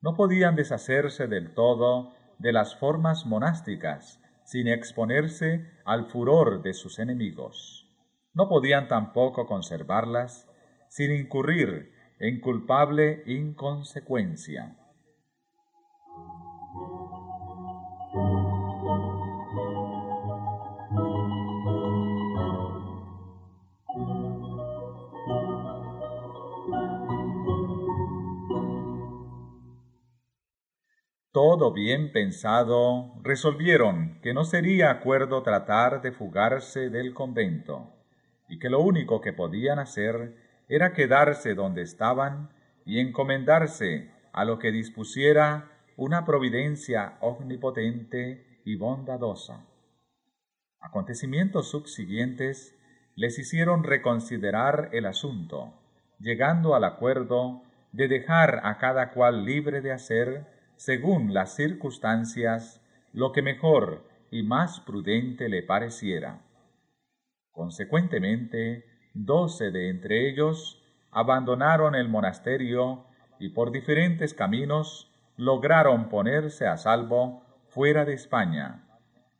No 0.00 0.16
podían 0.16 0.56
deshacerse 0.56 1.28
del 1.28 1.54
todo 1.54 2.12
de 2.40 2.52
las 2.52 2.74
formas 2.74 3.24
monásticas 3.24 4.20
sin 4.44 4.68
exponerse 4.68 5.66
al 5.84 6.06
furor 6.10 6.62
de 6.62 6.74
sus 6.74 6.98
enemigos. 6.98 7.88
No 8.34 8.48
podían 8.48 8.88
tampoco 8.88 9.46
conservarlas 9.46 10.48
sin 10.88 11.12
incurrir 11.12 11.92
en 12.18 12.40
culpable 12.40 13.22
inconsecuencia. 13.26 14.76
Bien 31.74 32.12
pensado, 32.12 33.14
resolvieron 33.22 34.18
que 34.20 34.34
no 34.34 34.44
sería 34.44 34.90
acuerdo 34.90 35.42
tratar 35.42 36.02
de 36.02 36.12
fugarse 36.12 36.90
del 36.90 37.14
convento, 37.14 37.90
y 38.48 38.58
que 38.58 38.68
lo 38.68 38.80
único 38.80 39.20
que 39.20 39.32
podían 39.32 39.78
hacer 39.78 40.36
era 40.68 40.92
quedarse 40.92 41.54
donde 41.54 41.82
estaban 41.82 42.50
y 42.84 43.00
encomendarse 43.00 44.10
a 44.32 44.44
lo 44.44 44.58
que 44.58 44.70
dispusiera 44.70 45.70
una 45.96 46.26
providencia 46.26 47.16
omnipotente 47.20 48.60
y 48.64 48.76
bondadosa. 48.76 49.64
Acontecimientos 50.80 51.70
subsiguientes 51.70 52.76
les 53.14 53.38
hicieron 53.38 53.84
reconsiderar 53.84 54.90
el 54.92 55.06
asunto, 55.06 55.72
llegando 56.18 56.74
al 56.74 56.84
acuerdo 56.84 57.62
de 57.92 58.08
dejar 58.08 58.60
a 58.64 58.78
cada 58.78 59.10
cual 59.10 59.44
libre 59.44 59.80
de 59.80 59.92
hacer 59.92 60.51
según 60.84 61.32
las 61.32 61.54
circunstancias, 61.54 62.82
lo 63.12 63.30
que 63.30 63.40
mejor 63.40 64.04
y 64.32 64.42
más 64.42 64.80
prudente 64.80 65.48
le 65.48 65.62
pareciera. 65.62 66.42
Consecuentemente, 67.52 68.84
doce 69.14 69.70
de 69.70 69.90
entre 69.90 70.28
ellos 70.28 70.82
abandonaron 71.12 71.94
el 71.94 72.08
monasterio 72.08 73.06
y 73.38 73.50
por 73.50 73.70
diferentes 73.70 74.34
caminos 74.34 75.08
lograron 75.36 76.08
ponerse 76.08 76.66
a 76.66 76.76
salvo 76.76 77.44
fuera 77.68 78.04
de 78.04 78.14
España, 78.14 78.82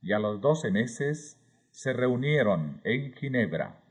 y 0.00 0.12
a 0.12 0.20
los 0.20 0.40
doce 0.40 0.70
meses 0.70 1.42
se 1.72 1.92
reunieron 1.92 2.80
en 2.84 3.14
Ginebra. 3.14 3.81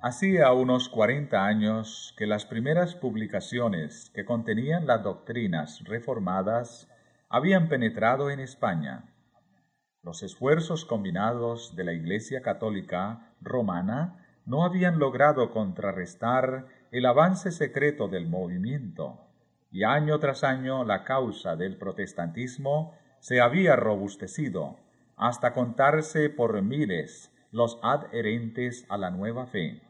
Hacía 0.00 0.52
unos 0.52 0.88
cuarenta 0.88 1.44
años 1.46 2.14
que 2.16 2.28
las 2.28 2.46
primeras 2.46 2.94
publicaciones 2.94 4.10
que 4.14 4.24
contenían 4.24 4.86
las 4.86 5.02
doctrinas 5.02 5.82
reformadas 5.86 6.88
habían 7.28 7.68
penetrado 7.68 8.30
en 8.30 8.38
España. 8.38 9.12
Los 10.04 10.22
esfuerzos 10.22 10.84
combinados 10.84 11.74
de 11.74 11.82
la 11.82 11.94
Iglesia 11.94 12.42
Católica 12.42 13.34
romana 13.40 14.24
no 14.46 14.64
habían 14.64 15.00
logrado 15.00 15.50
contrarrestar 15.50 16.68
el 16.92 17.04
avance 17.04 17.50
secreto 17.50 18.06
del 18.06 18.28
movimiento, 18.28 19.26
y 19.72 19.82
año 19.82 20.20
tras 20.20 20.44
año 20.44 20.84
la 20.84 21.02
causa 21.02 21.56
del 21.56 21.76
protestantismo 21.76 22.94
se 23.18 23.40
había 23.40 23.74
robustecido, 23.74 24.76
hasta 25.16 25.52
contarse 25.52 26.30
por 26.30 26.62
miles 26.62 27.32
los 27.50 27.80
adherentes 27.82 28.86
a 28.88 28.96
la 28.96 29.10
nueva 29.10 29.46
fe. 29.46 29.82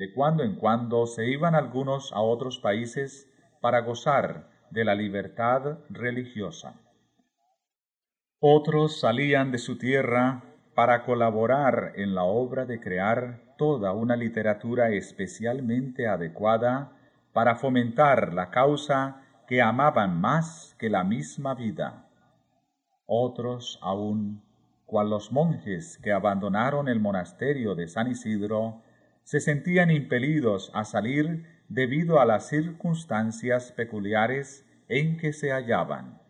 De 0.00 0.14
cuando 0.14 0.44
en 0.44 0.54
cuando 0.54 1.04
se 1.04 1.28
iban 1.28 1.54
algunos 1.54 2.10
a 2.14 2.22
otros 2.22 2.58
países 2.58 3.30
para 3.60 3.80
gozar 3.80 4.48
de 4.70 4.82
la 4.82 4.94
libertad 4.94 5.80
religiosa. 5.90 6.80
Otros 8.38 8.98
salían 8.98 9.52
de 9.52 9.58
su 9.58 9.76
tierra 9.76 10.42
para 10.74 11.04
colaborar 11.04 11.92
en 11.96 12.14
la 12.14 12.22
obra 12.22 12.64
de 12.64 12.80
crear 12.80 13.42
toda 13.58 13.92
una 13.92 14.16
literatura 14.16 14.88
especialmente 14.88 16.08
adecuada 16.08 16.96
para 17.34 17.56
fomentar 17.56 18.32
la 18.32 18.48
causa 18.48 19.20
que 19.46 19.60
amaban 19.60 20.18
más 20.18 20.74
que 20.78 20.88
la 20.88 21.04
misma 21.04 21.54
vida. 21.54 22.08
Otros 23.04 23.78
aún, 23.82 24.42
cual 24.86 25.10
los 25.10 25.30
monjes 25.30 25.98
que 25.98 26.10
abandonaron 26.10 26.88
el 26.88 27.00
monasterio 27.00 27.74
de 27.74 27.86
San 27.86 28.10
Isidro 28.10 28.80
se 29.30 29.38
sentían 29.38 29.92
impelidos 29.92 30.72
a 30.74 30.82
salir 30.82 31.46
debido 31.68 32.20
a 32.20 32.24
las 32.24 32.48
circunstancias 32.48 33.70
peculiares 33.70 34.66
en 34.88 35.18
que 35.18 35.32
se 35.32 35.52
hallaban. 35.52 36.20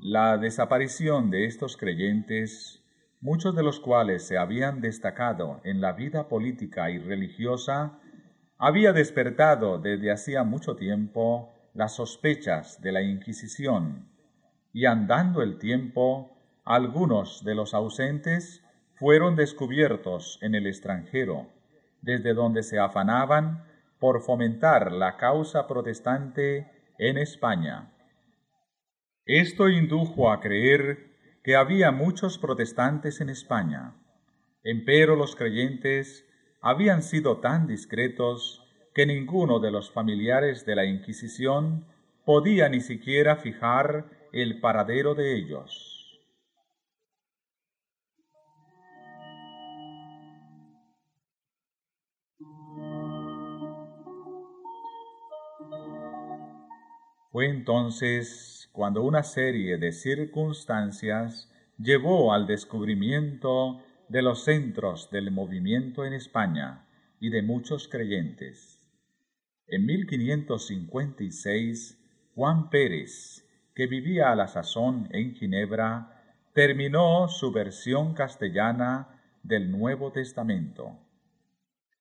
La 0.00 0.38
desaparición 0.38 1.30
de 1.30 1.44
estos 1.44 1.76
creyentes, 1.76 2.82
muchos 3.20 3.54
de 3.54 3.62
los 3.62 3.78
cuales 3.78 4.26
se 4.26 4.38
habían 4.38 4.80
destacado 4.80 5.60
en 5.62 5.80
la 5.80 5.92
vida 5.92 6.26
política 6.26 6.90
y 6.90 6.98
religiosa, 6.98 8.00
había 8.58 8.92
despertado 8.92 9.78
desde 9.78 10.10
hacía 10.10 10.42
mucho 10.42 10.74
tiempo 10.74 11.54
las 11.78 11.94
sospechas 11.94 12.82
de 12.82 12.90
la 12.90 13.02
Inquisición, 13.02 14.08
y 14.72 14.86
andando 14.86 15.42
el 15.42 15.58
tiempo, 15.58 16.36
algunos 16.64 17.44
de 17.44 17.54
los 17.54 17.72
ausentes 17.72 18.64
fueron 18.96 19.36
descubiertos 19.36 20.40
en 20.42 20.56
el 20.56 20.66
extranjero, 20.66 21.46
desde 22.02 22.34
donde 22.34 22.64
se 22.64 22.80
afanaban 22.80 23.62
por 24.00 24.22
fomentar 24.22 24.90
la 24.90 25.16
causa 25.16 25.68
protestante 25.68 26.68
en 26.98 27.16
España. 27.16 27.92
Esto 29.24 29.68
indujo 29.68 30.32
a 30.32 30.40
creer 30.40 31.12
que 31.44 31.54
había 31.54 31.92
muchos 31.92 32.38
protestantes 32.38 33.20
en 33.20 33.28
España. 33.28 33.94
Empero 34.64 35.14
los 35.14 35.36
creyentes 35.36 36.26
habían 36.60 37.04
sido 37.04 37.38
tan 37.38 37.68
discretos 37.68 38.67
que 38.98 39.06
ninguno 39.06 39.60
de 39.60 39.70
los 39.70 39.92
familiares 39.92 40.66
de 40.66 40.74
la 40.74 40.84
Inquisición 40.84 41.86
podía 42.24 42.68
ni 42.68 42.80
siquiera 42.80 43.36
fijar 43.36 44.06
el 44.32 44.58
paradero 44.58 45.14
de 45.14 45.36
ellos. 45.36 46.20
Fue 57.30 57.46
entonces 57.48 58.68
cuando 58.72 59.04
una 59.04 59.22
serie 59.22 59.78
de 59.78 59.92
circunstancias 59.92 61.48
llevó 61.78 62.32
al 62.32 62.48
descubrimiento 62.48 63.80
de 64.08 64.22
los 64.22 64.42
centros 64.42 65.08
del 65.12 65.30
movimiento 65.30 66.04
en 66.04 66.14
España 66.14 66.88
y 67.20 67.30
de 67.30 67.42
muchos 67.42 67.86
creyentes. 67.86 68.77
En 69.70 69.84
1556, 69.84 72.02
Juan 72.34 72.70
Pérez, 72.70 73.46
que 73.74 73.86
vivía 73.86 74.32
a 74.32 74.34
la 74.34 74.48
sazón 74.48 75.10
en 75.12 75.34
Ginebra, 75.34 76.22
terminó 76.54 77.28
su 77.28 77.52
versión 77.52 78.14
castellana 78.14 79.20
del 79.42 79.70
Nuevo 79.70 80.10
Testamento. 80.10 80.96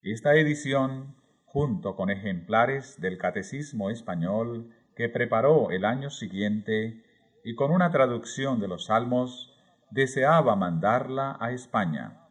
Esta 0.02 0.36
edición, 0.36 1.18
junto 1.44 1.98
con 1.98 2.10
ejemplares 2.10 3.02
del 3.02 3.18
Catecismo 3.18 3.90
español, 3.90 4.74
que 4.96 5.10
preparó 5.10 5.70
el 5.70 5.84
año 5.84 6.10
siguiente 6.10 7.04
y 7.44 7.56
con 7.56 7.72
una 7.72 7.92
traducción 7.92 8.62
de 8.62 8.70
los 8.70 8.86
salmos 8.86 9.54
deseaba 9.92 10.56
mandarla 10.56 11.36
a 11.42 11.52
España, 11.52 12.30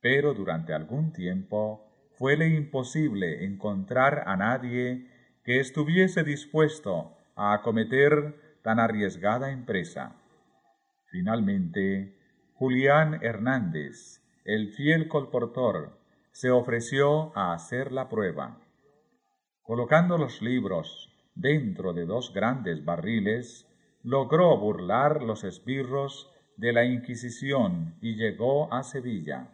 pero 0.00 0.32
durante 0.32 0.72
algún 0.72 1.12
tiempo 1.12 1.91
fuele 2.18 2.48
imposible 2.48 3.44
encontrar 3.44 4.24
a 4.26 4.36
nadie 4.36 5.08
que 5.44 5.60
estuviese 5.60 6.22
dispuesto 6.22 7.16
a 7.34 7.54
acometer 7.54 8.58
tan 8.62 8.78
arriesgada 8.78 9.50
empresa. 9.50 10.16
Finalmente, 11.06 12.16
Julián 12.54 13.18
Hernández, 13.22 14.22
el 14.44 14.72
fiel 14.72 15.08
colportor, 15.08 15.98
se 16.30 16.50
ofreció 16.50 17.36
a 17.36 17.52
hacer 17.52 17.92
la 17.92 18.08
prueba. 18.08 18.60
Colocando 19.62 20.16
los 20.18 20.42
libros 20.42 21.12
dentro 21.34 21.92
de 21.92 22.06
dos 22.06 22.32
grandes 22.32 22.84
barriles, 22.84 23.66
logró 24.02 24.56
burlar 24.58 25.22
los 25.22 25.44
esbirros 25.44 26.30
de 26.56 26.72
la 26.72 26.84
Inquisición 26.84 27.96
y 28.00 28.16
llegó 28.16 28.72
a 28.72 28.82
Sevilla, 28.82 29.48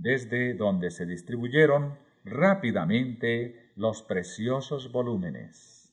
desde 0.00 0.54
donde 0.54 0.90
se 0.90 1.04
distribuyeron 1.04 1.98
rápidamente 2.24 3.70
los 3.76 4.02
preciosos 4.02 4.90
volúmenes. 4.90 5.92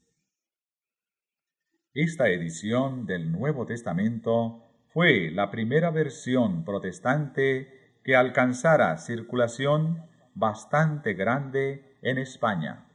Esta 1.93 2.29
edición 2.29 3.05
del 3.05 3.31
Nuevo 3.31 3.65
Testamento 3.65 4.63
fue 4.93 5.29
la 5.31 5.51
primera 5.51 5.91
versión 5.91 6.63
protestante 6.63 7.99
que 8.03 8.15
alcanzara 8.15 8.97
circulación 8.97 10.03
bastante 10.33 11.13
grande 11.13 11.97
en 12.01 12.17
España. 12.17 12.86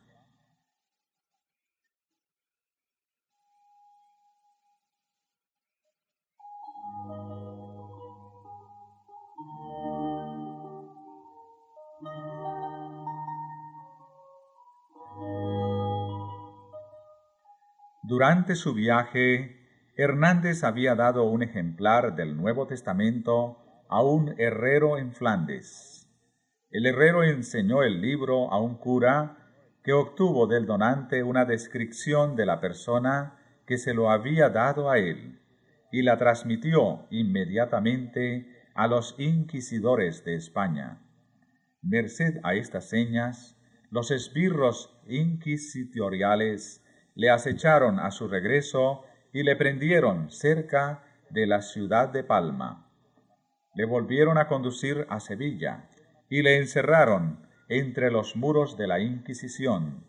Durante 18.12 18.56
su 18.56 18.74
viaje, 18.74 19.56
Hernández 19.96 20.64
había 20.64 20.94
dado 20.94 21.24
un 21.24 21.42
ejemplar 21.42 22.14
del 22.14 22.36
Nuevo 22.36 22.66
Testamento 22.66 23.56
a 23.88 24.02
un 24.02 24.34
herrero 24.38 24.98
en 24.98 25.14
Flandes. 25.14 26.10
El 26.70 26.84
herrero 26.84 27.24
enseñó 27.24 27.82
el 27.82 28.02
libro 28.02 28.52
a 28.52 28.60
un 28.60 28.76
cura 28.76 29.38
que 29.82 29.94
obtuvo 29.94 30.46
del 30.46 30.66
donante 30.66 31.22
una 31.22 31.46
descripción 31.46 32.36
de 32.36 32.44
la 32.44 32.60
persona 32.60 33.38
que 33.66 33.78
se 33.78 33.94
lo 33.94 34.10
había 34.10 34.50
dado 34.50 34.90
a 34.90 34.98
él 34.98 35.40
y 35.90 36.02
la 36.02 36.18
transmitió 36.18 37.06
inmediatamente 37.08 38.46
a 38.74 38.88
los 38.88 39.14
inquisidores 39.16 40.22
de 40.22 40.34
España. 40.34 41.00
Merced 41.80 42.40
a 42.42 42.56
estas 42.56 42.90
señas, 42.90 43.56
los 43.88 44.10
esbirros 44.10 45.00
inquisitoriales 45.08 46.81
le 47.14 47.30
acecharon 47.30 47.98
a 47.98 48.10
su 48.10 48.28
regreso 48.28 49.04
y 49.32 49.42
le 49.42 49.56
prendieron 49.56 50.30
cerca 50.30 51.02
de 51.30 51.46
la 51.46 51.62
ciudad 51.62 52.08
de 52.08 52.24
Palma. 52.24 52.90
Le 53.74 53.86
volvieron 53.86 54.38
a 54.38 54.48
conducir 54.48 55.06
a 55.08 55.20
Sevilla 55.20 55.88
y 56.28 56.42
le 56.42 56.58
encerraron 56.58 57.46
entre 57.68 58.10
los 58.10 58.36
muros 58.36 58.76
de 58.76 58.86
la 58.86 59.00
Inquisición, 59.00 60.06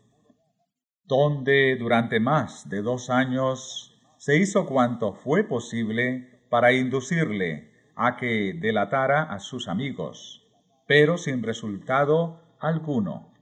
donde 1.06 1.76
durante 1.78 2.20
más 2.20 2.70
de 2.70 2.82
dos 2.82 3.10
años 3.10 4.02
se 4.18 4.38
hizo 4.38 4.66
cuanto 4.66 5.14
fue 5.14 5.44
posible 5.44 6.42
para 6.50 6.74
inducirle 6.74 7.72
a 7.96 8.16
que 8.18 8.54
delatara 8.54 9.24
a 9.24 9.40
sus 9.40 9.68
amigos, 9.68 10.46
pero 10.88 11.18
sin 11.18 11.44
resultado 11.44 12.56
alguno. 12.60 13.34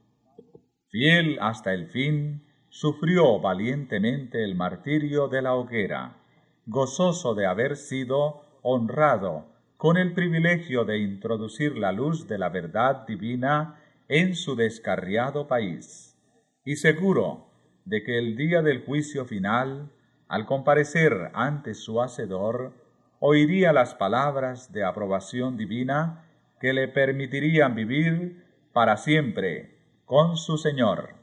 Fiel 0.88 1.38
hasta 1.40 1.72
el 1.72 1.88
fin, 1.88 2.44
sufrió 2.72 3.38
valientemente 3.38 4.42
el 4.42 4.54
martirio 4.54 5.28
de 5.28 5.42
la 5.42 5.54
hoguera, 5.54 6.16
gozoso 6.64 7.34
de 7.34 7.44
haber 7.44 7.76
sido 7.76 8.46
honrado 8.62 9.44
con 9.76 9.98
el 9.98 10.14
privilegio 10.14 10.86
de 10.86 10.98
introducir 10.98 11.76
la 11.76 11.92
luz 11.92 12.26
de 12.28 12.38
la 12.38 12.48
verdad 12.48 13.06
divina 13.06 13.78
en 14.08 14.34
su 14.34 14.56
descarriado 14.56 15.46
país, 15.48 16.16
y 16.64 16.76
seguro 16.76 17.46
de 17.84 18.02
que 18.02 18.16
el 18.16 18.36
día 18.36 18.62
del 18.62 18.86
juicio 18.86 19.26
final, 19.26 19.90
al 20.26 20.46
comparecer 20.46 21.30
ante 21.34 21.74
su 21.74 22.00
Hacedor, 22.00 22.72
oiría 23.20 23.74
las 23.74 23.94
palabras 23.94 24.72
de 24.72 24.82
aprobación 24.82 25.58
divina 25.58 26.24
que 26.58 26.72
le 26.72 26.88
permitirían 26.88 27.74
vivir 27.74 28.46
para 28.72 28.96
siempre 28.96 29.76
con 30.06 30.38
su 30.38 30.56
Señor. 30.56 31.21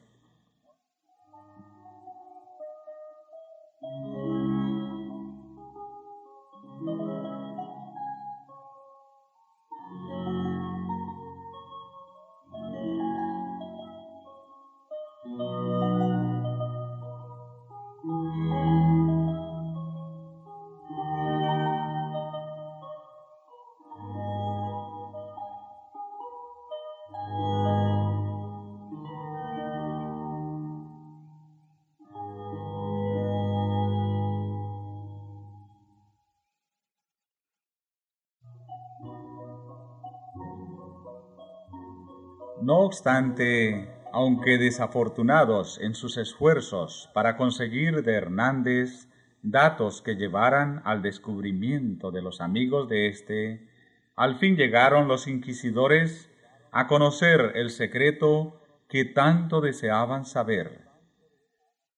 Obstante, 42.89 43.87
aunque 44.11 44.57
desafortunados 44.57 45.79
en 45.79 45.93
sus 45.93 46.17
esfuerzos 46.17 47.07
para 47.13 47.37
conseguir 47.37 48.01
de 48.01 48.15
Hernández 48.15 49.07
datos 49.43 50.01
que 50.01 50.15
llevaran 50.15 50.81
al 50.85 51.03
descubrimiento 51.03 52.09
de 52.09 52.23
los 52.23 52.41
amigos 52.41 52.89
de 52.89 53.07
éste, 53.07 53.69
al 54.15 54.39
fin 54.39 54.55
llegaron 54.55 55.07
los 55.07 55.27
inquisidores 55.27 56.31
a 56.71 56.87
conocer 56.87 57.51
el 57.53 57.69
secreto 57.69 58.59
que 58.89 59.05
tanto 59.05 59.61
deseaban 59.61 60.25
saber. 60.25 60.87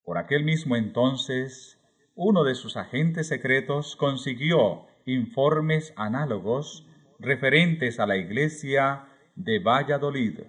Por 0.04 0.18
aquel 0.18 0.44
mismo 0.44 0.76
entonces, 0.76 1.80
uno 2.16 2.44
de 2.44 2.56
sus 2.56 2.76
agentes 2.76 3.30
secretos 3.30 3.96
consiguió 3.96 4.88
informes 5.06 5.94
análogos 5.96 6.86
referentes 7.18 8.02
a 8.02 8.06
la 8.06 8.18
iglesia 8.18 9.06
de 9.36 9.60
Valladolid. 9.60 10.42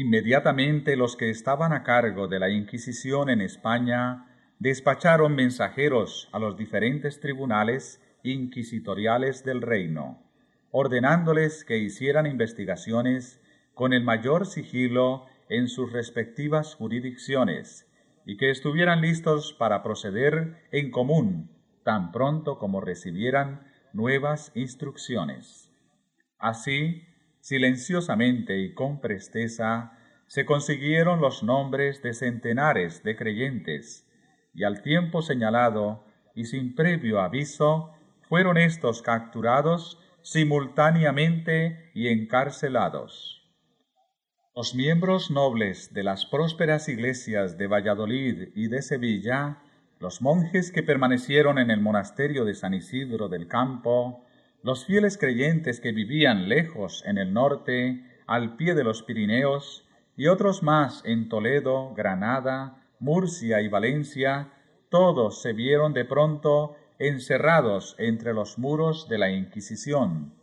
Inmediatamente 0.00 0.94
los 0.94 1.16
que 1.16 1.28
estaban 1.28 1.72
a 1.72 1.82
cargo 1.82 2.28
de 2.28 2.38
la 2.38 2.50
Inquisición 2.50 3.30
en 3.30 3.40
España 3.40 4.28
despacharon 4.60 5.34
mensajeros 5.34 6.28
a 6.30 6.38
los 6.38 6.56
diferentes 6.56 7.18
tribunales 7.18 8.00
inquisitoriales 8.22 9.44
del 9.44 9.60
reino, 9.60 10.22
ordenándoles 10.70 11.64
que 11.64 11.78
hicieran 11.78 12.26
investigaciones 12.26 13.40
con 13.74 13.92
el 13.92 14.04
mayor 14.04 14.46
sigilo 14.46 15.26
en 15.48 15.66
sus 15.66 15.92
respectivas 15.92 16.76
jurisdicciones 16.76 17.90
y 18.24 18.36
que 18.36 18.50
estuvieran 18.50 19.00
listos 19.00 19.52
para 19.52 19.82
proceder 19.82 20.62
en 20.70 20.92
común 20.92 21.50
tan 21.82 22.12
pronto 22.12 22.56
como 22.58 22.80
recibieran 22.80 23.66
nuevas 23.92 24.52
instrucciones. 24.54 25.72
Así, 26.38 27.07
silenciosamente 27.48 28.58
y 28.58 28.74
con 28.74 29.00
presteza, 29.00 29.92
se 30.26 30.44
consiguieron 30.44 31.22
los 31.22 31.42
nombres 31.42 32.02
de 32.02 32.12
centenares 32.12 33.02
de 33.02 33.16
creyentes, 33.16 34.06
y 34.52 34.64
al 34.64 34.82
tiempo 34.82 35.22
señalado 35.22 36.04
y 36.34 36.44
sin 36.44 36.74
previo 36.74 37.22
aviso, 37.22 37.94
fueron 38.28 38.58
estos 38.58 39.00
capturados 39.00 39.98
simultáneamente 40.20 41.90
y 41.94 42.08
encarcelados. 42.08 43.50
Los 44.54 44.74
miembros 44.74 45.30
nobles 45.30 45.94
de 45.94 46.02
las 46.02 46.26
prósperas 46.26 46.86
iglesias 46.90 47.56
de 47.56 47.66
Valladolid 47.66 48.48
y 48.56 48.68
de 48.68 48.82
Sevilla, 48.82 49.62
los 50.00 50.20
monjes 50.20 50.70
que 50.70 50.82
permanecieron 50.82 51.58
en 51.58 51.70
el 51.70 51.80
monasterio 51.80 52.44
de 52.44 52.52
San 52.52 52.74
Isidro 52.74 53.30
del 53.30 53.48
Campo, 53.48 54.26
los 54.62 54.84
fieles 54.84 55.18
creyentes 55.18 55.80
que 55.80 55.92
vivían 55.92 56.48
lejos 56.48 57.02
en 57.06 57.18
el 57.18 57.32
norte, 57.32 58.04
al 58.26 58.56
pie 58.56 58.74
de 58.74 58.84
los 58.84 59.02
Pirineos, 59.02 59.88
y 60.16 60.26
otros 60.26 60.62
más 60.62 61.02
en 61.04 61.28
Toledo, 61.28 61.94
Granada, 61.94 62.82
Murcia 62.98 63.60
y 63.60 63.68
Valencia, 63.68 64.52
todos 64.88 65.40
se 65.42 65.52
vieron 65.52 65.92
de 65.92 66.04
pronto 66.04 66.76
encerrados 66.98 67.94
entre 67.98 68.34
los 68.34 68.58
muros 68.58 69.08
de 69.08 69.18
la 69.18 69.30
Inquisición, 69.30 70.34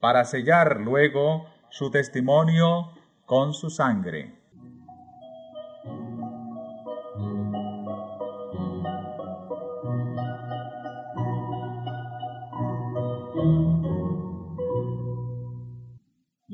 para 0.00 0.24
sellar 0.24 0.80
luego 0.80 1.46
su 1.70 1.90
testimonio 1.90 2.92
con 3.24 3.54
su 3.54 3.70
sangre. 3.70 4.39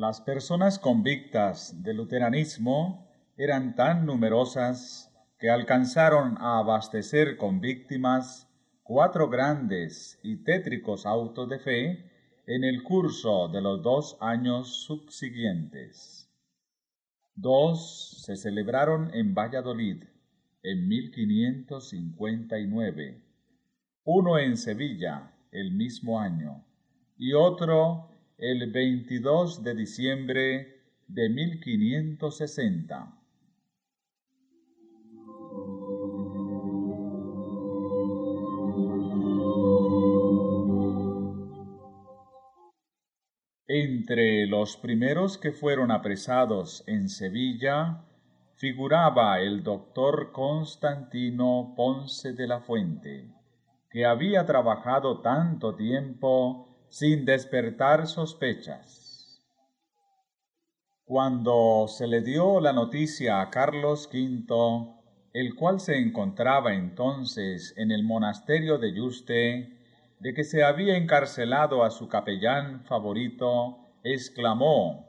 Las 0.07 0.21
personas 0.21 0.79
convictas 0.79 1.83
del 1.83 1.97
luteranismo 1.97 3.09
eran 3.37 3.75
tan 3.75 4.07
numerosas 4.07 5.13
que 5.37 5.51
alcanzaron 5.51 6.39
a 6.39 6.61
abastecer 6.61 7.37
con 7.37 7.61
víctimas 7.61 8.49
cuatro 8.85 9.29
grandes 9.29 10.21
y 10.23 10.45
tétricos 10.45 11.07
autos 11.07 11.49
de 11.49 11.59
fe 11.59 12.09
en 12.47 12.63
el 12.63 12.85
curso 12.85 13.49
de 13.49 13.61
los 13.61 13.83
dos 13.83 14.17
años 14.21 14.85
subsiguientes. 14.85 16.31
Dos 17.35 18.23
se 18.25 18.37
celebraron 18.37 19.13
en 19.13 19.35
Valladolid 19.35 20.05
en 20.63 20.87
1559, 20.87 23.25
uno 24.05 24.39
en 24.39 24.57
Sevilla 24.57 25.33
el 25.51 25.73
mismo 25.73 26.21
año 26.21 26.65
y 27.19 27.33
otro 27.33 28.16
el 28.39 28.71
22 28.71 29.65
de 29.65 29.75
diciembre 29.75 30.83
de 31.09 31.29
1560. 31.31 33.13
Entre 43.69 44.47
los 44.47 44.77
primeros 44.77 45.39
que 45.39 45.53
fueron 45.53 45.91
apresados 45.91 46.85
en 46.87 47.09
Sevilla 47.09 48.05
figuraba 48.57 49.41
el 49.41 49.63
doctor 49.63 50.31
Constantino 50.33 51.73
Ponce 51.75 52.35
de 52.35 52.47
la 52.47 52.61
Fuente, 52.61 53.31
que 53.91 54.05
había 54.05 54.45
trabajado 54.45 55.21
tanto 55.21 55.75
tiempo 55.75 56.76
sin 56.89 57.25
despertar 57.25 58.07
sospechas. 58.07 59.43
Cuando 61.05 61.87
se 61.89 62.07
le 62.07 62.21
dio 62.21 62.61
la 62.61 62.73
noticia 62.73 63.41
a 63.41 63.51
Carlos 63.51 64.09
V, 64.13 64.97
el 65.33 65.55
cual 65.55 65.81
se 65.81 65.99
encontraba 65.99 66.75
entonces 66.75 67.75
en 67.77 67.91
el 67.91 68.03
monasterio 68.03 68.79
de 68.79 68.93
Yuste, 68.93 69.79
de 70.19 70.35
que 70.35 70.45
se 70.45 70.65
había 70.65 70.97
encarcelado 70.97 71.85
a 71.85 71.91
su 71.91 72.09
capellán 72.09 72.85
favorito, 72.85 73.79
exclamó, 74.03 75.09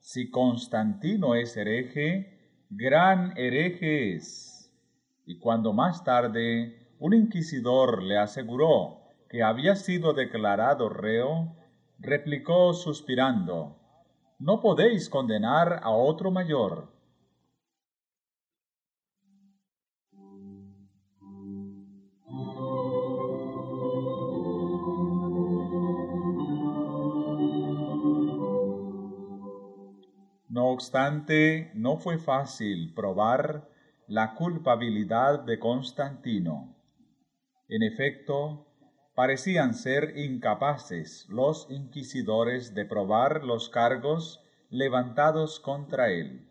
Si 0.00 0.30
Constantino 0.30 1.34
es 1.34 1.56
hereje, 1.56 2.64
gran 2.70 3.36
hereje 3.36 4.14
es. 4.14 4.72
Y 5.26 5.38
cuando 5.38 5.72
más 5.72 6.04
tarde 6.04 6.94
un 6.98 7.12
inquisidor 7.12 8.02
le 8.02 8.16
aseguró 8.16 9.05
que 9.36 9.42
había 9.42 9.76
sido 9.76 10.14
declarado 10.14 10.88
reo, 10.88 11.54
replicó 11.98 12.72
suspirando, 12.72 13.76
No 14.38 14.62
podéis 14.62 15.10
condenar 15.10 15.80
a 15.82 15.90
otro 15.90 16.30
mayor 16.30 16.88
No 30.48 30.68
obstante, 30.68 31.70
no 31.74 31.98
fue 31.98 32.16
fácil 32.16 32.94
probar 32.94 33.68
la 34.06 34.34
culpabilidad 34.34 35.40
de 35.40 35.58
Constantino. 35.58 36.74
En 37.68 37.82
efecto, 37.82 38.65
parecían 39.16 39.72
ser 39.72 40.18
incapaces 40.18 41.26
los 41.30 41.66
inquisidores 41.70 42.74
de 42.74 42.84
probar 42.84 43.44
los 43.44 43.70
cargos 43.70 44.44
levantados 44.68 45.58
contra 45.58 46.10
él, 46.10 46.46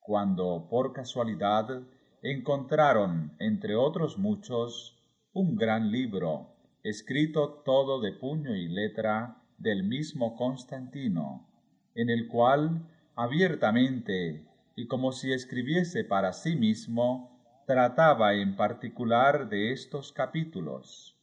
cuando 0.00 0.66
por 0.68 0.92
casualidad 0.92 1.80
encontraron, 2.20 3.36
entre 3.38 3.76
otros 3.76 4.18
muchos, 4.18 4.98
un 5.32 5.54
gran 5.54 5.92
libro, 5.92 6.56
escrito 6.82 7.62
todo 7.64 8.00
de 8.00 8.10
puño 8.10 8.56
y 8.56 8.66
letra 8.66 9.40
del 9.58 9.84
mismo 9.84 10.34
Constantino, 10.34 11.48
en 11.94 12.10
el 12.10 12.26
cual 12.26 12.82
abiertamente 13.14 14.44
y 14.74 14.88
como 14.88 15.12
si 15.12 15.32
escribiese 15.32 16.02
para 16.02 16.32
sí 16.32 16.56
mismo, 16.56 17.64
trataba 17.64 18.34
en 18.34 18.56
particular 18.56 19.48
de 19.48 19.70
estos 19.70 20.10
capítulos. 20.12 21.16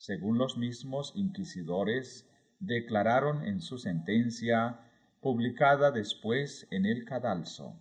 Según 0.00 0.38
los 0.38 0.56
mismos 0.56 1.12
inquisidores 1.14 2.26
declararon 2.58 3.44
en 3.44 3.60
su 3.60 3.76
sentencia, 3.76 4.80
publicada 5.20 5.90
después 5.90 6.66
en 6.70 6.86
el 6.86 7.04
cadalso, 7.04 7.78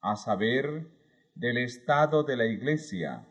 a 0.00 0.16
saber, 0.16 0.88
del 1.36 1.58
estado 1.58 2.24
de 2.24 2.36
la 2.36 2.46
Iglesia, 2.46 3.24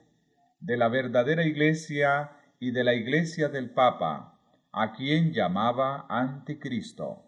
de 0.61 0.78
la 0.78 0.88
verdadera 0.88 1.44
Iglesia 1.44 2.32
y 2.61 2.72
de 2.72 2.86
la 2.86 2.94
Iglesia 2.94 3.49
del 3.49 3.72
Papa, 3.72 4.40
a 4.72 4.94
quien 4.94 5.34
llamaba 5.34 6.06
Anticristo 6.07 7.26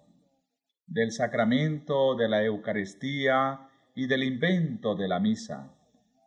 del 0.87 1.11
sacramento 1.11 2.15
de 2.15 2.29
la 2.29 2.41
Eucaristía 2.41 3.67
y 3.95 4.07
del 4.07 4.23
invento 4.23 4.95
de 4.95 5.09
la 5.09 5.19
misa, 5.19 5.75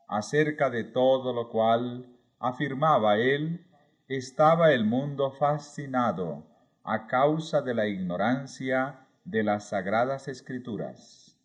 acerca 0.09 0.69
de 0.69 0.85
todo 0.85 1.33
lo 1.33 1.49
cual 1.49 2.07
afirmaba 2.39 3.17
él 3.17 3.65
estaba 4.09 4.73
el 4.73 4.85
mundo 4.85 5.31
fascinado 5.31 6.45
a 6.83 7.07
causa 7.07 7.63
de 7.63 7.75
la 7.75 7.87
ignorancia 7.87 9.09
de 9.25 9.43
las 9.43 9.71
sagradas 9.71 10.29
escrituras, 10.29 11.41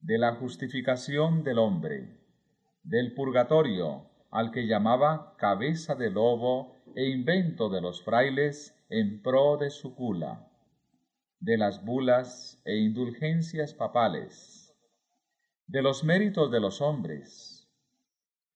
de 0.00 0.18
la 0.18 0.36
justificación 0.36 1.42
del 1.42 1.58
hombre, 1.58 2.16
del 2.84 3.12
purgatorio 3.12 4.08
al 4.30 4.52
que 4.52 4.68
llamaba 4.68 5.34
cabeza 5.36 5.96
de 5.96 6.10
lobo 6.10 6.76
e 6.94 7.08
invento 7.08 7.68
de 7.68 7.80
los 7.80 8.04
frailes 8.04 8.76
en 8.88 9.20
pro 9.20 9.56
de 9.56 9.70
su 9.70 9.96
cula, 9.96 10.48
de 11.40 11.56
las 11.56 11.84
bulas 11.84 12.62
e 12.64 12.76
indulgencias 12.76 13.74
papales, 13.74 14.76
de 15.66 15.82
los 15.82 16.04
méritos 16.04 16.52
de 16.52 16.60
los 16.60 16.80
hombres, 16.80 17.68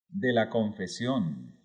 de 0.08 0.32
la 0.32 0.48
confesión. 0.48 1.61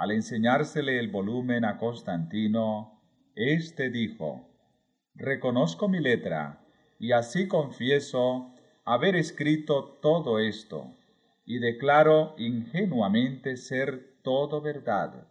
Al 0.00 0.12
enseñársele 0.12 0.98
el 0.98 1.08
volumen 1.08 1.66
a 1.66 1.76
Constantino, 1.76 3.02
este 3.34 3.90
dijo, 3.90 4.48
Reconozco 5.14 5.88
mi 5.88 6.00
letra, 6.00 6.64
y 6.98 7.12
así 7.12 7.46
confieso 7.46 8.54
haber 8.86 9.14
escrito 9.14 9.98
todo 10.00 10.38
esto, 10.38 10.96
y 11.44 11.58
declaro 11.58 12.34
ingenuamente 12.38 13.58
ser 13.58 14.22
todo 14.22 14.62
verdad. 14.62 15.28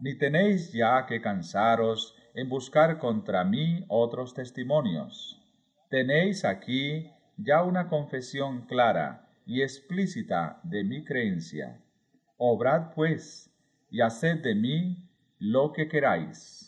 Ni 0.00 0.18
tenéis 0.18 0.72
ya 0.72 1.06
que 1.06 1.20
cansaros 1.20 2.16
en 2.34 2.48
buscar 2.48 2.98
contra 2.98 3.44
mí 3.44 3.84
otros 3.86 4.34
testimonios. 4.34 5.40
Tenéis 5.90 6.44
aquí 6.44 7.08
ya 7.36 7.62
una 7.62 7.86
confesión 7.86 8.66
clara 8.66 9.28
y 9.46 9.62
explícita 9.62 10.58
de 10.64 10.82
mi 10.82 11.04
creencia. 11.04 11.80
Obrad 12.36 12.94
pues, 12.96 13.49
y 13.90 14.00
haced 14.00 14.42
de 14.42 14.54
mí 14.54 15.08
lo 15.38 15.72
que 15.72 15.88
queráis. 15.88 16.60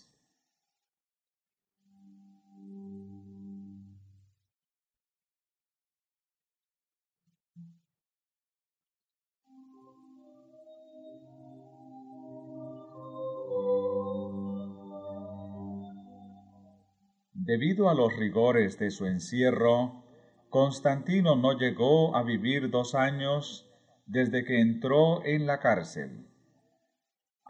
Debido 17.35 17.91
a 17.91 17.95
los 17.95 18.17
rigores 18.17 18.79
de 18.79 18.91
su 18.91 19.07
encierro, 19.07 20.05
Constantino 20.49 21.35
no 21.35 21.59
llegó 21.59 22.17
a 22.17 22.23
vivir 22.23 22.71
dos 22.71 22.95
años 22.95 23.69
desde 24.07 24.45
que 24.45 24.61
entró 24.61 25.25
en 25.25 25.47
la 25.47 25.59
cárcel. 25.59 26.32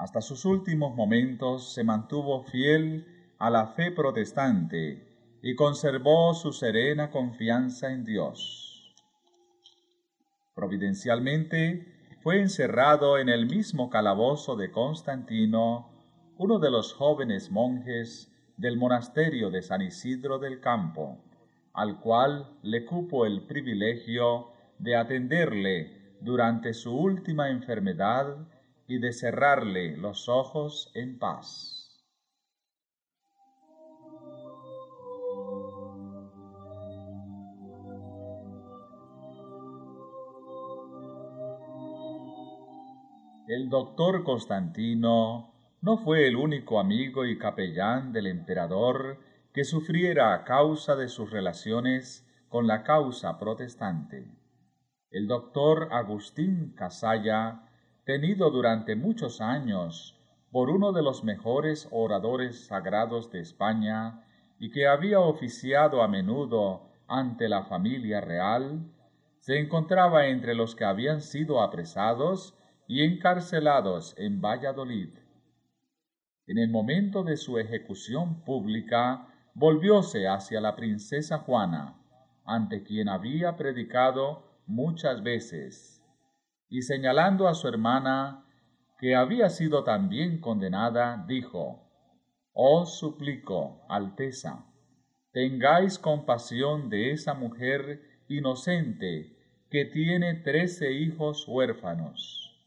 Hasta 0.02 0.20
sus 0.20 0.44
últimos 0.44 0.96
momentos 0.96 1.72
se 1.72 1.84
mantuvo 1.84 2.42
fiel 2.42 3.06
a 3.38 3.50
la 3.50 3.68
fe 3.68 3.92
protestante 3.92 5.00
y 5.40 5.54
conservó 5.54 6.34
su 6.34 6.52
serena 6.52 7.08
confianza 7.12 7.92
en 7.92 8.04
Dios. 8.04 8.92
Providencialmente 10.56 11.86
fue 12.20 12.40
encerrado 12.40 13.16
en 13.16 13.28
el 13.28 13.46
mismo 13.46 13.90
calabozo 13.90 14.56
de 14.56 14.72
Constantino 14.72 15.88
uno 16.36 16.58
de 16.58 16.72
los 16.72 16.94
jóvenes 16.94 17.52
monjes 17.52 18.28
del 18.56 18.78
monasterio 18.78 19.50
de 19.50 19.62
San 19.62 19.82
Isidro 19.82 20.40
del 20.40 20.58
Campo, 20.58 21.22
al 21.74 22.00
cual 22.00 22.50
le 22.62 22.84
cupo 22.86 23.24
el 23.24 23.42
privilegio 23.42 24.48
de 24.80 24.96
atenderle 24.96 26.16
durante 26.20 26.74
su 26.74 26.92
última 26.92 27.50
enfermedad 27.50 28.48
y 28.86 28.98
de 28.98 29.12
cerrarle 29.12 29.96
los 29.96 30.28
ojos 30.28 30.90
en 30.94 31.18
paz. 31.18 31.82
El 43.48 43.68
doctor 43.68 44.24
Constantino 44.24 45.52
no 45.82 45.98
fue 45.98 46.26
el 46.26 46.36
único 46.36 46.78
amigo 46.80 47.26
y 47.26 47.38
capellán 47.38 48.12
del 48.12 48.28
emperador 48.28 49.18
que 49.52 49.64
sufriera 49.64 50.32
a 50.32 50.44
causa 50.44 50.96
de 50.96 51.08
sus 51.08 51.30
relaciones 51.30 52.26
con 52.48 52.66
la 52.66 52.82
causa 52.82 53.38
protestante. 53.38 54.30
El 55.10 55.26
doctor 55.26 55.88
Agustín 55.90 56.72
Casalla, 56.74 57.68
tenido 58.04 58.50
durante 58.50 58.96
muchos 58.96 59.40
años 59.40 60.18
por 60.50 60.70
uno 60.70 60.92
de 60.92 61.02
los 61.02 61.24
mejores 61.24 61.88
oradores 61.90 62.66
sagrados 62.66 63.30
de 63.30 63.40
España 63.40 64.24
y 64.58 64.70
que 64.70 64.86
había 64.86 65.20
oficiado 65.20 66.02
a 66.02 66.08
menudo 66.08 66.90
ante 67.08 67.48
la 67.48 67.64
familia 67.64 68.20
real, 68.20 68.90
se 69.38 69.58
encontraba 69.58 70.26
entre 70.26 70.54
los 70.54 70.74
que 70.74 70.84
habían 70.84 71.20
sido 71.20 71.62
apresados 71.62 72.56
y 72.86 73.02
encarcelados 73.02 74.14
en 74.18 74.40
Valladolid. 74.40 75.10
En 76.46 76.58
el 76.58 76.70
momento 76.70 77.22
de 77.22 77.36
su 77.36 77.58
ejecución 77.58 78.44
pública, 78.44 79.28
volvióse 79.54 80.28
hacia 80.28 80.60
la 80.60 80.74
princesa 80.74 81.38
Juana, 81.38 81.96
ante 82.44 82.82
quien 82.82 83.08
había 83.08 83.56
predicado 83.56 84.44
muchas 84.66 85.22
veces, 85.22 86.01
y 86.72 86.80
señalando 86.80 87.48
a 87.48 87.54
su 87.54 87.68
hermana, 87.68 88.46
que 88.98 89.14
había 89.14 89.50
sido 89.50 89.84
también 89.84 90.40
condenada, 90.40 91.22
dijo, 91.28 91.86
Os 92.54 92.98
suplico, 92.98 93.84
Alteza, 93.90 94.64
tengáis 95.32 95.98
compasión 95.98 96.88
de 96.88 97.12
esa 97.12 97.34
mujer 97.34 98.24
inocente 98.26 99.36
que 99.68 99.84
tiene 99.84 100.36
trece 100.36 100.92
hijos 100.92 101.46
huérfanos. 101.46 102.58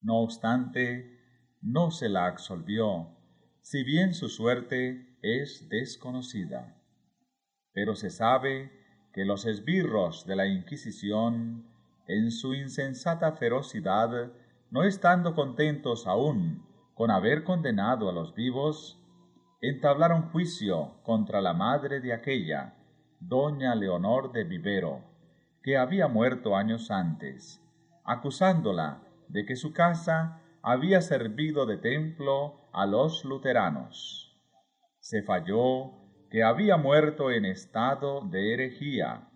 No 0.00 0.20
obstante, 0.20 1.18
no 1.60 1.90
se 1.90 2.08
la 2.08 2.26
absolvió, 2.26 3.16
si 3.62 3.82
bien 3.82 4.14
su 4.14 4.28
suerte 4.28 5.18
es 5.22 5.68
desconocida. 5.68 6.80
Pero 7.72 7.96
se 7.96 8.10
sabe 8.10 8.70
que 9.12 9.24
los 9.24 9.44
esbirros 9.44 10.24
de 10.24 10.36
la 10.36 10.46
Inquisición, 10.46 11.73
en 12.06 12.30
su 12.30 12.54
insensata 12.54 13.32
ferocidad, 13.32 14.32
no 14.70 14.82
estando 14.82 15.34
contentos 15.34 16.06
aún 16.06 16.66
con 16.94 17.10
haber 17.10 17.44
condenado 17.44 18.08
a 18.08 18.12
los 18.12 18.34
vivos, 18.34 19.00
entablaron 19.60 20.30
juicio 20.30 21.02
contra 21.02 21.40
la 21.40 21.54
madre 21.54 22.00
de 22.00 22.12
aquella, 22.12 22.74
doña 23.20 23.74
Leonor 23.74 24.32
de 24.32 24.44
Vivero, 24.44 25.00
que 25.62 25.76
había 25.76 26.08
muerto 26.08 26.56
años 26.56 26.90
antes, 26.90 27.62
acusándola 28.04 29.02
de 29.28 29.46
que 29.46 29.56
su 29.56 29.72
casa 29.72 30.42
había 30.62 31.00
servido 31.00 31.66
de 31.66 31.78
templo 31.78 32.68
a 32.72 32.86
los 32.86 33.24
luteranos. 33.24 34.38
Se 35.00 35.22
falló 35.22 35.92
que 36.30 36.42
había 36.42 36.76
muerto 36.76 37.30
en 37.30 37.44
estado 37.44 38.20
de 38.22 38.54
herejía, 38.54 39.28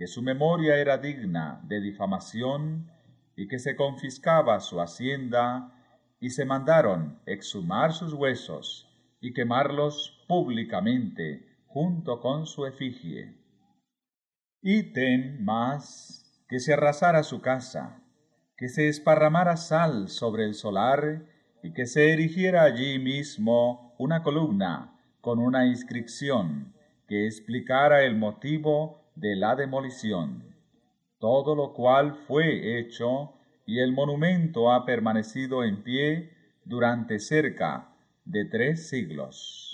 que 0.00 0.06
su 0.06 0.22
memoria 0.22 0.78
era 0.78 0.96
digna 0.96 1.60
de 1.64 1.78
difamación 1.78 2.90
y 3.36 3.48
que 3.48 3.58
se 3.58 3.76
confiscaba 3.76 4.58
su 4.60 4.80
hacienda 4.80 5.74
y 6.18 6.30
se 6.30 6.46
mandaron 6.46 7.20
exhumar 7.26 7.92
sus 7.92 8.14
huesos 8.14 8.88
y 9.20 9.34
quemarlos 9.34 10.24
públicamente 10.26 11.54
junto 11.66 12.18
con 12.18 12.46
su 12.46 12.64
efigie. 12.64 13.36
ten 14.62 15.44
más 15.44 16.42
que 16.48 16.60
se 16.60 16.72
arrasara 16.72 17.22
su 17.22 17.42
casa, 17.42 18.02
que 18.56 18.70
se 18.70 18.88
esparramara 18.88 19.58
sal 19.58 20.08
sobre 20.08 20.46
el 20.46 20.54
solar 20.54 21.26
y 21.62 21.74
que 21.74 21.84
se 21.84 22.10
erigiera 22.10 22.62
allí 22.62 22.98
mismo 22.98 23.94
una 23.98 24.22
columna 24.22 24.98
con 25.20 25.38
una 25.38 25.66
inscripción 25.66 26.72
que 27.06 27.26
explicara 27.26 28.02
el 28.04 28.16
motivo 28.16 28.99
de 29.20 29.36
la 29.36 29.54
demolición. 29.54 30.56
Todo 31.18 31.54
lo 31.54 31.74
cual 31.74 32.14
fue 32.26 32.78
hecho 32.78 33.34
y 33.66 33.80
el 33.80 33.92
monumento 33.92 34.72
ha 34.72 34.86
permanecido 34.86 35.62
en 35.62 35.82
pie 35.82 36.30
durante 36.64 37.18
cerca 37.18 37.94
de 38.24 38.46
tres 38.46 38.88
siglos. 38.88 39.66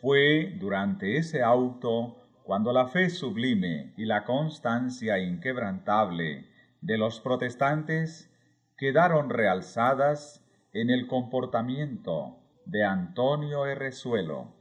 Fue 0.00 0.56
durante 0.58 1.18
ese 1.18 1.42
auto 1.42 2.16
cuando 2.42 2.72
la 2.72 2.88
fe 2.88 3.10
sublime 3.10 3.92
y 3.96 4.06
la 4.06 4.24
constancia 4.24 5.18
inquebrantable 5.18 6.51
de 6.82 6.98
los 6.98 7.20
protestantes 7.20 8.30
quedaron 8.76 9.30
realzadas 9.30 10.44
en 10.72 10.90
el 10.90 11.06
comportamiento 11.06 12.38
de 12.66 12.84
Antonio 12.84 13.66
Errezuelo, 13.66 14.52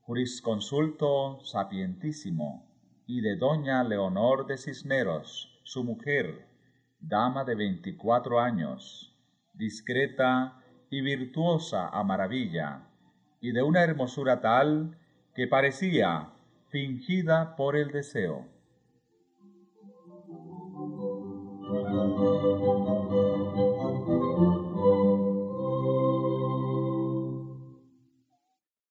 jurisconsulto 0.00 1.40
sapientísimo, 1.44 2.66
y 3.06 3.20
de 3.20 3.36
doña 3.36 3.84
Leonor 3.84 4.46
de 4.46 4.56
Cisneros, 4.56 5.60
su 5.62 5.84
mujer, 5.84 6.46
dama 6.98 7.44
de 7.44 7.54
veinticuatro 7.54 8.40
años, 8.40 9.14
discreta 9.52 10.60
y 10.90 11.02
virtuosa 11.02 11.88
a 11.88 12.02
maravilla, 12.02 12.88
y 13.40 13.52
de 13.52 13.62
una 13.62 13.82
hermosura 13.82 14.40
tal 14.40 14.98
que 15.34 15.46
parecía 15.46 16.30
fingida 16.68 17.54
por 17.54 17.76
el 17.76 17.90
deseo. 17.92 18.55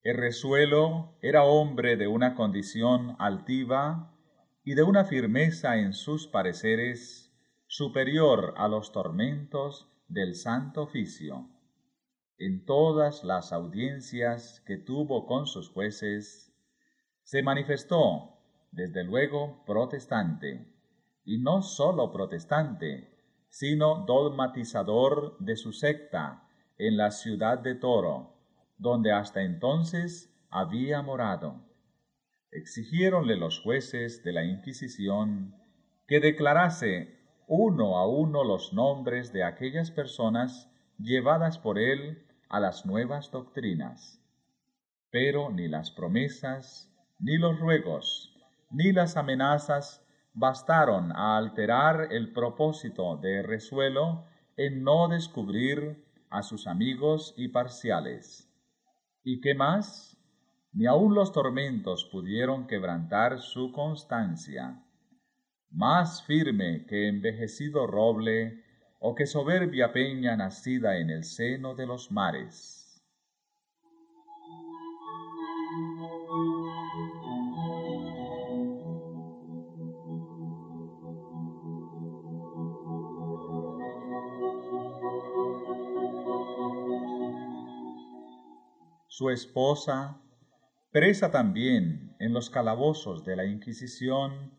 El 0.05 0.17
resuelo 0.17 1.17
era 1.21 1.43
hombre 1.45 1.97
de 1.97 2.07
una 2.07 2.35
condición 2.35 3.15
altiva 3.17 4.15
y 4.63 4.75
de 4.75 4.83
una 4.83 5.05
firmeza 5.05 5.77
en 5.77 5.93
sus 5.93 6.27
pareceres 6.27 7.33
superior 7.65 8.53
a 8.57 8.67
los 8.67 8.91
tormentos 8.91 9.91
del 10.07 10.35
santo 10.35 10.83
oficio. 10.83 11.49
En 12.37 12.65
todas 12.65 13.23
las 13.23 13.51
audiencias 13.51 14.61
que 14.67 14.77
tuvo 14.77 15.25
con 15.25 15.47
sus 15.47 15.71
jueces, 15.71 16.53
se 17.23 17.41
manifestó, 17.41 18.37
desde 18.71 19.03
luego, 19.03 19.63
protestante, 19.65 20.74
y 21.25 21.39
no 21.39 21.61
sólo 21.61 22.11
protestante, 22.11 23.11
sino 23.49 24.05
dogmatizador 24.05 25.37
de 25.39 25.55
su 25.55 25.73
secta 25.73 26.47
en 26.77 26.97
la 26.97 27.11
ciudad 27.11 27.59
de 27.59 27.75
Toro, 27.75 28.35
donde 28.77 29.11
hasta 29.11 29.41
entonces 29.41 30.33
había 30.49 31.01
morado. 31.01 31.61
Exigieronle 32.51 33.35
los 33.35 33.59
jueces 33.59 34.23
de 34.23 34.33
la 34.33 34.43
Inquisición 34.43 35.55
que 36.07 36.19
declarase 36.19 37.19
uno 37.47 37.97
a 37.97 38.07
uno 38.07 38.43
los 38.43 38.73
nombres 38.73 39.33
de 39.33 39.43
aquellas 39.43 39.91
personas 39.91 40.69
llevadas 40.97 41.57
por 41.57 41.79
él 41.79 42.25
a 42.49 42.59
las 42.59 42.85
nuevas 42.85 43.31
doctrinas. 43.31 44.21
Pero 45.09 45.49
ni 45.49 45.67
las 45.67 45.91
promesas, 45.91 46.91
ni 47.19 47.37
los 47.37 47.59
ruegos, 47.59 48.33
ni 48.69 48.91
las 48.91 49.17
amenazas 49.17 50.04
bastaron 50.35 51.13
a 51.13 51.37
alterar 51.37 52.09
el 52.11 52.33
propósito 52.33 53.17
de 53.17 53.41
Resuelo 53.41 54.25
en 54.57 54.83
no 54.83 55.07
descubrir 55.07 56.05
a 56.29 56.43
sus 56.43 56.67
amigos 56.67 57.33
y 57.37 57.47
parciales. 57.47 58.51
¿Y 59.23 59.39
qué 59.39 59.55
más? 59.55 60.17
Ni 60.73 60.85
aun 60.87 61.15
los 61.15 61.31
tormentos 61.31 62.05
pudieron 62.11 62.67
quebrantar 62.67 63.39
su 63.39 63.71
constancia. 63.71 64.83
Más 65.71 66.21
firme 66.23 66.85
que 66.85 67.07
envejecido 67.07 67.87
roble 67.87 68.61
o 68.99 69.15
que 69.15 69.25
soberbia 69.25 69.93
peña 69.93 70.35
nacida 70.35 70.97
en 70.97 71.09
el 71.09 71.23
seno 71.23 71.75
de 71.75 71.87
los 71.87 72.11
mares. 72.11 72.84
Su 89.17 89.29
esposa, 89.29 90.21
presa 90.91 91.31
también 91.31 92.17
en 92.19 92.33
los 92.33 92.49
calabozos 92.49 93.23
de 93.23 93.37
la 93.37 93.45
Inquisición, 93.45 94.51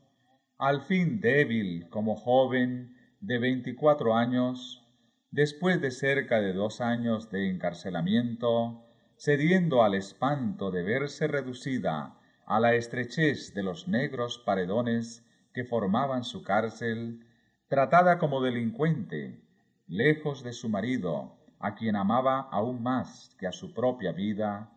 al 0.57 0.81
fin 0.81 1.21
débil 1.21 1.91
como 1.91 2.17
joven 2.17 2.97
de 3.21 3.39
veinticuatro 3.39 4.15
años, 4.15 4.83
después 5.31 5.83
de 5.83 5.91
cerca 5.91 6.41
de 6.41 6.55
dos 6.55 6.81
años 6.81 7.31
de 7.31 7.51
encarcelamiento, 7.51 8.83
cediendo 9.19 9.83
al 9.83 9.93
espanto 9.93 10.71
de 10.71 10.85
verse 10.85 11.27
reducida 11.27 12.19
a 12.47 12.59
la 12.59 12.77
estrechez 12.77 13.53
de 13.53 13.63
los 13.63 13.89
negros 13.89 14.43
paredones 14.47 15.23
que 15.53 15.65
formaban 15.65 16.25
su 16.25 16.43
cárcel, 16.43 17.27
tratada 17.69 18.19
como 18.19 18.41
delincuente, 18.41 19.39
lejos 19.87 20.43
de 20.43 20.55
su 20.55 20.71
marido, 20.71 21.36
a 21.59 21.75
quien 21.75 21.97
amaba 21.97 22.49
aún 22.51 22.83
más 22.83 23.35
que 23.39 23.47
a 23.47 23.53
su 23.53 23.73
propia 23.73 24.13
vida, 24.13 24.71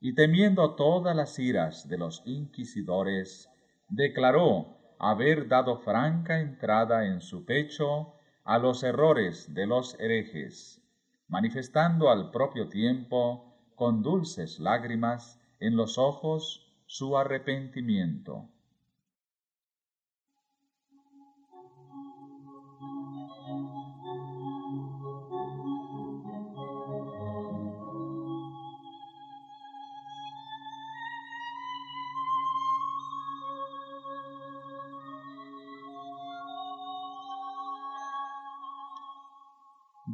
y 0.00 0.14
temiendo 0.14 0.74
todas 0.74 1.14
las 1.14 1.38
iras 1.38 1.88
de 1.88 1.98
los 1.98 2.22
inquisidores, 2.26 3.48
declaró 3.88 4.76
haber 4.98 5.48
dado 5.48 5.78
franca 5.78 6.40
entrada 6.40 7.06
en 7.06 7.20
su 7.20 7.44
pecho 7.44 8.14
a 8.44 8.58
los 8.58 8.82
errores 8.82 9.52
de 9.54 9.66
los 9.66 9.98
herejes, 10.00 10.82
manifestando 11.28 12.10
al 12.10 12.30
propio 12.30 12.68
tiempo, 12.68 13.52
con 13.74 14.02
dulces 14.02 14.58
lágrimas 14.58 15.40
en 15.60 15.76
los 15.76 15.98
ojos, 15.98 16.72
su 16.86 17.16
arrepentimiento. 17.16 18.48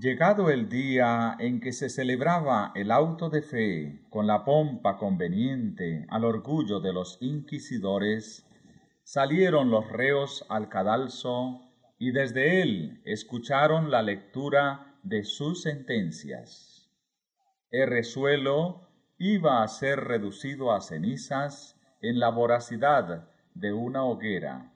Llegado 0.00 0.48
el 0.50 0.68
día 0.68 1.34
en 1.40 1.58
que 1.58 1.72
se 1.72 1.88
celebraba 1.88 2.70
el 2.76 2.92
auto 2.92 3.30
de 3.30 3.42
fe 3.42 4.06
con 4.10 4.28
la 4.28 4.44
pompa 4.44 4.96
conveniente 4.96 6.06
al 6.08 6.24
orgullo 6.24 6.78
de 6.78 6.92
los 6.92 7.18
inquisidores, 7.20 8.46
salieron 9.02 9.72
los 9.72 9.88
reos 9.90 10.46
al 10.50 10.68
cadalso 10.68 11.62
y 11.98 12.12
desde 12.12 12.62
él 12.62 13.02
escucharon 13.06 13.90
la 13.90 14.02
lectura 14.02 14.94
de 15.02 15.24
sus 15.24 15.62
sentencias. 15.62 16.88
El 17.72 17.88
resuelo 17.88 18.88
iba 19.18 19.64
a 19.64 19.68
ser 19.68 20.04
reducido 20.04 20.70
a 20.70 20.80
cenizas 20.80 21.76
en 22.00 22.20
la 22.20 22.28
voracidad 22.28 23.28
de 23.54 23.72
una 23.72 24.04
hoguera, 24.04 24.72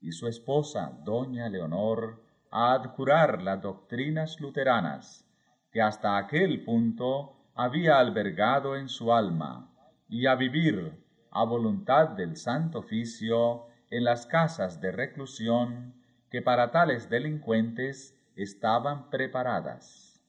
y 0.00 0.12
su 0.12 0.28
esposa, 0.28 1.00
doña 1.04 1.48
Leonor, 1.48 2.25
a 2.50 2.74
adjurar 2.74 3.42
las 3.42 3.60
doctrinas 3.62 4.40
luteranas 4.40 5.24
que 5.70 5.82
hasta 5.82 6.16
aquel 6.16 6.64
punto 6.64 7.36
había 7.54 7.98
albergado 7.98 8.76
en 8.76 8.88
su 8.88 9.12
alma 9.12 9.70
y 10.08 10.26
a 10.26 10.34
vivir 10.34 10.92
a 11.30 11.44
voluntad 11.44 12.10
del 12.10 12.36
santo 12.36 12.78
oficio 12.78 13.66
en 13.90 14.04
las 14.04 14.26
casas 14.26 14.80
de 14.80 14.92
reclusión 14.92 15.94
que 16.30 16.42
para 16.42 16.70
tales 16.70 17.08
delincuentes 17.08 18.14
estaban 18.36 19.10
preparadas. 19.10 20.22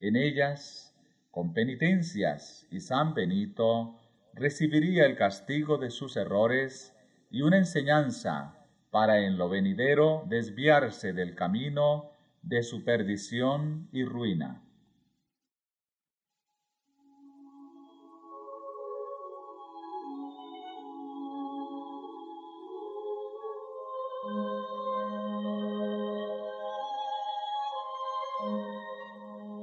En 0.00 0.16
ellas, 0.16 0.94
con 1.30 1.54
penitencias 1.54 2.66
y 2.70 2.80
San 2.80 3.14
Benito, 3.14 3.98
recibiría 4.34 5.06
el 5.06 5.16
castigo 5.16 5.78
de 5.78 5.90
sus 5.90 6.16
errores 6.16 6.96
y 7.30 7.42
una 7.42 7.58
enseñanza 7.58 8.61
para 8.92 9.20
en 9.20 9.38
lo 9.38 9.48
venidero 9.48 10.22
desviarse 10.26 11.14
del 11.14 11.34
camino 11.34 12.10
de 12.42 12.62
su 12.62 12.84
perdición 12.84 13.88
y 13.90 14.04
ruina. 14.04 14.60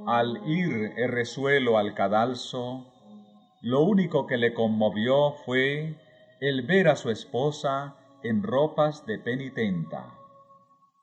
Al 0.08 0.40
ir 0.44 0.94
el 0.96 1.08
resuelo 1.08 1.78
al 1.78 1.94
cadalso, 1.94 2.84
lo 3.60 3.82
único 3.82 4.26
que 4.26 4.38
le 4.38 4.52
conmovió 4.54 5.34
fue 5.44 5.94
el 6.40 6.62
ver 6.62 6.88
a 6.88 6.96
su 6.96 7.10
esposa 7.10 7.94
en 8.22 8.42
ropas 8.42 9.06
de 9.06 9.18
penitenta. 9.18 10.14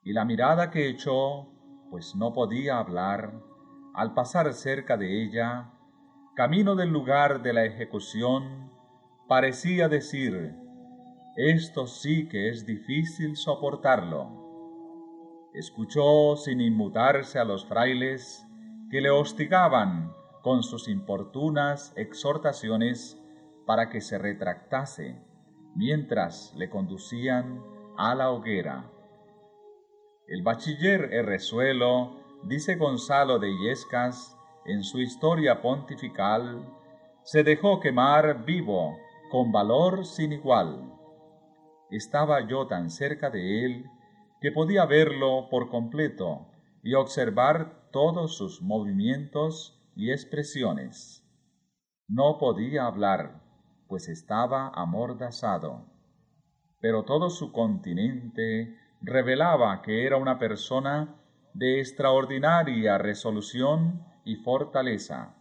Y 0.03 0.13
la 0.13 0.25
mirada 0.25 0.71
que 0.71 0.89
echó, 0.89 1.47
pues 1.89 2.15
no 2.15 2.33
podía 2.33 2.79
hablar, 2.79 3.41
al 3.93 4.13
pasar 4.13 4.53
cerca 4.53 4.97
de 4.97 5.23
ella, 5.23 5.73
camino 6.35 6.75
del 6.75 6.89
lugar 6.89 7.41
de 7.41 7.53
la 7.53 7.65
ejecución, 7.65 8.71
parecía 9.27 9.89
decir, 9.89 10.53
esto 11.35 11.87
sí 11.87 12.27
que 12.27 12.49
es 12.49 12.65
difícil 12.65 13.35
soportarlo. 13.35 14.45
Escuchó 15.53 16.35
sin 16.35 16.61
inmutarse 16.61 17.39
a 17.39 17.43
los 17.43 17.65
frailes 17.65 18.45
que 18.89 19.01
le 19.01 19.09
hostigaban 19.09 20.13
con 20.43 20.63
sus 20.63 20.87
importunas 20.87 21.93
exhortaciones 21.95 23.21
para 23.65 23.89
que 23.89 24.01
se 24.01 24.17
retractase, 24.17 25.21
mientras 25.77 26.53
le 26.55 26.69
conducían 26.69 27.63
a 27.97 28.15
la 28.15 28.31
hoguera. 28.31 28.89
El 30.27 30.41
bachiller 30.41 31.13
Errezuelo, 31.13 32.17
dice 32.43 32.75
Gonzalo 32.75 33.37
de 33.37 33.51
Illescas 33.51 34.35
en 34.65 34.83
su 34.83 34.99
historia 34.99 35.61
pontifical, 35.61 36.67
se 37.23 37.43
dejó 37.43 37.79
quemar 37.79 38.43
vivo, 38.43 38.97
con 39.29 39.51
valor 39.51 40.05
sin 40.05 40.31
igual. 40.33 40.93
Estaba 41.91 42.47
yo 42.47 42.67
tan 42.67 42.89
cerca 42.89 43.29
de 43.29 43.65
él 43.65 43.85
que 44.41 44.51
podía 44.51 44.85
verlo 44.85 45.47
por 45.49 45.69
completo 45.69 46.47
y 46.81 46.95
observar 46.95 47.89
todos 47.91 48.35
sus 48.35 48.61
movimientos 48.61 49.79
y 49.95 50.11
expresiones. 50.11 51.23
No 52.07 52.37
podía 52.39 52.85
hablar, 52.85 53.46
pues 53.87 54.07
estaba 54.09 54.69
amordazado, 54.69 55.85
pero 56.79 57.03
todo 57.03 57.29
su 57.29 57.51
continente 57.51 58.77
revelaba 59.01 59.81
que 59.81 60.05
era 60.05 60.17
una 60.17 60.37
persona 60.39 61.15
de 61.53 61.79
extraordinaria 61.79 62.97
resolución 62.97 64.05
y 64.25 64.35
fortaleza, 64.37 65.35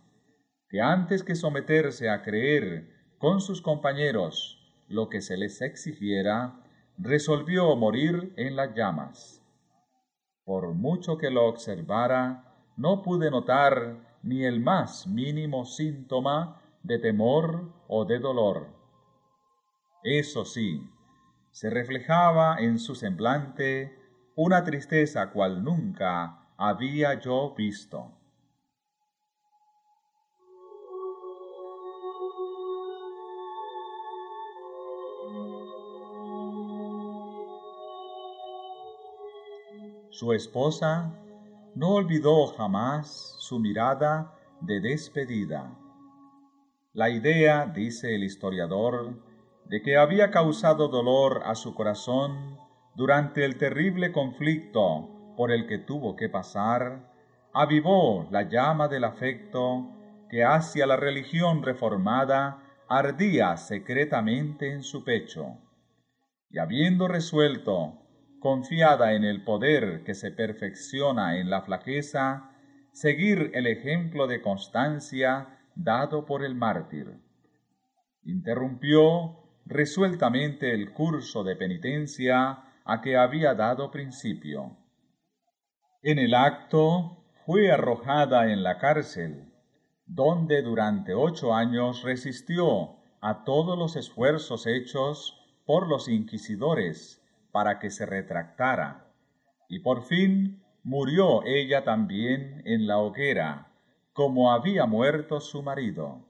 que 0.69 0.81
antes 0.81 1.23
que 1.23 1.35
someterse 1.35 2.09
a 2.09 2.23
creer 2.23 2.89
con 3.19 3.41
sus 3.41 3.61
compañeros 3.61 4.57
lo 4.89 5.09
que 5.09 5.21
se 5.21 5.37
les 5.37 5.61
exigiera, 5.63 6.61
resolvió 6.99 7.75
morir 7.77 8.33
en 8.37 8.57
las 8.57 8.75
llamas. 8.75 9.43
Por 10.45 10.75
mucho 10.75 11.19
que 11.19 11.31
lo 11.31 11.47
observara, 11.47 12.55
no 12.77 13.03
pude 13.03 13.31
notar 13.31 14.19
ni 14.23 14.45
el 14.45 14.61
más 14.61 15.07
mínimo 15.07 15.65
síntoma 15.65 16.63
de 16.87 16.99
temor 17.01 17.73
o 17.89 18.05
de 18.05 18.21
dolor. 18.21 18.69
Eso 20.05 20.45
sí, 20.45 20.89
se 21.51 21.69
reflejaba 21.69 22.59
en 22.61 22.79
su 22.79 22.95
semblante 22.95 23.99
una 24.37 24.63
tristeza 24.63 25.33
cual 25.33 25.65
nunca 25.65 26.47
había 26.57 27.19
yo 27.19 27.55
visto. 27.57 28.13
Su 40.11 40.33
esposa 40.33 41.13
no 41.75 41.95
olvidó 41.95 42.47
jamás 42.47 43.35
su 43.39 43.59
mirada 43.59 44.33
de 44.61 44.81
despedida. 44.81 45.77
La 46.97 47.11
idea, 47.11 47.67
dice 47.67 48.15
el 48.15 48.25
historiador, 48.25 49.23
de 49.67 49.83
que 49.83 49.99
había 49.99 50.31
causado 50.31 50.89
dolor 50.89 51.43
a 51.45 51.55
su 51.55 51.75
corazón 51.75 52.59
durante 52.95 53.45
el 53.45 53.59
terrible 53.59 54.13
conflicto 54.13 55.35
por 55.37 55.53
el 55.53 55.67
que 55.67 55.77
tuvo 55.77 56.17
que 56.17 56.31
pasar, 56.31 57.13
avivó 57.53 58.27
la 58.31 58.49
llama 58.49 58.89
del 58.89 59.05
afecto 59.05 59.91
que 60.31 60.43
hacia 60.43 60.87
la 60.87 60.97
religión 60.97 61.63
reformada 61.63 62.63
ardía 62.89 63.59
secretamente 63.59 64.73
en 64.73 64.83
su 64.83 65.05
pecho. 65.05 65.59
Y 66.49 66.59
habiendo 66.61 67.09
resuelto 67.09 68.07
confiada 68.41 69.13
en 69.13 69.25
el 69.25 69.45
poder 69.45 70.03
que 70.03 70.15
se 70.15 70.31
perfecciona 70.31 71.37
en 71.37 71.51
la 71.51 71.61
flaqueza, 71.61 72.53
seguir 72.93 73.51
el 73.53 73.67
ejemplo 73.67 74.27
de 74.27 74.41
constancia 74.41 75.56
dado 75.77 76.25
por 76.25 76.45
el 76.45 76.55
mártir. 76.55 77.21
Interrumpió 78.25 79.37
resueltamente 79.67 80.73
el 80.73 80.93
curso 80.93 81.45
de 81.45 81.55
penitencia 81.55 82.65
a 82.85 83.01
que 83.01 83.17
había 83.17 83.55
dado 83.55 83.91
principio. 83.91 84.77
En 86.03 86.19
el 86.19 86.35
acto 86.35 87.25
fue 87.45 87.71
arrojada 87.71 88.51
en 88.51 88.63
la 88.63 88.79
cárcel, 88.79 89.53
donde 90.07 90.63
durante 90.63 91.15
ocho 91.15 91.55
años 91.55 92.03
resistió 92.03 92.97
a 93.21 93.45
todos 93.45 93.79
los 93.79 93.97
esfuerzos 93.97 94.67
hechos 94.67 95.39
por 95.65 95.89
los 95.89 96.09
inquisidores 96.09 97.23
para 97.53 97.79
que 97.79 97.91
se 97.91 98.07
retractara. 98.07 99.13
Y 99.69 99.81
por 99.81 100.05
fin 100.05 100.63
murió 100.85 101.45
ella 101.45 101.83
también 101.83 102.63
en 102.65 102.87
la 102.87 102.99
hoguera, 102.99 103.73
como 104.17 104.51
había 104.51 104.87
muerto 104.87 105.43
su 105.43 105.63
marido. 105.63 106.27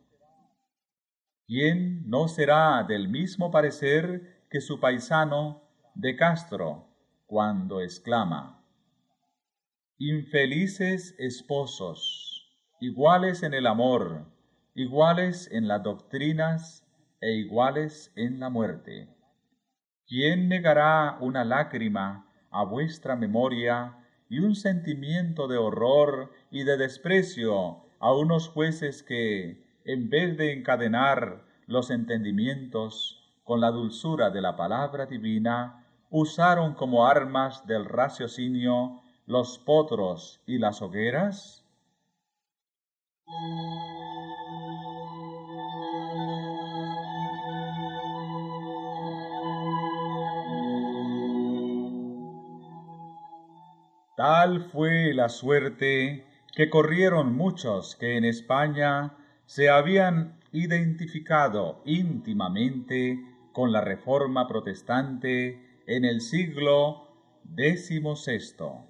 ¿Quién 1.47 2.03
no 2.11 2.27
será 2.27 2.83
del 2.83 3.09
mismo 3.09 3.53
parecer 3.53 4.45
que 4.51 4.61
su 4.61 4.81
paisano 4.81 5.63
de 5.95 6.17
Castro 6.17 6.89
cuando 7.27 7.81
exclama, 7.81 8.61
Infelices 9.99 11.15
esposos, 11.17 12.51
iguales 12.81 13.45
en 13.45 13.55
el 13.55 13.69
amor, 13.69 14.27
iguales 14.75 15.49
en 15.53 15.69
las 15.69 15.85
doctrinas 15.85 16.85
e 17.21 17.35
iguales 17.35 18.13
en 18.17 18.41
la 18.41 18.51
muerte? 18.51 19.15
¿Quién 20.09 20.49
negará 20.49 21.19
una 21.21 21.45
lágrima 21.45 22.29
a 22.51 22.65
vuestra 22.65 23.15
memoria 23.15 23.97
y 24.29 24.41
un 24.41 24.57
sentimiento 24.57 25.47
de 25.47 25.57
horror 25.57 26.33
y 26.51 26.65
de 26.65 26.77
desprecio 26.77 27.85
a 27.99 28.13
unos 28.13 28.49
jueces 28.49 29.03
que, 29.03 29.63
en 29.85 30.11
vez 30.11 30.37
de 30.37 30.53
encadenar 30.53 31.45
los 31.67 31.91
entendimientos 31.91 33.23
con 33.45 33.61
la 33.61 33.71
dulzura 33.71 34.31
de 34.31 34.41
la 34.41 34.57
palabra 34.57 35.07
divina, 35.07 35.87
usaron 36.11 36.75
como 36.75 37.07
armas 37.07 37.67
del 37.67 37.85
raciocinio 37.85 39.03
los 39.27 39.59
potros 39.59 40.41
y 40.47 40.59
las 40.59 40.83
hogueras? 40.83 41.65
Tal 54.17 54.61
fue 54.71 55.13
la 55.13 55.29
suerte 55.29 56.26
que 56.57 56.71
corrieron 56.71 57.37
muchos 57.37 57.97
que 57.97 58.17
en 58.17 58.25
España 58.25 59.15
se 59.45 59.69
habían 59.69 60.41
identificado 60.53 61.83
íntimamente 61.85 63.21
con 63.53 63.73
la 63.73 63.83
reforma 63.83 64.49
protestante 64.49 65.83
en 65.87 66.07
el 66.07 66.23
siglo 66.23 67.09
XVI. 67.55 68.87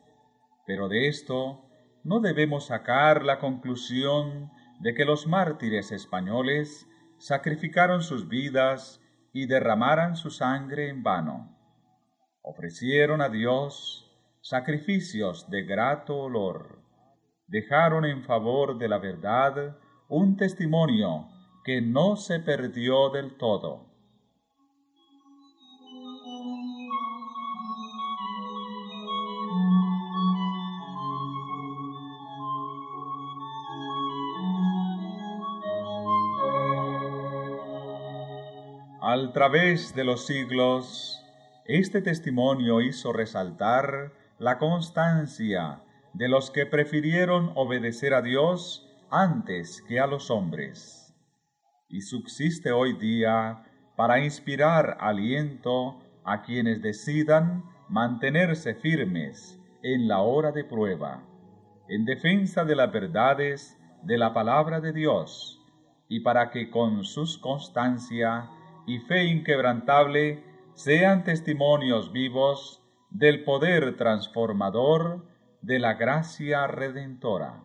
Pero 0.65 0.89
de 0.89 1.09
esto 1.09 1.65
no 2.05 2.21
debemos 2.21 2.67
sacar 2.67 3.25
la 3.25 3.41
conclusión 3.41 4.53
de 4.79 4.95
que 4.95 5.05
los 5.05 5.27
mártires 5.27 5.91
españoles 5.91 6.87
sacrificaron 7.19 8.05
sus 8.05 8.29
vidas 8.29 9.03
y 9.33 9.47
derramaran 9.47 10.15
su 10.15 10.31
sangre 10.31 10.89
en 10.89 11.03
vano. 11.03 11.59
Ofrecieron 12.43 13.21
a 13.21 13.29
Dios 13.29 14.09
sacrificios 14.41 15.51
de 15.51 15.65
grato 15.65 16.17
olor. 16.17 16.86
Dejaron 17.49 18.05
en 18.05 18.25
favor 18.25 18.77
de 18.77 18.89
la 18.89 18.99
verdad 18.99 19.77
un 20.09 20.37
testimonio 20.37 21.29
que 21.65 21.81
no 21.81 22.17
se 22.17 22.41
perdió 22.41 23.11
del 23.11 23.37
todo. 23.37 23.87
Al 39.01 39.33
través 39.33 39.95
de 39.95 40.03
los 40.03 40.27
siglos, 40.27 41.25
este 41.65 42.03
testimonio 42.03 42.81
hizo 42.81 43.13
resaltar 43.13 44.13
la 44.39 44.59
constancia 44.59 45.81
de 46.17 46.29
los 46.29 46.51
que 46.51 46.65
prefirieron 46.65 47.53
obedecer 47.57 48.15
a 48.15 48.23
Dios 48.23 48.89
antes 49.11 49.83
que 49.83 50.01
a 50.01 50.07
los 50.07 50.31
hombres. 50.31 51.15
Y 51.91 52.01
subsiste 52.01 52.73
hoy 52.73 52.95
día 52.95 53.65
para 53.97 54.25
inspirar 54.25 54.97
aliento 54.99 56.01
a 56.25 56.41
quienes 56.41 56.81
decidan 56.81 57.65
mantenerse 57.91 58.75
firmes 58.75 59.61
en 59.83 60.09
la 60.09 60.21
hora 60.21 60.53
de 60.53 60.65
prueba, 60.65 61.23
en 61.87 62.07
defensa 62.07 62.65
de 62.65 62.77
las 62.77 62.91
verdades 62.91 63.79
de 64.03 64.17
la 64.17 64.33
palabra 64.33 64.81
de 64.81 64.95
Dios, 64.95 65.63
y 66.09 66.21
para 66.21 66.51
que 66.51 66.71
con 66.71 67.05
sus 67.05 67.37
constancia 67.37 68.49
y 68.87 69.01
fe 69.01 69.25
inquebrantable 69.25 70.43
sean 70.73 71.25
testimonios 71.25 72.11
vivos 72.11 72.83
del 73.11 73.45
poder 73.45 73.97
transformador 73.97 75.36
de 75.67 75.81
la 75.81 75.95
gracia 75.95 76.69
redentora. 76.69 77.65